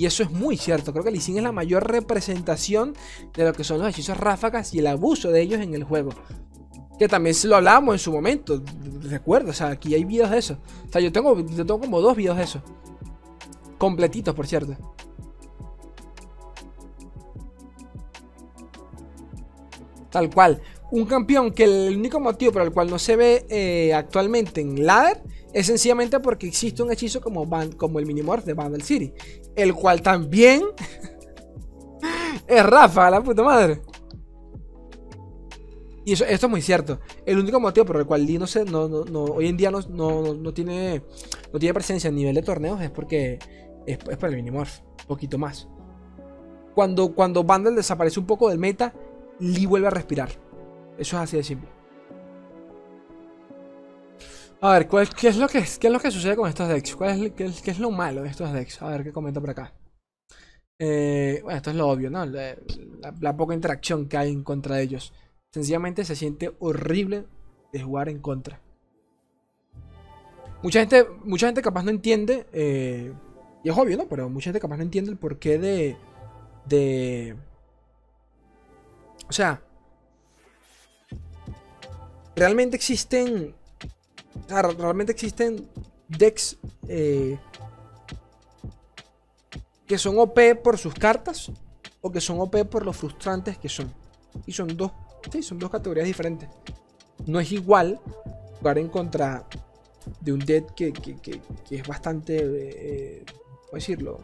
Y 0.00 0.06
eso 0.06 0.22
es 0.22 0.30
muy 0.30 0.56
cierto. 0.56 0.92
Creo 0.94 1.04
que 1.04 1.10
Lee 1.10 1.20
Sin 1.20 1.36
es 1.36 1.42
la 1.42 1.52
mayor 1.52 1.86
representación 1.86 2.94
de 3.34 3.44
lo 3.44 3.52
que 3.52 3.64
son 3.64 3.80
los 3.80 3.88
hechizos 3.90 4.16
ráfagas 4.16 4.72
y 4.72 4.78
el 4.78 4.86
abuso 4.86 5.30
de 5.30 5.42
ellos 5.42 5.60
en 5.60 5.74
el 5.74 5.84
juego. 5.84 6.08
Que 6.98 7.06
también 7.06 7.36
lo 7.44 7.56
hablábamos 7.56 7.96
en 7.96 7.98
su 7.98 8.10
momento. 8.10 8.62
Recuerdo, 9.02 9.50
o 9.50 9.52
sea, 9.52 9.66
aquí 9.66 9.94
hay 9.94 10.04
videos 10.06 10.30
de 10.30 10.38
eso. 10.38 10.56
O 10.88 10.90
sea, 10.90 11.02
yo 11.02 11.12
tengo, 11.12 11.38
yo 11.38 11.66
tengo 11.66 11.80
como 11.80 12.00
dos 12.00 12.16
videos 12.16 12.38
de 12.38 12.44
eso. 12.44 12.62
Completitos, 13.76 14.34
por 14.34 14.46
cierto. 14.46 14.74
Tal 20.08 20.30
cual. 20.30 20.62
Un 20.92 21.04
campeón 21.06 21.52
que 21.52 21.64
el 21.64 21.96
único 21.96 22.18
motivo 22.18 22.52
por 22.52 22.62
el 22.62 22.72
cual 22.72 22.90
no 22.90 22.98
se 22.98 23.16
ve 23.16 23.46
eh, 23.48 23.94
actualmente 23.94 24.60
en 24.60 24.84
ladder 24.84 25.22
es 25.52 25.66
sencillamente 25.66 26.18
porque 26.20 26.46
existe 26.46 26.82
un 26.82 26.90
hechizo 26.92 27.20
como, 27.20 27.48
como 27.76 27.98
el 27.98 28.06
Minimorph 28.06 28.44
de 28.44 28.54
Vandal 28.54 28.82
City 28.82 29.12
el 29.56 29.74
cual 29.74 30.02
también 30.02 30.62
es 32.46 32.66
Rafa, 32.66 33.10
la 33.10 33.22
puta 33.22 33.42
madre. 33.42 33.82
Y 36.04 36.14
eso, 36.14 36.24
esto 36.24 36.46
es 36.46 36.50
muy 36.50 36.62
cierto. 36.62 37.00
El 37.26 37.38
único 37.38 37.60
motivo 37.60 37.86
por 37.86 37.96
el 37.98 38.06
cual 38.06 38.24
Lee 38.24 38.38
no, 38.38 38.46
se, 38.46 38.64
no, 38.64 38.88
no, 38.88 39.24
hoy 39.24 39.48
en 39.48 39.56
día 39.56 39.70
no, 39.70 39.80
no, 39.88 40.54
tiene, 40.54 41.02
no 41.52 41.58
tiene 41.58 41.74
presencia 41.74 42.08
a 42.08 42.12
nivel 42.12 42.34
de 42.34 42.42
torneos 42.42 42.80
es 42.80 42.90
porque 42.90 43.38
es, 43.86 43.98
por 43.98 44.28
el 44.28 44.36
Minimorph, 44.36 44.80
un 44.80 45.06
poquito 45.06 45.38
más. 45.38 45.68
Cuando, 46.74 47.14
cuando 47.14 47.44
Vandal 47.44 47.76
desaparece 47.76 48.18
un 48.18 48.26
poco 48.26 48.48
del 48.48 48.58
meta, 48.58 48.94
Lee 49.38 49.66
vuelve 49.66 49.88
a 49.88 49.90
respirar. 49.90 50.30
Eso 51.00 51.16
es 51.16 51.22
así 51.22 51.38
de 51.38 51.42
simple. 51.42 51.68
A 54.60 54.72
ver, 54.74 54.86
¿qué, 54.86 55.28
es 55.28 55.38
lo 55.38 55.48
que, 55.48 55.64
¿qué 55.80 55.86
es 55.86 55.92
lo 55.92 55.98
que 55.98 56.10
sucede 56.10 56.36
con 56.36 56.46
estos 56.46 56.68
decks? 56.68 56.94
¿Cuál 56.94 57.24
es, 57.24 57.32
qué, 57.62 57.70
es, 57.70 57.78
lo 57.78 57.90
malo 57.90 58.22
de 58.22 58.28
estos 58.28 58.52
decks? 58.52 58.82
A 58.82 58.90
ver, 58.90 59.02
¿qué 59.02 59.10
comenta 59.10 59.40
por 59.40 59.48
acá? 59.48 59.72
Eh, 60.78 61.40
bueno, 61.42 61.56
esto 61.56 61.70
es 61.70 61.76
lo 61.76 61.88
obvio, 61.88 62.10
¿no? 62.10 62.26
La, 62.26 63.36
poca 63.38 63.54
interacción 63.54 64.08
que 64.08 64.18
hay 64.18 64.30
en 64.30 64.44
contra 64.44 64.76
de 64.76 64.82
ellos. 64.82 65.14
Sencillamente 65.50 66.04
se 66.04 66.14
siente 66.14 66.54
horrible 66.58 67.24
de 67.72 67.82
jugar 67.82 68.10
en 68.10 68.18
contra. 68.18 68.60
Mucha 70.62 70.80
gente, 70.80 71.06
mucha 71.24 71.46
gente 71.46 71.62
capaz 71.62 71.82
no 71.82 71.90
entiende, 71.90 72.46
eh, 72.52 73.14
y 73.64 73.70
es 73.70 73.78
obvio, 73.78 73.96
¿no? 73.96 74.06
Pero 74.06 74.28
mucha 74.28 74.50
gente 74.50 74.60
capaz 74.60 74.76
no 74.76 74.82
entiende 74.82 75.10
el 75.10 75.16
porqué 75.16 75.58
de... 75.58 75.96
de 76.66 77.36
o 79.26 79.32
sea, 79.32 79.62
realmente 82.40 82.74
existen 82.74 83.54
realmente 84.48 85.12
existen 85.12 85.68
decks 86.08 86.56
eh, 86.88 87.38
que 89.86 89.98
son 89.98 90.18
OP 90.18 90.38
por 90.64 90.78
sus 90.78 90.94
cartas 90.94 91.52
o 92.00 92.10
que 92.10 92.20
son 92.22 92.40
OP 92.40 92.64
por 92.64 92.86
los 92.86 92.96
frustrantes 92.96 93.58
que 93.58 93.68
son. 93.68 93.92
Y 94.46 94.52
son 94.52 94.74
dos, 94.74 94.92
son 95.42 95.58
dos 95.58 95.70
categorías 95.70 96.06
diferentes. 96.06 96.48
No 97.26 97.40
es 97.40 97.52
igual 97.52 98.00
jugar 98.58 98.78
en 98.78 98.88
contra 98.88 99.46
de 100.20 100.32
un 100.32 100.38
deck 100.38 100.72
que, 100.74 100.92
es 101.70 101.86
bastante, 101.86 102.38
eh, 102.42 103.24
¿cómo 103.66 103.74
decirlo? 103.74 104.20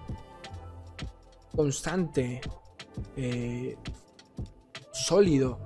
Constante, 1.54 2.40
eh, 3.16 3.76
sólido, 5.04 5.58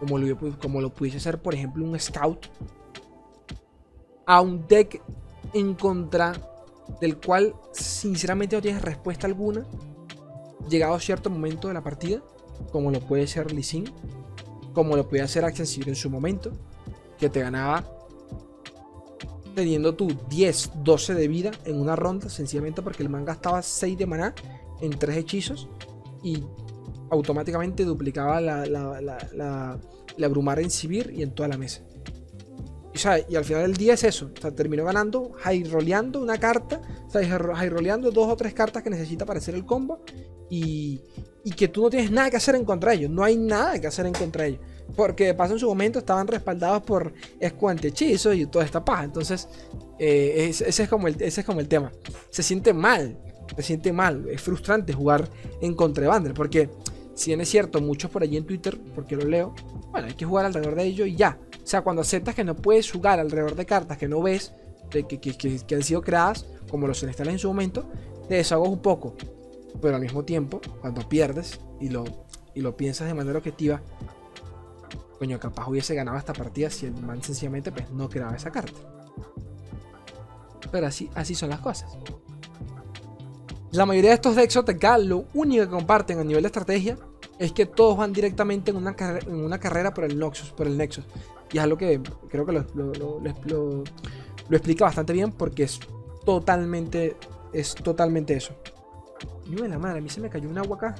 como 0.00 0.18
lo, 0.18 0.38
como 0.58 0.80
lo 0.80 0.90
pudiese 0.90 1.20
ser, 1.20 1.40
por 1.40 1.54
ejemplo, 1.54 1.84
un 1.84 1.98
Scout 1.98 2.46
a 4.26 4.40
un 4.40 4.66
deck 4.66 5.02
en 5.54 5.74
contra 5.74 6.32
del 7.00 7.18
cual 7.18 7.54
sinceramente 7.72 8.56
no 8.56 8.62
tienes 8.62 8.82
respuesta 8.82 9.26
alguna, 9.26 9.64
llegado 10.68 10.94
a 10.94 11.00
cierto 11.00 11.30
momento 11.30 11.68
de 11.68 11.74
la 11.74 11.82
partida, 11.82 12.22
como 12.72 12.90
lo 12.90 13.00
puede 13.00 13.26
ser 13.26 13.52
Lee 13.52 13.84
como 14.72 14.96
lo 14.96 15.08
puede 15.08 15.22
hacer 15.22 15.44
Accessible 15.44 15.90
en 15.90 15.96
su 15.96 16.10
momento, 16.10 16.52
que 17.18 17.28
te 17.28 17.40
ganaba 17.40 17.84
teniendo 19.54 19.94
tú 19.94 20.08
10, 20.28 20.70
12 20.84 21.14
de 21.14 21.26
vida 21.26 21.50
en 21.64 21.80
una 21.80 21.96
ronda, 21.96 22.28
sencillamente 22.28 22.80
porque 22.80 23.02
el 23.02 23.08
man 23.08 23.24
gastaba 23.24 23.60
6 23.60 23.98
de 23.98 24.06
maná 24.06 24.34
en 24.80 24.90
3 24.96 25.16
hechizos 25.16 25.68
y 26.22 26.44
automáticamente 27.10 27.84
duplicaba 27.84 28.40
la, 28.40 28.66
la, 28.66 29.00
la, 29.00 29.78
la 30.16 30.28
Brumar 30.28 30.60
en 30.60 30.70
Sibir 30.70 31.12
y 31.14 31.22
en 31.22 31.32
toda 31.32 31.48
la 31.48 31.56
mesa 31.56 31.82
y 33.28 33.36
al 33.36 33.44
final 33.44 33.62
del 33.62 33.76
día 33.76 33.94
es 33.94 34.04
eso. 34.04 34.30
O 34.36 34.40
sea, 34.40 34.50
terminó 34.50 34.84
ganando, 34.84 35.32
high 35.38 35.64
roleando 35.64 36.20
una 36.20 36.38
carta. 36.38 36.80
O 37.06 37.10
sea, 37.10 37.22
high 37.24 37.68
roleando 37.68 38.10
dos 38.10 38.28
o 38.28 38.36
tres 38.36 38.54
cartas 38.54 38.82
que 38.82 38.90
necesita 38.90 39.24
para 39.24 39.38
hacer 39.38 39.54
el 39.54 39.64
combo. 39.64 40.02
Y, 40.50 41.00
y, 41.44 41.52
que 41.52 41.68
tú 41.68 41.82
no 41.82 41.90
tienes 41.90 42.10
nada 42.10 42.30
que 42.30 42.36
hacer 42.36 42.54
en 42.54 42.64
contra 42.64 42.90
de 42.90 42.98
ellos. 42.98 43.10
No 43.10 43.22
hay 43.22 43.36
nada 43.36 43.80
que 43.80 43.86
hacer 43.86 44.06
en 44.06 44.14
contra 44.14 44.44
de 44.44 44.50
ellos. 44.50 44.60
Porque 44.96 45.26
de 45.26 45.34
paso 45.34 45.52
en 45.52 45.58
su 45.58 45.68
momento 45.68 45.98
estaban 45.98 46.26
respaldados 46.26 46.82
por 46.82 47.12
escuante 47.38 47.88
hechizos 47.88 48.34
y 48.34 48.46
toda 48.46 48.64
esta 48.64 48.84
paja. 48.84 49.04
Entonces, 49.04 49.48
eh, 49.98 50.46
ese, 50.48 50.82
es 50.82 50.88
como 50.88 51.08
el, 51.08 51.16
ese 51.20 51.42
es 51.42 51.46
como 51.46 51.60
el 51.60 51.68
tema. 51.68 51.92
Se 52.30 52.42
siente 52.42 52.72
mal. 52.72 53.16
Se 53.56 53.62
siente 53.62 53.92
mal. 53.92 54.26
Es 54.28 54.40
frustrante 54.40 54.92
jugar 54.92 55.28
en 55.60 55.74
contra 55.74 56.02
de 56.02 56.08
Bander. 56.08 56.34
Porque, 56.34 56.70
si 57.18 57.30
bien 57.30 57.40
es 57.40 57.48
cierto, 57.48 57.80
muchos 57.80 58.12
por 58.12 58.22
allí 58.22 58.36
en 58.36 58.46
Twitter, 58.46 58.78
porque 58.94 59.16
lo 59.16 59.24
leo, 59.24 59.52
bueno, 59.90 60.06
hay 60.06 60.14
que 60.14 60.24
jugar 60.24 60.46
alrededor 60.46 60.76
de 60.76 60.84
ellos 60.84 61.08
y 61.08 61.16
ya. 61.16 61.36
O 61.52 61.66
sea, 61.66 61.82
cuando 61.82 62.02
aceptas 62.02 62.32
que 62.36 62.44
no 62.44 62.54
puedes 62.54 62.88
jugar 62.92 63.18
alrededor 63.18 63.56
de 63.56 63.66
cartas 63.66 63.98
que 63.98 64.06
no 64.06 64.22
ves, 64.22 64.52
que, 64.88 65.04
que, 65.04 65.74
han 65.74 65.82
sido 65.82 66.00
creadas, 66.00 66.46
como 66.70 66.86
los 66.86 67.00
celestiales 67.00 67.34
en 67.34 67.38
su 67.40 67.48
momento, 67.48 67.90
te 68.28 68.36
desahogas 68.36 68.70
un 68.70 68.78
poco. 68.78 69.16
Pero 69.82 69.96
al 69.96 70.00
mismo 70.00 70.24
tiempo, 70.24 70.60
cuando 70.80 71.08
pierdes 71.08 71.58
y 71.80 71.88
lo, 71.88 72.04
y 72.54 72.60
lo 72.60 72.76
piensas 72.76 73.08
de 73.08 73.14
manera 73.14 73.38
objetiva, 73.38 73.82
coño, 75.18 75.40
capaz 75.40 75.66
hubiese 75.66 75.96
ganado 75.96 76.18
esta 76.18 76.32
partida 76.32 76.70
si 76.70 76.86
el 76.86 76.94
man 77.02 77.20
sencillamente 77.20 77.72
pues, 77.72 77.90
no 77.90 78.08
creaba 78.08 78.36
esa 78.36 78.52
carta. 78.52 78.78
Pero 80.70 80.86
así, 80.86 81.10
así 81.16 81.34
son 81.34 81.50
las 81.50 81.58
cosas. 81.58 81.90
La 83.72 83.84
mayoría 83.84 84.10
de 84.10 84.14
estos 84.14 84.36
decks 84.36 84.56
OTK 84.56 84.84
lo 85.00 85.24
único 85.34 85.64
que 85.64 85.70
comparten 85.70 86.20
a 86.20 86.24
nivel 86.24 86.44
de 86.44 86.46
estrategia 86.46 86.96
es 87.38 87.52
que 87.52 87.66
todos 87.66 87.96
van 87.96 88.12
directamente 88.12 88.70
en 88.70 88.76
una, 88.76 88.94
en 88.98 89.44
una 89.44 89.58
carrera 89.58 89.94
por 89.94 90.04
el 90.04 90.18
Noxus, 90.18 90.50
por 90.50 90.66
el 90.66 90.76
Nexus. 90.76 91.04
Y 91.52 91.58
es 91.58 91.64
algo 91.64 91.78
que 91.78 92.00
creo 92.28 92.44
que 92.44 92.52
lo, 92.52 93.84
explica 94.50 94.84
bastante 94.84 95.12
bien 95.12 95.32
porque 95.32 95.62
es 95.62 95.80
totalmente, 96.24 97.16
es 97.52 97.74
totalmente 97.74 98.34
eso. 98.34 98.54
No 99.46 99.66
la 99.66 99.78
madre, 99.78 99.98
a 99.98 100.02
mí 100.02 100.10
se 100.10 100.20
me 100.20 100.28
cayó 100.28 100.48
un 100.48 100.58
agua 100.58 100.76
acá 100.76 100.94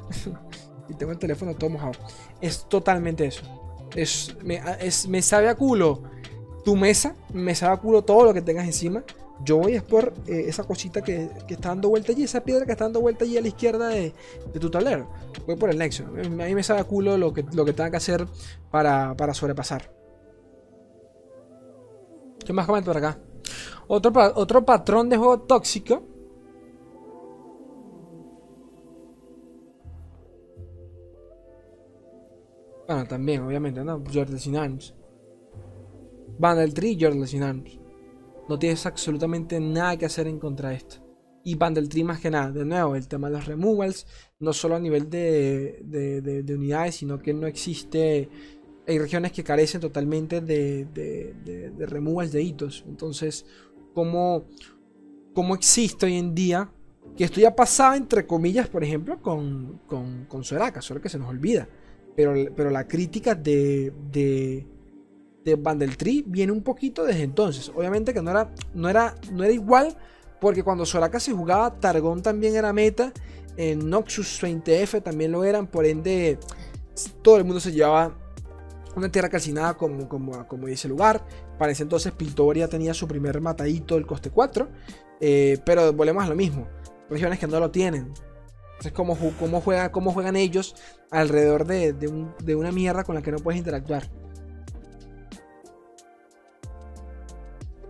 y 0.89 0.95
tengo 0.95 1.13
el 1.13 1.19
teléfono 1.19 1.55
todo 1.55 1.71
mojado. 1.71 1.93
Es 2.41 2.67
totalmente 2.69 3.27
eso. 3.27 3.43
Es, 3.95 4.37
me, 4.43 4.61
me 5.09 5.23
sabe 5.23 5.49
a 5.49 5.55
culo 5.55 6.03
tu 6.65 6.77
mesa, 6.77 7.15
me 7.33 7.55
sabe 7.55 7.75
a 7.75 7.77
culo 7.79 8.03
todo 8.03 8.25
lo 8.25 8.35
que 8.35 8.43
tengas 8.43 8.67
encima. 8.67 9.03
Yo 9.45 9.57
voy 9.57 9.77
a 9.77 9.83
por 9.83 10.13
eh, 10.27 10.45
esa 10.49 10.65
cosita 10.65 11.03
que, 11.03 11.31
está 11.49 11.69
dando 11.69 11.89
vuelta 11.89 12.13
allí, 12.13 12.25
esa 12.25 12.43
piedra 12.43 12.67
que 12.67 12.73
está 12.73 12.85
dando 12.85 13.01
vuelta 13.01 13.25
allí 13.25 13.37
a 13.37 13.41
la 13.41 13.49
izquierda 13.49 13.89
de, 13.89 14.13
tu 14.61 14.71
tablero. 14.71 15.09
Voy 15.47 15.57
por 15.57 15.71
el 15.71 15.79
nexo. 15.79 16.05
A 16.05 16.29
mí 16.29 16.55
me 16.55 16.63
sabe 16.63 16.81
a 16.81 16.85
culo 16.85 17.17
lo 17.17 17.33
que, 17.33 17.45
lo 17.53 17.65
que 17.65 17.73
tenga 17.73 17.91
que 17.91 17.97
hacer 17.97 18.27
para, 18.71 19.15
sobrepasar. 19.35 19.93
¿Qué 22.45 22.53
más 22.53 22.67
comento 22.67 22.91
por 22.91 22.97
acá? 22.97 23.19
Otro, 23.87 24.13
otro 24.35 24.65
patrón 24.65 25.09
de 25.09 25.17
juego 25.17 25.41
tóxico. 25.41 26.03
Bueno, 32.87 33.07
también, 33.07 33.43
obviamente, 33.43 33.85
¿no? 33.85 34.03
Jordan 34.13 34.39
Sin 34.39 34.57
Arms. 34.57 34.95
Vandal 36.39 36.73
Tree, 36.73 36.97
Jordan 36.99 37.27
Sin 37.27 37.43
Arms. 37.43 37.78
No 38.49 38.59
tienes 38.59 38.87
absolutamente 38.87 39.61
nada 39.61 39.97
que 39.97 40.07
hacer 40.07 40.27
en 40.27 40.39
contra 40.39 40.71
de 40.71 40.77
esto. 40.77 40.97
Y 41.45 41.55
Bundle 41.55 41.89
Tree 41.89 42.05
más 42.05 42.21
que 42.21 42.31
nada, 42.31 42.51
de 42.51 42.65
nuevo, 42.65 42.97
el 42.97 43.09
tema 43.09 43.29
de 43.29 43.37
los 43.37 43.47
removals, 43.47 44.07
no 44.41 44.53
solo 44.53 44.77
a 44.77 44.81
nivel 44.81 45.09
de, 45.09 45.81
de, 45.85 46.55
unidades, 46.55 46.97
sino 46.97 47.19
que 47.19 47.33
no 47.33 47.47
existe... 47.47 48.29
Hay 48.87 48.99
regiones 48.99 49.33
que 49.33 49.45
carecen 49.45 49.81
totalmente 49.81 50.41
de, 50.41 51.75
removals 51.79 52.33
de 52.33 52.43
hitos. 52.43 52.85
Entonces, 52.89 53.45
¿cómo, 53.95 54.47
¿cómo 55.35 55.55
existe 55.55 56.07
hoy 56.07 56.17
en 56.17 56.35
día? 56.35 56.71
Que 57.17 57.25
esto 57.25 57.41
ya 57.41 57.55
pasaba, 57.55 57.97
entre 57.97 58.27
comillas, 58.27 58.69
por 58.69 58.83
ejemplo, 58.83 59.21
con, 59.21 59.81
con, 59.87 60.25
con 60.25 60.43
Soraka, 60.43 60.81
solo 60.81 61.03
que 61.03 61.11
se 61.11 61.19
nos 61.19 61.29
olvida. 61.29 61.69
Pero, 62.17 62.35
pero 62.57 62.71
la 62.71 62.89
crítica 62.89 63.35
de, 63.35 63.93
de 65.49 65.55
Bundle 65.57 65.97
Tree 65.97 66.25
viene 66.27 66.53
un 66.53 66.63
poquito 66.63 67.05
desde 67.05 67.23
entonces. 67.23 67.71
Obviamente 67.75 68.13
que 68.13 68.23
no 68.23 68.31
era, 68.31 68.51
no 68.75 68.89
era, 68.89 69.15
no 69.33 69.45
era 69.45 69.53
igual, 69.53 69.97
porque 70.41 70.63
cuando 70.63 70.87
Soraka 70.87 71.21
se 71.21 71.33
jugaba, 71.33 71.79
Targón 71.81 72.23
también 72.23 72.57
era 72.57 72.73
meta. 72.73 73.13
En 73.57 73.91
Noxus 73.91 74.41
20F 74.41 75.03
también 75.03 75.33
lo 75.33 75.43
eran, 75.45 75.67
por 75.67 75.85
ende, 75.85 76.39
todo 77.23 77.39
el 77.39 77.45
mundo 77.45 77.59
se 77.59 77.73
llevaba 77.73 78.17
una 78.95 79.11
tierra 79.11 79.29
calcinada 79.29 79.75
como, 79.75 80.09
como, 80.09 80.47
como 80.47 80.67
dice 80.67 80.89
lugar. 80.89 81.25
Para 81.59 81.73
ese 81.73 81.83
entonces, 81.83 82.13
Piltoria 82.13 82.69
tenía 82.69 82.95
su 82.95 83.09
primer 83.09 83.41
matadito 83.41 83.95
del 83.97 84.07
coste 84.07 84.31
4. 84.31 84.69
Eh, 85.21 85.59
pero 85.65 85.93
volvemos 85.93 86.25
a 86.25 86.29
lo 86.29 86.37
mismo. 86.37 86.69
Regiones 87.11 87.39
que 87.39 87.47
no 87.47 87.59
lo 87.59 87.71
tienen. 87.71 88.13
Entonces, 88.71 88.93
¿cómo, 88.93 89.19
cómo, 89.41 89.61
juega, 89.61 89.91
cómo 89.91 90.13
juegan 90.13 90.37
ellos 90.37 90.77
alrededor 91.11 91.65
de, 91.67 91.93
de 91.93 92.55
una 92.55 92.71
mierda 92.71 93.03
con 93.03 93.17
la 93.17 93.23
que 93.23 93.33
no 93.33 93.39
puedes 93.39 93.59
interactuar? 93.59 94.09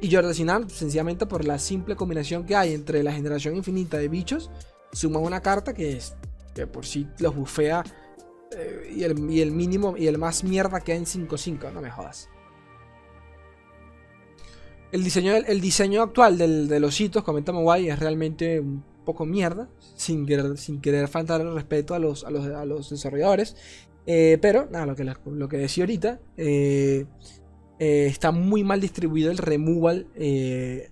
Y 0.00 0.14
Jordan 0.14 0.68
sencillamente 0.68 1.26
por 1.26 1.44
la 1.44 1.58
simple 1.58 1.96
combinación 1.96 2.44
que 2.44 2.54
hay 2.54 2.74
entre 2.74 3.02
la 3.02 3.12
generación 3.12 3.56
infinita 3.56 3.98
de 3.98 4.08
bichos, 4.08 4.50
suma 4.92 5.18
una 5.18 5.40
carta 5.40 5.74
que 5.74 5.96
es 5.96 6.14
que 6.54 6.66
por 6.66 6.86
sí 6.86 7.06
los 7.18 7.34
bufea 7.34 7.84
eh, 8.56 8.92
y, 8.94 9.04
el, 9.04 9.30
y, 9.30 9.40
el, 9.40 9.52
mínimo 9.52 9.96
y 9.96 10.06
el 10.06 10.18
más 10.18 10.44
mierda 10.44 10.80
que 10.80 10.94
en 10.94 11.04
5-5, 11.04 11.72
no 11.72 11.80
me 11.80 11.90
jodas. 11.90 12.28
El 14.90 15.04
diseño, 15.04 15.34
el 15.34 15.60
diseño 15.60 16.02
actual 16.02 16.38
de 16.38 16.80
los 16.80 16.98
hitos, 16.98 17.22
comenta 17.22 17.52
Mowai, 17.52 17.90
es 17.90 17.98
realmente 17.98 18.58
un 18.58 18.82
poco 19.04 19.26
mierda, 19.26 19.68
sin 19.96 20.24
querer, 20.24 20.56
sin 20.56 20.80
querer 20.80 21.08
faltar 21.08 21.42
el 21.42 21.54
respeto 21.54 21.94
a 21.94 21.98
los, 21.98 22.24
a 22.24 22.30
los, 22.30 22.46
a 22.46 22.64
los 22.64 22.88
desarrolladores. 22.88 23.54
Eh, 24.06 24.38
pero, 24.40 24.66
nada, 24.70 24.86
lo 24.86 24.96
que, 24.96 25.04
lo 25.04 25.48
que 25.48 25.58
decía 25.58 25.84
ahorita, 25.84 26.20
eh, 26.38 27.04
eh, 27.78 28.06
está 28.06 28.32
muy 28.32 28.64
mal 28.64 28.80
distribuido 28.80 29.30
el 29.30 29.38
removal 29.38 30.06
eh, 30.14 30.90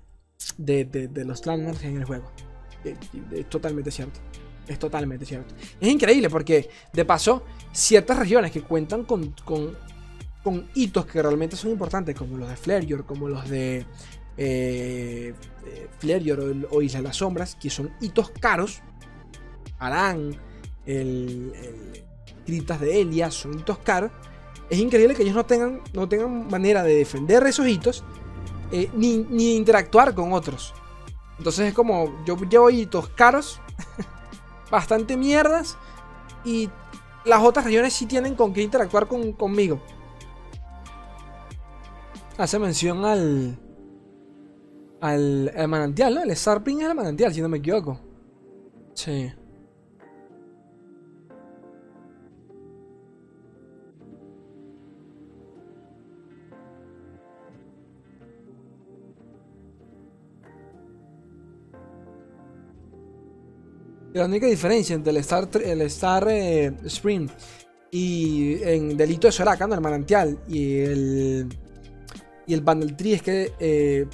de, 0.57 1.25
los 1.25 1.45
landmarks 1.45 1.83
en 1.85 1.97
el 1.97 2.05
juego. 2.05 2.31
Eh, 2.85 2.97
es 3.33 3.49
totalmente 3.49 3.91
cierto. 3.91 4.21
Es 4.69 4.79
totalmente 4.79 5.25
cierto. 5.25 5.55
Es 5.81 5.89
increíble 5.89 6.29
porque, 6.31 6.69
de 6.93 7.05
paso, 7.05 7.45
ciertas 7.73 8.19
regiones 8.19 8.51
que 8.53 8.63
cuentan 8.63 9.05
con, 9.05 9.35
con, 9.45 9.77
hitos 10.75 11.07
que 11.07 11.21
realmente 11.23 11.57
son 11.57 11.73
importantes, 11.73 12.15
como 12.15 12.37
los 12.37 12.49
de 12.49 12.57
Flareyor, 12.57 13.05
como 13.05 13.29
los 13.29 13.49
de 13.49 13.85
eh, 14.37 15.35
o, 16.71 16.83
Isla 16.83 16.99
de 17.01 17.03
las 17.03 17.17
Sombras, 17.17 17.57
que 17.57 17.71
son 17.71 17.91
hitos 18.01 18.31
caros. 18.31 18.81
Arán, 19.79 20.37
el, 20.87 21.53
el 22.47 22.67
de 22.67 23.01
Elia, 23.01 23.31
son 23.31 23.59
hitos 23.59 23.79
caros 23.79 24.13
es 24.69 24.79
increíble 24.79 25.15
que 25.15 25.23
ellos 25.23 25.35
no 25.35 25.47
tengan, 25.47 25.81
no 25.93 26.09
tengan 26.09 26.49
manera 26.49 26.83
de 26.83 26.97
defender 26.97 27.47
esos 27.47 27.67
hitos 27.67 28.05
eh, 28.73 28.91
ni, 28.95 29.57
interactuar 29.57 30.15
con 30.15 30.33
otros. 30.33 30.75
Entonces 31.39 31.69
es 31.69 31.75
como, 31.75 32.25
yo 32.25 32.37
llevo 32.37 32.71
hitos 32.71 33.09
caros, 33.11 33.61
bastante 34.71 35.17
mierdas, 35.17 35.77
y 36.45 36.71
las 37.25 37.43
otras 37.43 37.65
regiones 37.65 37.93
sí 37.93 38.07
tienen 38.07 38.35
con 38.35 38.53
qué 38.53 38.63
interactuar 38.63 39.07
conmigo. 39.07 39.81
Hace 42.39 42.59
mención 42.59 43.05
al, 43.05 43.59
al, 45.01 45.53
al 45.57 45.69
manantial, 45.69 46.15
¿no? 46.15 46.23
El 46.23 46.37
Starping 46.37 46.81
es 46.81 46.89
el 46.89 46.95
manantial, 46.95 47.33
si 47.33 47.41
no 47.41 47.49
me 47.49 47.59
equivoco. 47.59 47.99
Sí. 48.95 49.33
La 64.17 64.25
única 64.25 64.47
diferencia 64.47 64.95
entre 64.95 65.11
el 65.11 65.19
Star, 65.19 65.47
el 65.63 65.83
Star 65.83 66.27
eh, 66.31 66.73
Spring 66.87 67.29
y 67.91 68.63
en 68.63 68.97
Delito 68.97 69.27
de 69.27 69.33
Soraka, 69.33 69.67
el 69.67 69.81
manantial, 69.83 70.39
y 70.49 70.79
el, 70.79 71.49
y 72.47 72.55
el 72.55 72.63
Bundle 72.63 72.95
Tree 72.95 73.13
es 73.13 73.21
que 73.21 73.53
eh, 73.61 74.07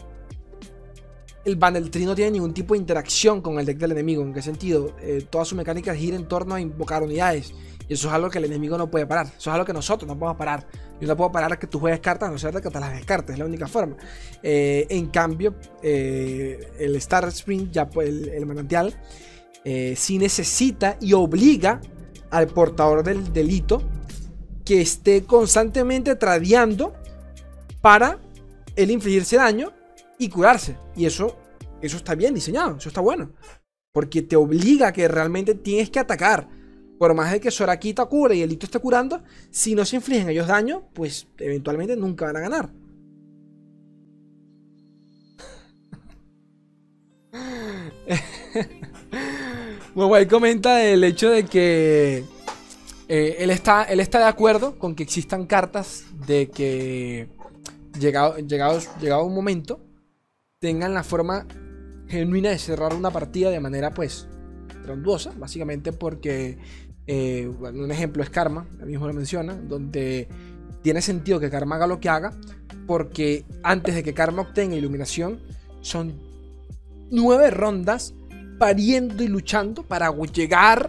el 1.45 1.55
Bundle 1.55 1.89
Tree 1.89 2.05
no 2.05 2.17
tiene 2.17 2.33
ningún 2.33 2.53
tipo 2.53 2.75
de 2.75 2.81
interacción 2.81 3.41
con 3.41 3.61
el 3.61 3.65
deck 3.65 3.79
del 3.79 3.93
enemigo. 3.93 4.25
¿En 4.25 4.35
qué 4.35 4.43
sentido? 4.43 4.97
Eh, 5.01 5.25
toda 5.31 5.45
su 5.45 5.55
mecánica 5.55 5.95
gira 5.95 6.17
en 6.17 6.27
torno 6.27 6.57
a 6.57 6.61
invocar 6.61 7.05
unidades. 7.05 7.55
Y 7.87 7.95
eso 7.95 8.09
es 8.09 8.15
algo 8.15 8.29
que 8.29 8.39
el 8.39 8.47
enemigo 8.47 8.77
no 8.77 8.91
puede 8.91 9.07
parar. 9.07 9.27
Eso 9.27 9.51
es 9.51 9.55
algo 9.55 9.65
que 9.65 9.73
nosotros 9.73 10.09
no 10.09 10.19
podemos 10.19 10.37
parar. 10.37 10.67
Yo 11.01 11.07
no 11.07 11.17
puedo 11.17 11.31
parar 11.31 11.61
que 11.61 11.69
tú 11.69 11.79
juegues 11.79 12.01
cartas, 12.01 12.29
a 12.29 12.33
no 12.33 12.39
ser 12.39 12.61
que 12.61 12.71
te 12.71 12.81
las 12.81 12.93
descartes. 12.93 13.35
Es 13.35 13.39
la 13.39 13.45
única 13.45 13.69
forma. 13.69 13.97
en 14.43 15.07
cambio, 15.11 15.55
el 15.81 16.97
Star 16.97 17.29
Spring, 17.29 17.71
ya 17.71 17.89
pues, 17.89 18.09
el 18.09 18.47
manantial, 18.47 18.97
eh, 19.65 19.95
si 19.97 20.19
necesita 20.19 20.97
y 21.01 21.13
obliga 21.13 21.81
al 22.31 22.49
portador 22.49 23.05
del 23.05 23.33
delito 23.33 23.83
que 24.65 24.81
esté 24.81 25.25
constantemente 25.25 26.17
tradeando 26.17 26.95
para 27.81 28.19
él 28.75 28.91
infligirse 28.91 29.37
daño 29.37 29.73
y 30.19 30.29
curarse. 30.29 30.77
Y 30.97 31.07
eso, 31.07 31.39
eso 31.81 31.97
está 31.97 32.15
bien 32.15 32.35
diseñado, 32.35 32.77
eso 32.77 32.89
está 32.89 33.01
bueno. 33.01 33.33
Porque 33.93 34.23
te 34.23 34.37
obliga 34.37 34.89
a 34.89 34.93
que 34.93 35.07
realmente 35.09 35.55
tienes 35.55 35.91
que 35.91 35.99
atacar. 35.99 36.49
Por 36.99 37.15
más 37.15 37.33
de 37.33 37.41
que 37.41 37.51
Sorakita 37.51 38.07
cure 38.07 38.37
y 38.37 38.43
el 38.43 38.53
hito 38.53 38.67
esté 38.67 38.79
curando, 38.79 39.23
si 39.51 39.75
no 39.75 39.85
se 39.85 39.97
infligen 39.97 40.29
ellos 40.29 40.47
daño, 40.47 40.89
pues 40.93 41.27
eventualmente 41.39 41.97
nunca 41.97 42.27
van 42.27 42.37
a 42.37 42.41
ganar. 42.41 42.71
Mobile 49.95 50.27
comenta 50.27 50.83
el 50.83 51.05
hecho 51.05 51.31
de 51.31 51.45
que 51.45 52.25
eh, 53.09 53.37
él, 53.39 53.51
está, 53.51 53.85
él 53.85 54.01
está 54.01 54.21
de 54.21 54.25
acuerdo 54.25 54.79
con 54.79 54.95
que 54.95 55.03
existan 55.03 55.45
cartas 55.45 56.05
de 56.27 56.49
que 56.49 57.29
llegado, 57.99 58.37
llegado 58.39 59.25
un 59.25 59.35
momento 59.35 59.81
tengan 60.61 60.95
la 60.95 61.03
forma 61.03 61.47
genuina 62.09 62.49
de 62.49 62.59
cerrar 62.59 62.95
una 62.95 63.11
partida 63.11 63.51
de 63.51 63.61
manera 63.61 63.93
pues 63.93 64.29
granduosa, 64.83 65.33
básicamente 65.37 65.93
porque 65.93 66.57
eh, 67.07 67.47
un 67.49 67.91
ejemplo 67.91 68.23
es 68.23 68.31
Karma, 68.31 68.67
el 68.81 68.87
mismo 68.87 69.07
lo 69.07 69.13
menciona, 69.13 69.55
donde 69.55 70.27
tiene 70.83 71.03
sentido 71.03 71.39
que 71.39 71.51
Karma 71.51 71.77
haga 71.77 71.87
lo 71.87 72.01
que 72.01 72.09
haga, 72.09 72.33
porque 72.87 73.45
antes 73.63 73.95
de 73.95 74.03
que 74.03 74.15
Karma 74.15 74.43
obtenga 74.43 74.75
iluminación, 74.75 75.41
son 75.81 76.15
nueve 77.11 77.51
rondas 77.51 78.15
pariendo 78.63 79.25
y 79.25 79.27
luchando 79.27 79.83
para 79.83 80.15
llegar 80.33 80.89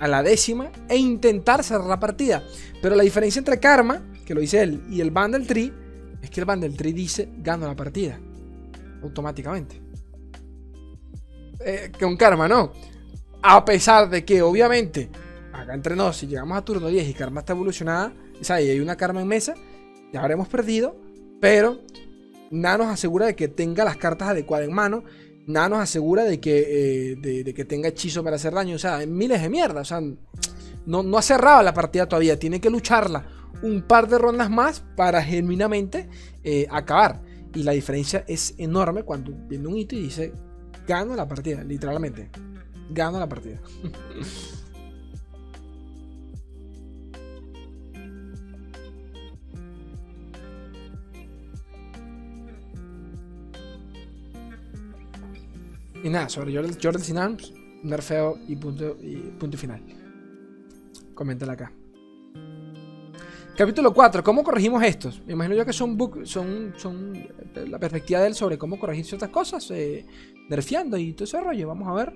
a 0.00 0.08
la 0.08 0.24
décima 0.24 0.72
e 0.88 0.96
intentar 0.96 1.62
cerrar 1.62 1.86
la 1.86 2.00
partida. 2.00 2.42
Pero 2.82 2.96
la 2.96 3.04
diferencia 3.04 3.38
entre 3.38 3.60
Karma, 3.60 4.02
que 4.24 4.34
lo 4.34 4.40
dice 4.40 4.60
él, 4.60 4.82
y 4.90 5.00
el 5.00 5.12
Bundle 5.12 5.46
Tree 5.46 5.72
es 6.20 6.30
que 6.30 6.40
el 6.40 6.46
Bundle 6.46 6.70
Tree 6.70 6.92
dice 6.92 7.28
gano 7.38 7.68
la 7.68 7.76
partida 7.76 8.18
automáticamente. 9.04 9.80
Eh, 11.60 11.92
con 11.96 12.16
Karma 12.16 12.48
no. 12.48 12.72
A 13.40 13.64
pesar 13.64 14.10
de 14.10 14.24
que, 14.24 14.42
obviamente, 14.42 15.08
acá 15.52 15.74
entre 15.74 15.94
nos, 15.94 16.16
si 16.16 16.26
llegamos 16.26 16.58
a 16.58 16.64
turno 16.64 16.88
10 16.88 17.08
y 17.08 17.14
Karma 17.14 17.38
está 17.38 17.52
evolucionada, 17.52 18.12
o 18.40 18.42
sea, 18.42 18.60
y 18.60 18.68
hay 18.68 18.80
una 18.80 18.96
Karma 18.96 19.20
en 19.20 19.28
mesa, 19.28 19.54
ya 20.12 20.22
habremos 20.22 20.48
perdido, 20.48 20.96
pero 21.40 21.78
nada 22.50 22.78
nos 22.78 22.88
asegura 22.88 23.26
de 23.26 23.36
que 23.36 23.46
tenga 23.46 23.84
las 23.84 23.96
cartas 23.96 24.30
adecuadas 24.30 24.66
en 24.66 24.74
mano 24.74 25.04
nada 25.46 25.68
nos 25.68 25.78
asegura 25.80 26.24
de 26.24 26.40
que, 26.40 27.12
eh, 27.12 27.16
de, 27.16 27.54
que 27.54 27.64
tenga 27.64 27.88
hechizo 27.88 28.22
para 28.22 28.36
hacer 28.36 28.52
daño. 28.52 28.76
O 28.76 28.78
sea, 28.78 29.04
miles 29.06 29.40
de 29.42 29.48
mierda. 29.48 29.80
O 29.80 29.84
sea, 29.84 30.00
no, 30.00 31.02
no 31.02 31.18
ha 31.18 31.22
cerrado 31.22 31.62
la 31.62 31.74
partida 31.74 32.06
todavía. 32.06 32.38
Tiene 32.38 32.60
que 32.60 32.70
lucharla 32.70 33.26
un 33.62 33.82
par 33.82 34.08
de 34.08 34.18
rondas 34.18 34.50
más 34.50 34.84
para 34.96 35.22
genuinamente 35.22 36.08
eh, 36.44 36.66
acabar. 36.70 37.22
Y 37.54 37.62
la 37.62 37.72
diferencia 37.72 38.24
es 38.28 38.54
enorme 38.58 39.02
cuando 39.02 39.32
viene 39.32 39.66
un 39.66 39.76
hito 39.76 39.94
y 39.94 40.02
dice, 40.02 40.32
gano 40.86 41.16
la 41.16 41.26
partida, 41.26 41.64
literalmente. 41.64 42.30
Gano 42.90 43.18
la 43.18 43.28
partida. 43.28 43.60
Y 56.02 56.08
nada, 56.08 56.28
sobre 56.28 56.54
Jordan, 56.54 56.76
Jordan 56.80 57.02
sin 57.02 57.18
arms, 57.18 57.52
nerfeo 57.82 58.38
y 58.46 58.56
punto, 58.56 58.96
y 59.00 59.16
punto 59.38 59.56
final. 59.56 59.82
Coméntala 61.14 61.54
acá. 61.54 61.72
Capítulo 63.56 63.94
4. 63.94 64.22
¿Cómo 64.22 64.44
corregimos 64.44 64.82
estos? 64.82 65.22
Me 65.26 65.32
imagino 65.32 65.56
yo 65.56 65.64
que 65.64 65.72
son, 65.72 65.96
son, 66.24 66.74
son 66.76 67.16
eh, 67.16 67.66
la 67.66 67.78
perspectiva 67.78 68.20
de 68.20 68.26
él 68.26 68.34
sobre 68.34 68.58
cómo 68.58 68.78
corregir 68.78 69.06
ciertas 69.06 69.30
cosas, 69.30 69.70
eh, 69.70 70.04
nerfeando 70.50 70.98
y 70.98 71.14
todo 71.14 71.24
ese 71.24 71.40
rollo. 71.40 71.68
Vamos 71.68 71.88
a 71.88 71.94
ver. 71.94 72.12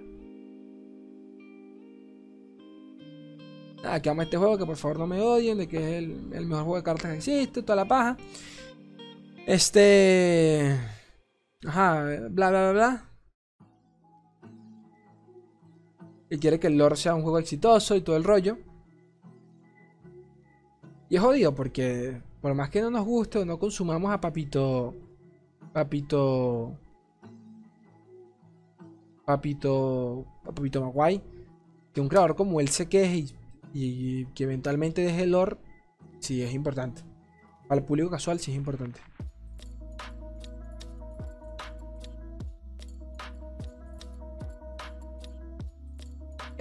Nada, 3.82 4.02
que 4.02 4.10
amo 4.10 4.20
este 4.20 4.36
juego, 4.36 4.58
que 4.58 4.66
por 4.66 4.76
favor 4.76 4.98
no 4.98 5.06
me 5.06 5.22
odien, 5.22 5.56
de 5.56 5.66
que 5.66 5.78
es 5.78 6.02
el, 6.02 6.30
el 6.34 6.46
mejor 6.46 6.64
juego 6.64 6.76
de 6.76 6.82
cartas 6.82 7.10
que 7.10 7.16
existe, 7.16 7.62
toda 7.62 7.76
la 7.76 7.88
paja. 7.88 8.18
Este. 9.46 10.78
Ajá, 11.66 12.04
bla, 12.30 12.50
bla, 12.50 12.50
bla, 12.50 12.72
bla. 12.72 13.09
Y 16.30 16.38
quiere 16.38 16.60
que 16.60 16.68
el 16.68 16.78
lore 16.78 16.96
sea 16.96 17.14
un 17.14 17.22
juego 17.22 17.38
exitoso 17.38 17.96
y 17.96 18.02
todo 18.02 18.16
el 18.16 18.24
rollo. 18.24 18.58
Y 21.08 21.16
es 21.16 21.20
jodido 21.20 21.54
porque 21.54 22.22
por 22.40 22.54
más 22.54 22.70
que 22.70 22.80
no 22.80 22.90
nos 22.90 23.04
guste 23.04 23.40
o 23.40 23.44
no 23.44 23.58
consumamos 23.58 24.12
a 24.12 24.20
Papito... 24.20 24.94
Papito... 25.72 26.78
Papito... 29.24 30.24
Papito 30.44 30.80
Maguay. 30.80 31.20
Que 31.92 32.00
un 32.00 32.08
creador 32.08 32.36
como 32.36 32.60
él 32.60 32.68
se 32.68 32.88
queje 32.88 33.26
y, 33.74 34.26
que 34.26 34.44
eventualmente 34.44 35.02
deje 35.02 35.24
el 35.24 35.32
lore, 35.32 35.56
sí 36.20 36.42
es 36.42 36.54
importante. 36.54 37.02
Para 37.66 37.80
el 37.80 37.86
público 37.86 38.10
casual 38.10 38.38
sí 38.38 38.52
es 38.52 38.56
importante. 38.56 39.00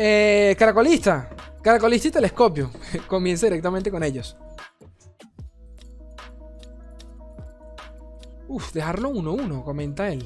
Eh, 0.02 0.56
caracolista. 0.58 1.30
Caracolista 1.62 2.08
y 2.08 2.12
telescopio. 2.12 2.72
Comienza 3.08 3.48
directamente 3.48 3.92
con 3.92 4.02
ellos. 4.02 4.38
Uf, 8.48 8.72
dejarlo 8.72 9.12
1-1, 9.12 9.64
comenta 9.66 10.08
él. 10.08 10.26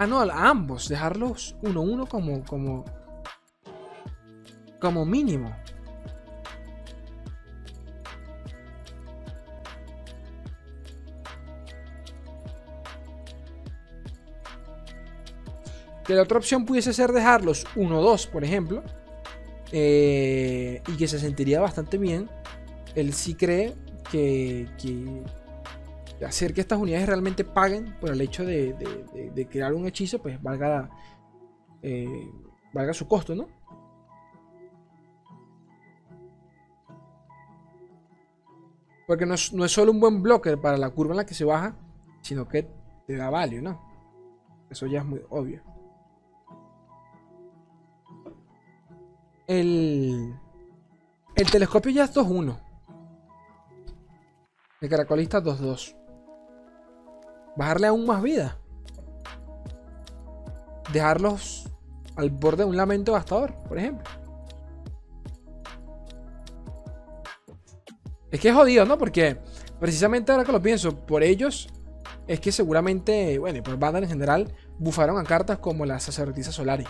Ah, 0.00 0.08
no, 0.08 0.20
a 0.20 0.48
ambos. 0.48 0.88
Dejarlos 0.88 1.56
1-1 1.62 2.08
como, 2.08 2.44
como, 2.44 2.84
como 4.80 5.06
mínimo. 5.06 5.56
Que 16.06 16.14
la 16.14 16.22
otra 16.22 16.38
opción 16.38 16.64
pudiese 16.64 16.92
ser 16.92 17.12
dejarlos 17.12 17.66
1-2, 17.74 18.28
por 18.30 18.44
ejemplo. 18.44 18.82
Eh, 19.72 20.80
y 20.86 20.96
que 20.96 21.08
se 21.08 21.18
sentiría 21.18 21.60
bastante 21.60 21.98
bien. 21.98 22.30
Él 22.94 23.12
sí 23.12 23.34
cree 23.34 23.74
que, 24.10 24.68
hacer 26.24 26.54
que 26.54 26.60
estas 26.60 26.78
unidades 26.78 27.06
realmente 27.06 27.44
paguen 27.44 27.96
por 28.00 28.10
el 28.10 28.20
hecho 28.20 28.44
de, 28.44 29.48
crear 29.50 29.74
un 29.74 29.86
hechizo, 29.86 30.20
pues 30.20 30.40
valga, 30.42 30.88
eh, 31.82 32.30
valga 32.72 32.94
su 32.94 33.06
costo, 33.08 33.34
¿no? 33.34 33.48
Porque 39.06 39.26
no 39.26 39.34
es, 39.34 39.52
no 39.52 39.64
es, 39.64 39.72
solo 39.72 39.92
un 39.92 40.00
buen 40.00 40.22
bloque 40.22 40.56
para 40.56 40.76
la 40.76 40.90
curva 40.90 41.12
en 41.12 41.18
la 41.18 41.26
que 41.26 41.34
se 41.34 41.44
baja, 41.44 41.76
sino 42.22 42.48
que 42.48 42.68
te 43.06 43.16
da 43.16 43.30
value, 43.30 43.62
¿no? 43.62 43.80
Eso 44.68 44.86
ya 44.86 45.00
es 45.00 45.04
muy 45.04 45.20
obvio. 45.28 45.75
El, 49.46 50.34
el 51.36 51.50
telescopio 51.50 51.92
ya 51.92 52.04
es 52.04 52.14
2-1. 52.14 52.56
El 54.80 54.88
caracolista 54.88 55.42
2-2. 55.42 55.94
Bajarle 57.56 57.86
aún 57.86 58.06
más 58.06 58.22
vida. 58.22 58.58
Dejarlos 60.92 61.70
al 62.16 62.30
borde 62.30 62.64
de 62.64 62.70
un 62.70 62.76
lamento 62.76 63.12
gastador, 63.12 63.54
por 63.68 63.78
ejemplo. 63.78 64.04
Es 68.30 68.40
que 68.40 68.48
es 68.48 68.54
jodido, 68.54 68.84
¿no? 68.84 68.98
Porque 68.98 69.38
precisamente 69.78 70.32
ahora 70.32 70.44
que 70.44 70.52
lo 70.52 70.60
pienso, 70.60 71.06
por 71.06 71.22
ellos 71.22 71.68
es 72.26 72.40
que 72.40 72.50
seguramente, 72.50 73.38
bueno, 73.38 73.58
y 73.58 73.62
por 73.62 73.78
banda 73.78 74.00
en 74.00 74.08
general, 74.08 74.52
bufaron 74.78 75.18
a 75.18 75.24
cartas 75.24 75.58
como 75.58 75.86
la 75.86 76.00
sacerdotisa 76.00 76.52
Solari. 76.52 76.84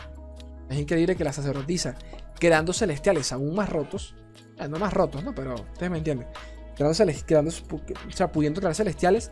Es 0.68 0.78
increíble 0.78 1.14
que 1.14 1.24
la 1.24 1.32
sacerdotisa 1.32 1.96
quedando 2.38 2.72
celestiales 2.72 3.32
aún 3.32 3.54
más 3.54 3.68
rotos. 3.68 4.14
Eh, 4.58 4.68
no 4.68 4.78
más 4.78 4.92
rotos, 4.92 5.22
¿no? 5.24 5.34
Pero 5.34 5.54
ustedes 5.54 5.90
me 5.90 5.98
entienden. 5.98 6.28
O 6.78 6.92
sea, 8.12 8.32
pudiendo 8.32 8.60
crear 8.60 8.74
celestiales 8.74 9.30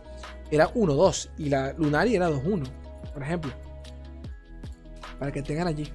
era 0.50 0.72
1-2 0.72 1.30
y 1.36 1.50
la 1.50 1.74
Lunari 1.74 2.16
era 2.16 2.30
2-1, 2.30 2.66
por 3.12 3.22
ejemplo. 3.22 3.52
Para 5.18 5.30
que 5.30 5.42
tengan 5.42 5.66
allí. 5.66 5.92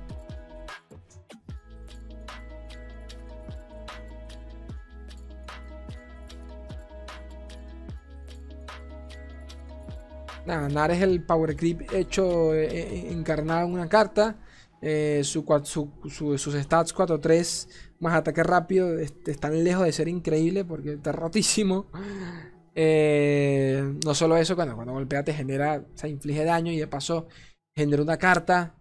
Nada, 10.45 10.67
Nar 10.67 10.89
es 10.89 11.01
el 11.03 11.21
power 11.21 11.55
creep 11.55 11.93
hecho 11.93 12.55
eh, 12.55 12.65
eh, 12.65 13.11
encarnado 13.11 13.67
en 13.67 13.73
una 13.73 13.87
carta. 13.87 14.35
Eh, 14.81 15.21
su, 15.23 15.43
sus 16.37 16.55
stats 16.55 16.95
4-3 16.95 17.67
más 17.99 18.13
ataque 18.13 18.43
rápido 18.43 18.97
están 18.97 19.63
lejos 19.63 19.85
de 19.85 19.91
ser 19.91 20.07
increíble 20.07 20.65
porque 20.65 20.93
está 20.93 21.11
rotísimo. 21.11 21.87
Eh, 22.81 23.83
no 24.05 24.13
solo 24.13 24.37
eso, 24.37 24.55
cuando, 24.55 24.73
cuando 24.73 24.93
golpea 24.93 25.21
te 25.21 25.33
genera, 25.33 25.83
o 25.93 25.97
sea, 25.97 26.07
inflige 26.07 26.45
daño 26.45 26.71
y 26.71 26.77
de 26.77 26.87
paso 26.87 27.27
genera 27.75 28.01
una 28.01 28.15
carta. 28.15 28.73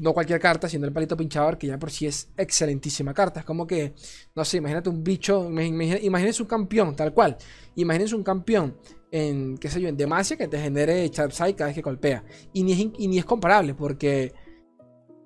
No 0.00 0.12
cualquier 0.12 0.40
carta, 0.40 0.68
sino 0.68 0.86
el 0.86 0.92
palito 0.92 1.16
pinchador, 1.16 1.56
que 1.56 1.68
ya 1.68 1.78
por 1.78 1.92
sí 1.92 2.06
es 2.06 2.30
excelentísima 2.36 3.14
carta. 3.14 3.40
Es 3.40 3.46
como 3.46 3.64
que, 3.64 3.94
no 4.34 4.44
sé, 4.44 4.56
imagínate 4.56 4.88
un 4.88 5.04
bicho, 5.04 5.48
imagínense 5.52 6.42
un 6.42 6.48
campeón, 6.48 6.96
tal 6.96 7.12
cual. 7.12 7.36
Imagínense 7.76 8.16
un 8.16 8.24
campeón 8.24 8.76
en, 9.12 9.56
qué 9.58 9.68
sé 9.68 9.80
yo, 9.80 9.88
en 9.88 9.96
Demacia 9.96 10.36
que 10.36 10.48
te 10.48 10.58
genere 10.58 11.08
Sharpside 11.08 11.54
cada 11.54 11.68
vez 11.68 11.76
que 11.76 11.82
golpea. 11.82 12.24
Y 12.52 12.64
ni 12.64 13.18
es 13.18 13.24
comparable, 13.24 13.74
porque 13.74 14.32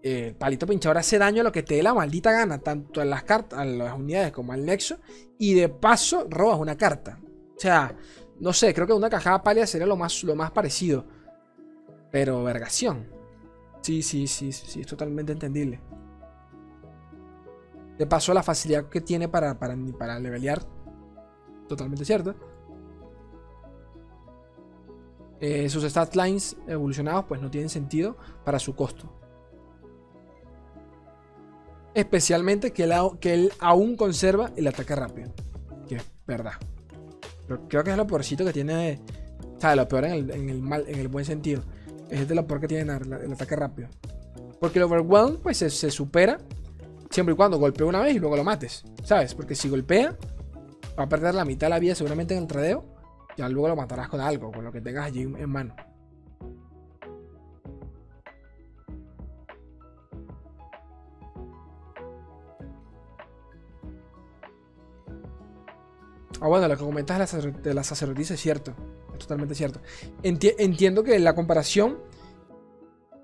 eh, 0.03 0.35
palito 0.39 0.67
pinchador 0.67 0.99
hace 0.99 1.19
daño 1.19 1.41
a 1.41 1.45
lo 1.45 1.53
que 1.53 1.63
te 1.63 1.77
dé 1.77 1.83
la 1.83 1.95
maldita 1.95 2.33
gana, 2.33 2.59
tanto 2.59 3.01
a 3.01 3.05
las 3.05 3.23
cartas, 3.23 3.59
a 3.59 3.65
las 3.65 3.95
unidades 3.95 4.33
como 4.33 4.53
al 4.53 4.65
nexo, 4.65 4.99
y 5.39 5.55
de 5.55 5.69
paso 5.69 6.27
robas 6.29 6.59
una 6.59 6.77
carta. 6.77 7.19
O 7.57 7.61
sea, 7.61 7.95
no 8.41 8.53
sé, 8.53 8.75
creo 8.75 8.87
que 8.87 8.93
una 8.93 9.11
cajada 9.11 9.43
palia 9.43 9.67
sería 9.67 9.87
lo 9.87 9.97
más, 9.97 10.23
lo 10.25 10.35
más 10.35 10.51
parecido. 10.51 11.05
Pero 12.11 12.43
vergación. 12.45 13.07
Sí, 13.81 14.03
sí, 14.03 14.27
sí, 14.27 14.53
sí, 14.53 14.81
es 14.81 14.87
totalmente 14.87 15.33
entendible. 15.33 15.81
De 17.99 18.07
paso, 18.07 18.35
la 18.35 18.43
facilidad 18.43 18.89
que 18.89 19.01
tiene 19.01 19.29
para, 19.29 19.59
para, 19.59 19.77
para 19.99 20.19
levelear. 20.19 20.63
Totalmente 21.69 22.05
cierto. 22.05 22.35
eh, 25.43 25.69
sus 25.69 25.83
stat 25.83 26.15
lines 26.15 26.57
evolucionados 26.69 27.25
pues 27.25 27.41
no 27.43 27.51
tienen 27.51 27.69
sentido 27.69 28.17
para 28.45 28.61
su 28.61 28.77
costo. 28.77 29.13
Especialmente 31.95 32.72
que 32.72 32.84
él, 32.84 32.93
que 33.20 33.34
él 33.34 33.53
aún 33.59 33.97
conserva 33.97 34.51
el 34.57 34.66
ataque 34.66 34.95
rápido. 34.95 35.32
Que 35.88 35.97
es 35.97 36.05
verdad. 36.26 36.53
Pero 37.47 37.68
creo 37.68 37.84
que 37.84 37.90
es 37.90 37.97
lo 37.97 38.07
peorcito 38.07 38.45
que 38.45 38.53
tiene. 38.53 39.01
O 39.57 39.61
sea, 39.61 39.76
lo 39.76 39.86
peor 39.86 40.07
en 40.07 40.30
el, 40.30 40.62
mal, 40.62 40.84
en 40.88 40.99
el 40.99 41.09
buen 41.09 41.24
sentido. 41.24 41.62
Es 42.11 42.28
de 42.28 42.34
lo 42.34 42.47
peor 42.47 42.61
que 42.61 42.68
tiene 42.68 42.93
el, 42.93 43.32
ataque 43.32 43.57
rápido. 43.57 43.88
Porque 44.61 44.78
el 44.78 44.84
overwhelm 44.84 45.38
pues 45.43 45.59
se, 45.59 45.70
se, 45.70 45.90
supera 45.90 46.38
siempre 47.11 47.34
y 47.34 47.36
cuando 47.36 47.59
golpee 47.59 47.86
una 47.86 48.01
vez 48.01 48.16
y 48.16 48.18
luego 48.18 48.36
lo 48.36 48.45
mates. 48.45 48.84
¿Sabes? 49.05 49.34
Porque 49.34 49.55
si 49.55 49.68
golpea, 49.68 50.16
va 50.99 51.05
a 51.05 51.09
perder 51.09 51.34
la 51.34 51.45
mitad 51.45 51.66
de 51.66 51.70
la 51.70 51.78
vida 51.78 51.95
seguramente 51.95 52.34
en 52.34 52.43
el 52.43 52.47
tradeo. 52.47 52.84
Ya 53.36 53.49
luego 53.49 53.68
lo 53.68 53.76
matarás 53.76 54.09
con 54.09 54.20
algo, 54.20 54.53
con 54.53 54.64
lo 54.64 54.72
que 54.72 54.80
tengas 54.80 55.07
allí 55.07 55.22
en 55.22 55.49
mano. 55.49 55.74
Ah, 66.43 66.49
bueno, 66.49 66.66
lo 66.66 66.76
que 66.76 66.82
comentas 66.82 67.32
de 67.62 67.72
la, 67.72 67.84
sacerdotisa 67.84 68.34
es 68.34 68.40
cierto. 68.40 68.74
Es 69.12 69.20
totalmente 69.20 69.55
cierto. 69.55 69.80
entiendo 70.24 71.05
que 71.05 71.16
la 71.20 71.36
comparación 71.36 72.01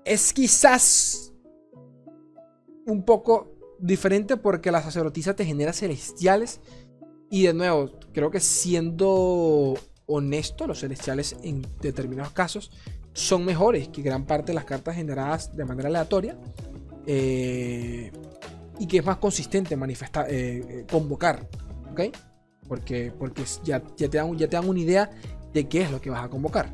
es 0.05 0.31
quizás 0.31 1.33
un 2.85 3.03
poco 3.03 3.51
diferente 3.77 4.37
porque 4.37 4.71
la 4.71 4.81
sacerdotisa 4.81 5.35
te 5.35 5.43
genera 5.43 5.73
celestiales. 5.73 6.61
Y 7.29 7.43
de 7.43 7.53
nuevo, 7.53 7.91
creo 8.13 8.31
que 8.31 8.39
siendo 8.39 9.73
honesto, 10.05 10.65
los 10.65 10.79
celestiales 10.79 11.35
en 11.43 11.61
determinados 11.81 12.31
casos 12.31 12.71
son 13.11 13.43
mejores 13.43 13.89
que 13.89 14.01
gran 14.01 14.25
parte 14.25 14.53
de 14.53 14.53
las 14.53 14.63
cartas 14.63 14.95
generadas 14.95 15.57
de 15.57 15.65
manera 15.65 15.89
aleatoria. 15.89 16.37
Eh, 17.05 18.13
y 18.79 18.87
que 18.87 18.99
es 18.99 19.05
más 19.05 19.17
consistente 19.17 19.75
manifestar, 19.75 20.31
eh, 20.31 20.57
eh, 20.57 20.85
convocar. 20.89 21.45
¿Ok? 21.91 21.99
Porque, 22.69 23.11
porque 23.11 23.43
ya, 23.65 23.83
ya, 23.97 24.09
te 24.09 24.17
dan, 24.17 24.37
ya 24.37 24.47
te 24.47 24.55
dan 24.55 24.69
una 24.69 24.79
idea 24.79 25.09
de 25.51 25.67
qué 25.67 25.81
es 25.81 25.91
lo 25.91 25.99
que 25.99 26.09
vas 26.09 26.23
a 26.23 26.29
convocar. 26.29 26.73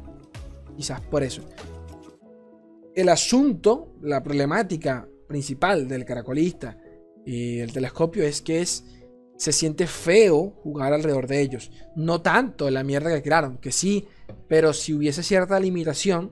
Quizás 0.78 1.02
por 1.02 1.24
eso. 1.24 1.42
El 2.94 3.10
asunto, 3.10 3.96
la 4.02 4.22
problemática 4.22 5.08
principal 5.28 5.88
del 5.88 6.06
caracolista 6.06 6.78
y 7.26 7.60
el 7.60 7.74
telescopio 7.74 8.24
es 8.24 8.42
que 8.42 8.62
es 8.62 8.86
se 9.38 9.52
siente 9.52 9.88
feo 9.88 10.54
jugar 10.64 10.94
alrededor 10.94 11.28
de 11.28 11.42
ellos. 11.42 11.72
No 11.96 12.22
tanto 12.22 12.70
la 12.70 12.84
mierda 12.84 13.14
que 13.14 13.24
crearon, 13.24 13.58
que 13.58 13.72
sí, 13.72 14.08
pero 14.48 14.74
si 14.74 14.94
hubiese 14.94 15.24
cierta 15.24 15.60
limitación, 15.60 16.32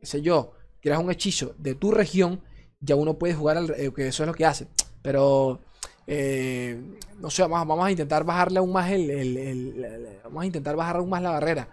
qué 0.00 0.06
sé 0.06 0.22
yo, 0.22 0.52
creas 0.80 1.00
un 1.00 1.10
hechizo 1.10 1.54
de 1.58 1.74
tu 1.74 1.90
región, 1.90 2.42
ya 2.80 2.96
uno 2.96 3.18
puede 3.18 3.34
jugar, 3.34 3.56
al, 3.56 3.70
eh, 3.76 3.92
que 3.94 4.08
eso 4.08 4.22
es 4.22 4.26
lo 4.26 4.34
que 4.34 4.46
hace. 4.46 4.68
Pero 5.02 5.60
eh, 6.06 6.80
no 7.20 7.30
sé, 7.30 7.46
vamos, 7.46 7.84
a 7.84 7.90
intentar 7.90 8.24
bajarle 8.24 8.58
aún 8.58 8.72
más 8.72 8.90
el, 8.90 10.18
Vamos 10.24 10.42
a 10.42 10.46
intentar 10.46 10.76
bajar 10.76 10.96
aún 10.96 11.10
más 11.10 11.22
la 11.22 11.30
barrera. 11.30 11.68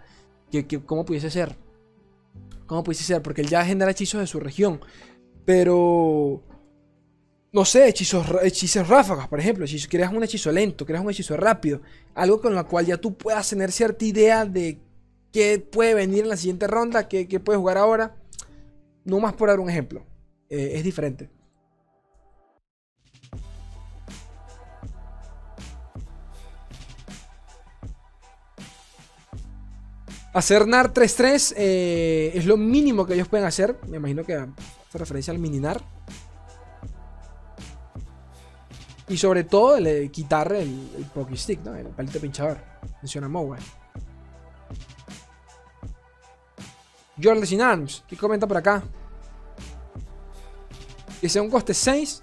Que, 0.50 0.66
¿Cómo 0.84 1.04
pudiese 1.04 1.30
ser? 1.30 1.56
¿Cómo 2.66 2.84
pudiese 2.84 3.04
ser? 3.04 3.22
Porque 3.22 3.42
él 3.42 3.48
ya 3.48 3.64
genera 3.64 3.90
hechizos 3.90 4.20
de 4.20 4.26
su 4.26 4.40
región. 4.40 4.80
Pero... 5.44 6.42
No 7.52 7.64
sé, 7.64 7.88
hechizos, 7.88 8.24
hechizos 8.44 8.86
ráfagas, 8.86 9.26
por 9.26 9.40
ejemplo. 9.40 9.66
Si 9.66 9.84
creas 9.88 10.12
un 10.12 10.22
hechizo 10.22 10.52
lento, 10.52 10.86
creas 10.86 11.02
un 11.02 11.10
hechizo 11.10 11.36
rápido. 11.36 11.80
Algo 12.14 12.40
con 12.40 12.54
lo 12.54 12.64
cual 12.68 12.86
ya 12.86 12.96
tú 12.96 13.16
puedas 13.16 13.48
tener 13.50 13.72
cierta 13.72 14.04
idea 14.04 14.44
de 14.44 14.78
qué 15.32 15.58
puede 15.58 15.94
venir 15.94 16.22
en 16.22 16.28
la 16.28 16.36
siguiente 16.36 16.68
ronda, 16.68 17.08
qué, 17.08 17.26
qué 17.26 17.40
puedes 17.40 17.58
jugar 17.58 17.76
ahora. 17.76 18.14
No 19.04 19.18
más 19.18 19.32
por 19.32 19.48
dar 19.48 19.58
un 19.58 19.68
ejemplo. 19.68 20.06
Eh, 20.48 20.72
es 20.74 20.84
diferente. 20.84 21.28
Hacer 30.32 30.68
NAR 30.68 30.92
3-3 30.92 31.54
eh, 31.56 32.30
es 32.34 32.46
lo 32.46 32.56
mínimo 32.56 33.04
que 33.04 33.14
ellos 33.14 33.28
pueden 33.28 33.46
hacer. 33.46 33.76
Me 33.88 33.96
imagino 33.96 34.24
que 34.24 34.34
hace 34.34 34.98
referencia 34.98 35.32
al 35.32 35.38
mininar. 35.38 35.82
Y 39.08 39.16
sobre 39.16 39.42
todo 39.42 39.76
quitar 40.12 40.52
el, 40.52 41.08
el 41.28 41.36
Stick, 41.36 41.64
¿no? 41.64 41.74
el 41.74 41.88
palito 41.88 42.20
pinchador. 42.20 42.58
Menciona 43.02 43.28
Moe. 43.28 43.58
Jordan 47.22 47.60
Arms, 47.60 48.04
¿qué 48.06 48.16
comenta 48.16 48.46
por 48.46 48.56
acá? 48.56 48.82
Que 51.20 51.28
sea 51.28 51.42
un 51.42 51.50
coste 51.50 51.74
6 51.74 52.22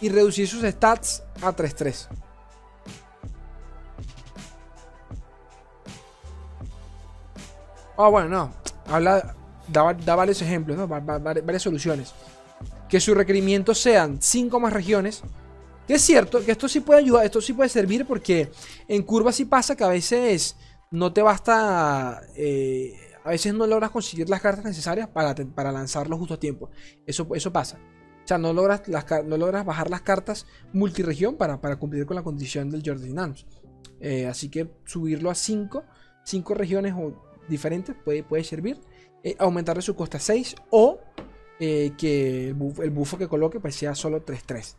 y 0.00 0.08
reducir 0.08 0.48
sus 0.48 0.62
stats 0.62 1.24
a 1.42 1.54
3-3. 1.54 2.08
Ah, 7.98 8.08
bueno, 8.08 8.28
no. 8.28 8.52
Habla, 8.86 9.34
da, 9.66 10.14
varios 10.14 10.40
ejemplos, 10.40 10.78
¿no? 10.78 10.86
varias 10.86 11.62
soluciones. 11.62 12.14
Que 12.88 13.00
sus 13.00 13.16
requerimientos 13.16 13.80
sean 13.80 14.22
5 14.22 14.60
más 14.60 14.72
regiones. 14.72 15.22
Que 15.86 15.94
es 15.94 16.02
cierto 16.02 16.44
que 16.44 16.52
esto 16.52 16.68
sí 16.68 16.80
puede 16.80 17.00
ayudar, 17.00 17.24
esto 17.24 17.40
sí 17.40 17.52
puede 17.52 17.68
servir 17.68 18.06
porque 18.06 18.50
en 18.86 19.02
curvas 19.02 19.36
sí 19.36 19.46
pasa 19.46 19.74
que 19.74 19.82
a 19.84 19.88
veces 19.88 20.56
no 20.90 21.12
te 21.12 21.22
basta. 21.22 22.22
Eh, 22.36 22.94
a 23.24 23.30
veces 23.30 23.52
no 23.52 23.66
logras 23.66 23.90
conseguir 23.90 24.28
las 24.30 24.40
cartas 24.40 24.64
necesarias 24.64 25.08
para, 25.08 25.34
para 25.34 25.72
lanzarlo 25.72 26.16
justo 26.16 26.34
a 26.34 26.40
tiempo. 26.40 26.70
Eso, 27.04 27.26
eso 27.34 27.52
pasa. 27.52 27.78
O 28.22 28.28
sea, 28.28 28.38
no 28.38 28.52
logras, 28.52 28.82
no 29.24 29.36
logras 29.36 29.64
bajar 29.64 29.90
las 29.90 30.02
cartas 30.02 30.46
multiregión 30.72 31.36
para, 31.36 31.60
para 31.60 31.76
cumplir 31.76 32.06
con 32.06 32.14
la 32.14 32.22
condición 32.22 32.70
del 32.70 32.82
Jordan 32.84 33.34
eh, 34.00 34.26
así 34.26 34.48
que 34.48 34.70
subirlo 34.84 35.30
a 35.30 35.34
5, 35.34 35.82
5 36.24 36.54
regiones 36.54 36.94
o 36.96 37.27
diferentes 37.48 37.96
puede, 38.04 38.22
puede 38.22 38.44
servir. 38.44 38.80
Eh, 39.24 39.34
aumentarle 39.38 39.82
su 39.82 39.96
costa 39.96 40.20
6 40.20 40.54
o 40.70 41.00
eh, 41.58 41.92
que 41.98 42.48
el, 42.48 42.90
bufo 42.90 43.18
que 43.18 43.26
coloque 43.26 43.58
pues 43.58 43.74
sea 43.74 43.94
solo 43.94 44.24
3-3. 44.24 44.74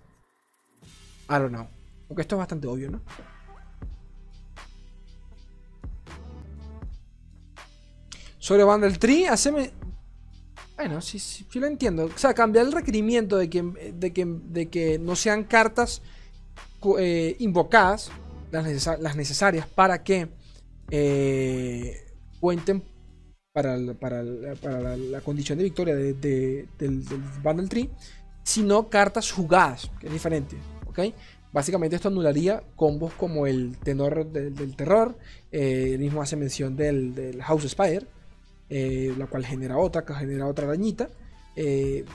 I 1.30 1.34
don't 1.34 1.50
know. 1.50 1.68
Aunque 2.08 2.22
esto 2.22 2.36
es 2.36 2.40
bastante 2.40 2.68
obvio, 2.68 2.90
¿no? 2.90 3.02
Sobre 8.38 8.64
Bundle 8.64 8.98
Tree, 8.98 9.28
haceme. 9.28 9.72
Bueno, 10.78 11.02
sí, 11.02 11.20
sí, 11.20 11.46
lo 11.56 11.68
entiendo. 11.68 12.06
O 12.06 12.18
sea, 12.18 12.34
cambiar 12.34 12.66
el 12.66 12.72
requerimiento 12.72 13.38
de 13.38 13.50
que, 13.50 13.62
de 13.62 14.14
que, 14.14 14.26
de 14.26 14.70
que 14.70 14.98
no 14.98 15.18
sean 15.18 15.44
cartas 15.44 16.02
eh, 16.98 17.36
invocadas, 17.40 18.10
las, 18.52 19.00
las, 19.02 19.16
necesarias, 19.18 19.68
para 19.68 20.02
que 20.04 20.30
cuenten 22.40 22.84
para, 23.54 23.78
para, 24.00 24.24
la, 24.24 25.22
condición 25.22 25.58
de 25.58 25.64
victoria 25.64 25.96
de, 25.96 26.14
del, 26.14 26.68
del, 26.78 27.22
Bundle 27.44 27.68
Tree, 27.68 27.90
sino 28.44 28.90
cartas 28.90 29.32
jugadas, 29.32 29.90
que 30.00 30.08
es 30.08 30.14
diferente. 30.14 30.56
Básicamente 31.52 31.96
esto 31.96 32.10
anularía 32.10 32.64
combos 32.76 33.14
como 33.14 33.48
el 33.48 33.78
tenor 33.80 34.28
del, 34.28 34.76
terror, 34.76 35.18
eh, 35.52 35.92
el 35.94 36.00
mismo 36.00 36.22
hace 36.22 36.36
mención 36.36 36.76
del, 36.76 37.42
House 37.42 37.68
Spire, 37.68 38.06
eh, 38.70 39.14
la 39.18 39.26
cual 39.26 39.46
genera 39.46 39.78
otra, 39.78 40.06
que 40.06 40.14
genera 40.14 40.46
otra 40.46 40.68
arañita, 40.68 41.10
eh, 41.56 42.06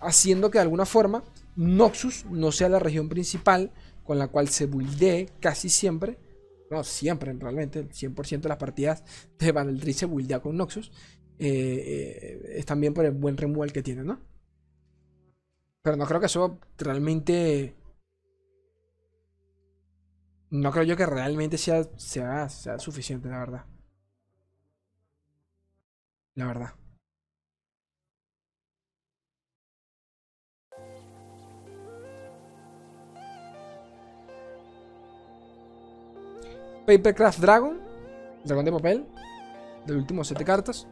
haciendo 0.00 0.50
que 0.50 0.58
de 0.58 0.62
alguna 0.62 0.86
forma 0.86 1.22
Noxus 1.54 2.26
no 2.26 2.50
sea 2.50 2.68
la 2.68 2.80
región 2.80 3.08
principal 3.08 3.70
con 4.04 4.18
la 4.18 4.26
cual 4.26 4.48
se 4.48 4.66
buildee 4.66 5.28
casi 5.38 5.68
siempre, 5.68 6.18
no, 6.70 6.84
siempre 6.84 7.32
realmente, 7.32 7.80
el 7.80 7.90
100% 7.90 8.42
de 8.42 8.48
las 8.48 8.58
partidas 8.58 9.04
de 9.38 9.52
Bandel 9.52 9.94
se 9.94 10.06
buildea 10.06 10.40
con 10.40 10.56
Noxus. 10.56 10.90
Eh, 11.38 11.48
eh, 11.48 12.58
es 12.58 12.66
también 12.66 12.94
por 12.94 13.04
el 13.04 13.12
buen 13.12 13.36
removal 13.36 13.72
que 13.72 13.82
tiene, 13.82 14.02
¿no? 14.04 14.20
Pero 15.82 15.96
no 15.96 16.06
creo 16.06 16.20
que 16.20 16.26
eso 16.26 16.58
realmente. 16.78 17.76
No 20.50 20.72
creo 20.72 20.84
yo 20.84 20.96
que 20.96 21.06
realmente 21.06 21.58
sea, 21.58 21.84
sea, 21.96 22.48
sea 22.48 22.78
suficiente, 22.78 23.28
la 23.28 23.38
verdad. 23.38 23.66
La 26.34 26.46
verdad. 26.46 26.85
Papercraft 36.86 37.40
Dragon, 37.40 37.80
dragón 38.44 38.64
de 38.64 38.72
papel, 38.72 39.06
del 39.86 39.96
último 39.96 40.24
set 40.24 40.38
de 40.38 40.44
cartas. 40.44 40.86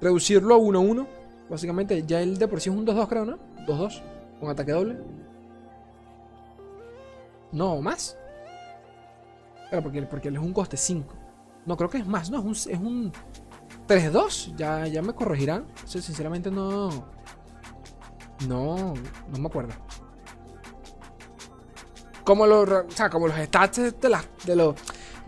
Reducirlo 0.00 0.54
a 0.54 0.58
1-1. 0.58 1.06
Básicamente, 1.50 2.02
ya 2.06 2.20
el 2.20 2.38
de 2.38 2.48
por 2.48 2.60
sí 2.60 2.70
es 2.70 2.76
un 2.76 2.86
2-2, 2.86 3.08
creo, 3.08 3.24
¿no? 3.24 3.38
2-2, 3.66 4.02
con 4.40 4.50
ataque 4.50 4.72
doble. 4.72 4.98
No, 7.52 7.80
más. 7.80 8.16
Claro, 9.68 9.82
porque, 9.82 10.02
porque 10.02 10.28
él 10.28 10.36
es 10.36 10.42
un 10.42 10.52
coste 10.52 10.76
5. 10.76 11.14
No, 11.66 11.76
creo 11.76 11.90
que 11.90 11.98
es 11.98 12.06
más, 12.06 12.30
¿no? 12.30 12.38
Es 12.38 12.44
un. 12.44 12.72
Es 12.72 12.78
un 12.78 13.12
3-2. 13.86 14.56
Ya, 14.56 14.86
ya 14.86 15.02
me 15.02 15.14
corregirán. 15.14 15.66
Sí, 15.84 16.00
sinceramente 16.00 16.50
no. 16.50 16.90
No, 18.46 18.94
no 18.94 19.38
me 19.38 19.46
acuerdo. 19.46 19.74
Como 22.24 22.46
los, 22.46 22.68
o 22.68 22.90
sea, 22.90 23.08
como 23.08 23.26
los 23.26 23.36
stats 23.38 23.78
de, 23.78 23.90
de 24.44 24.56
lo, 24.56 24.74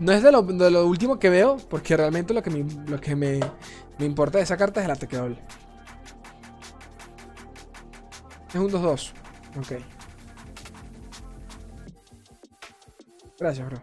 no 0.01 0.11
es 0.11 0.23
de 0.23 0.31
lo, 0.31 0.87
último 0.87 1.19
que 1.19 1.29
veo, 1.29 1.57
porque 1.69 1.95
realmente 1.95 2.33
lo 2.33 2.41
que 2.41 2.49
me, 2.49 2.65
lo 2.87 2.99
que 2.99 3.15
me, 3.15 3.39
me 3.99 4.05
importa 4.05 4.39
de 4.39 4.43
esa 4.43 4.57
carta 4.57 4.79
es 4.79 4.85
el 4.85 4.91
ataque 4.91 5.15
doble. 5.15 5.37
Es 8.49 8.55
un 8.55 8.71
2-2. 8.71 9.11
Ok. 9.59 9.73
Gracias, 13.37 13.67
bro. 13.67 13.81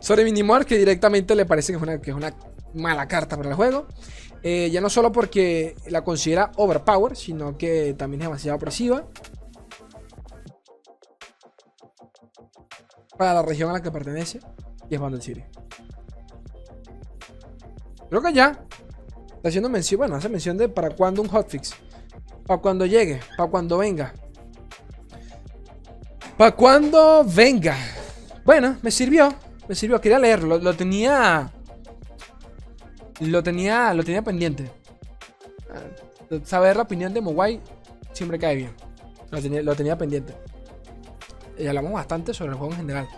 Sobre 0.00 0.24
Minimor, 0.24 0.66
que 0.66 0.76
directamente 0.76 1.34
le 1.34 1.46
parece 1.46 1.72
que 1.72 1.76
es 1.76 1.82
una, 1.82 1.98
que 1.98 2.10
es 2.10 2.16
una 2.16 2.34
mala 2.74 3.08
carta 3.08 3.38
para 3.38 3.48
el 3.48 3.54
juego. 3.54 3.86
Eh, 4.42 4.70
ya 4.70 4.80
no 4.80 4.88
solo 4.88 5.12
porque 5.12 5.76
la 5.88 6.02
considera 6.02 6.50
overpower, 6.56 7.16
sino 7.16 7.58
que 7.58 7.94
también 7.94 8.22
es 8.22 8.28
demasiado 8.28 8.56
opresiva. 8.56 9.06
Para 13.18 13.34
la 13.34 13.42
región 13.42 13.68
a 13.68 13.74
la 13.74 13.82
que 13.82 13.90
pertenece, 13.90 14.40
y 14.88 14.94
es 14.94 15.00
Bundle 15.00 15.20
City. 15.20 15.44
Creo 18.08 18.22
que 18.22 18.32
ya. 18.32 18.64
Está 19.36 19.48
haciendo 19.48 19.68
mención, 19.70 19.98
bueno, 19.98 20.16
hace 20.16 20.28
mención 20.28 20.58
de 20.58 20.68
para 20.68 20.90
cuando 20.90 21.22
un 21.22 21.28
hotfix. 21.28 21.74
Para 22.46 22.60
cuando 22.60 22.84
llegue, 22.84 23.20
para 23.36 23.50
cuando 23.50 23.78
venga. 23.78 24.12
Para 26.36 26.56
cuando 26.56 27.24
venga. 27.24 27.76
Bueno, 28.44 28.76
me 28.82 28.90
sirvió. 28.90 29.32
Me 29.68 29.74
sirvió, 29.74 30.00
quería 30.00 30.18
leerlo. 30.18 30.58
Lo, 30.58 30.74
tenía. 30.74 31.52
Lo 33.20 33.42
tenía. 33.42 33.94
Lo 33.94 34.02
tenía 34.02 34.22
pendiente. 34.22 34.70
Ah, 35.70 36.40
saber 36.44 36.76
la 36.76 36.82
opinión 36.82 37.12
de 37.14 37.20
Mowai 37.20 37.60
siempre 38.12 38.38
cae 38.38 38.56
bien. 38.56 38.72
Lo 39.30 39.40
tenía, 39.40 39.62
lo 39.62 39.74
tenía 39.74 39.96
pendiente. 39.96 40.34
Y 41.58 41.66
hablamos 41.66 41.92
bastante 41.92 42.34
sobre 42.34 42.52
el 42.52 42.56
juego 42.56 42.72
en 42.72 42.80
general. 42.80 43.08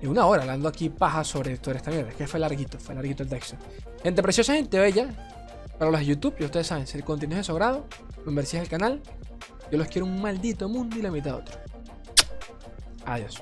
En 0.00 0.08
una 0.08 0.26
hora 0.26 0.42
hablando 0.42 0.68
aquí 0.68 0.88
paja 0.88 1.24
sobre, 1.24 1.56
sobre 1.56 1.78
esta 1.78 1.90
mierda. 1.90 2.10
Es 2.10 2.16
que 2.16 2.26
fue 2.26 2.40
larguito, 2.40 2.78
fue 2.78 2.94
larguito 2.94 3.22
el 3.22 3.28
texto. 3.28 3.56
Gente 4.02 4.22
preciosa, 4.22 4.54
gente 4.54 4.78
bella. 4.78 5.08
Para 5.78 5.90
los 5.90 6.00
de 6.00 6.06
YouTube, 6.06 6.34
y 6.38 6.44
ustedes 6.44 6.66
saben, 6.66 6.86
si 6.86 6.98
el 6.98 7.04
contenido 7.04 7.40
es 7.40 7.46
de 7.46 7.52
su 7.52 7.54
grado, 7.54 7.86
membresías 8.26 8.62
del 8.62 8.70
canal. 8.70 9.00
Yo 9.70 9.78
los 9.78 9.88
quiero 9.88 10.06
un 10.06 10.20
maldito 10.20 10.68
mundo 10.68 10.96
y 10.98 11.02
la 11.02 11.10
mitad 11.10 11.36
otro. 11.36 11.58
Adiós. 13.06 13.40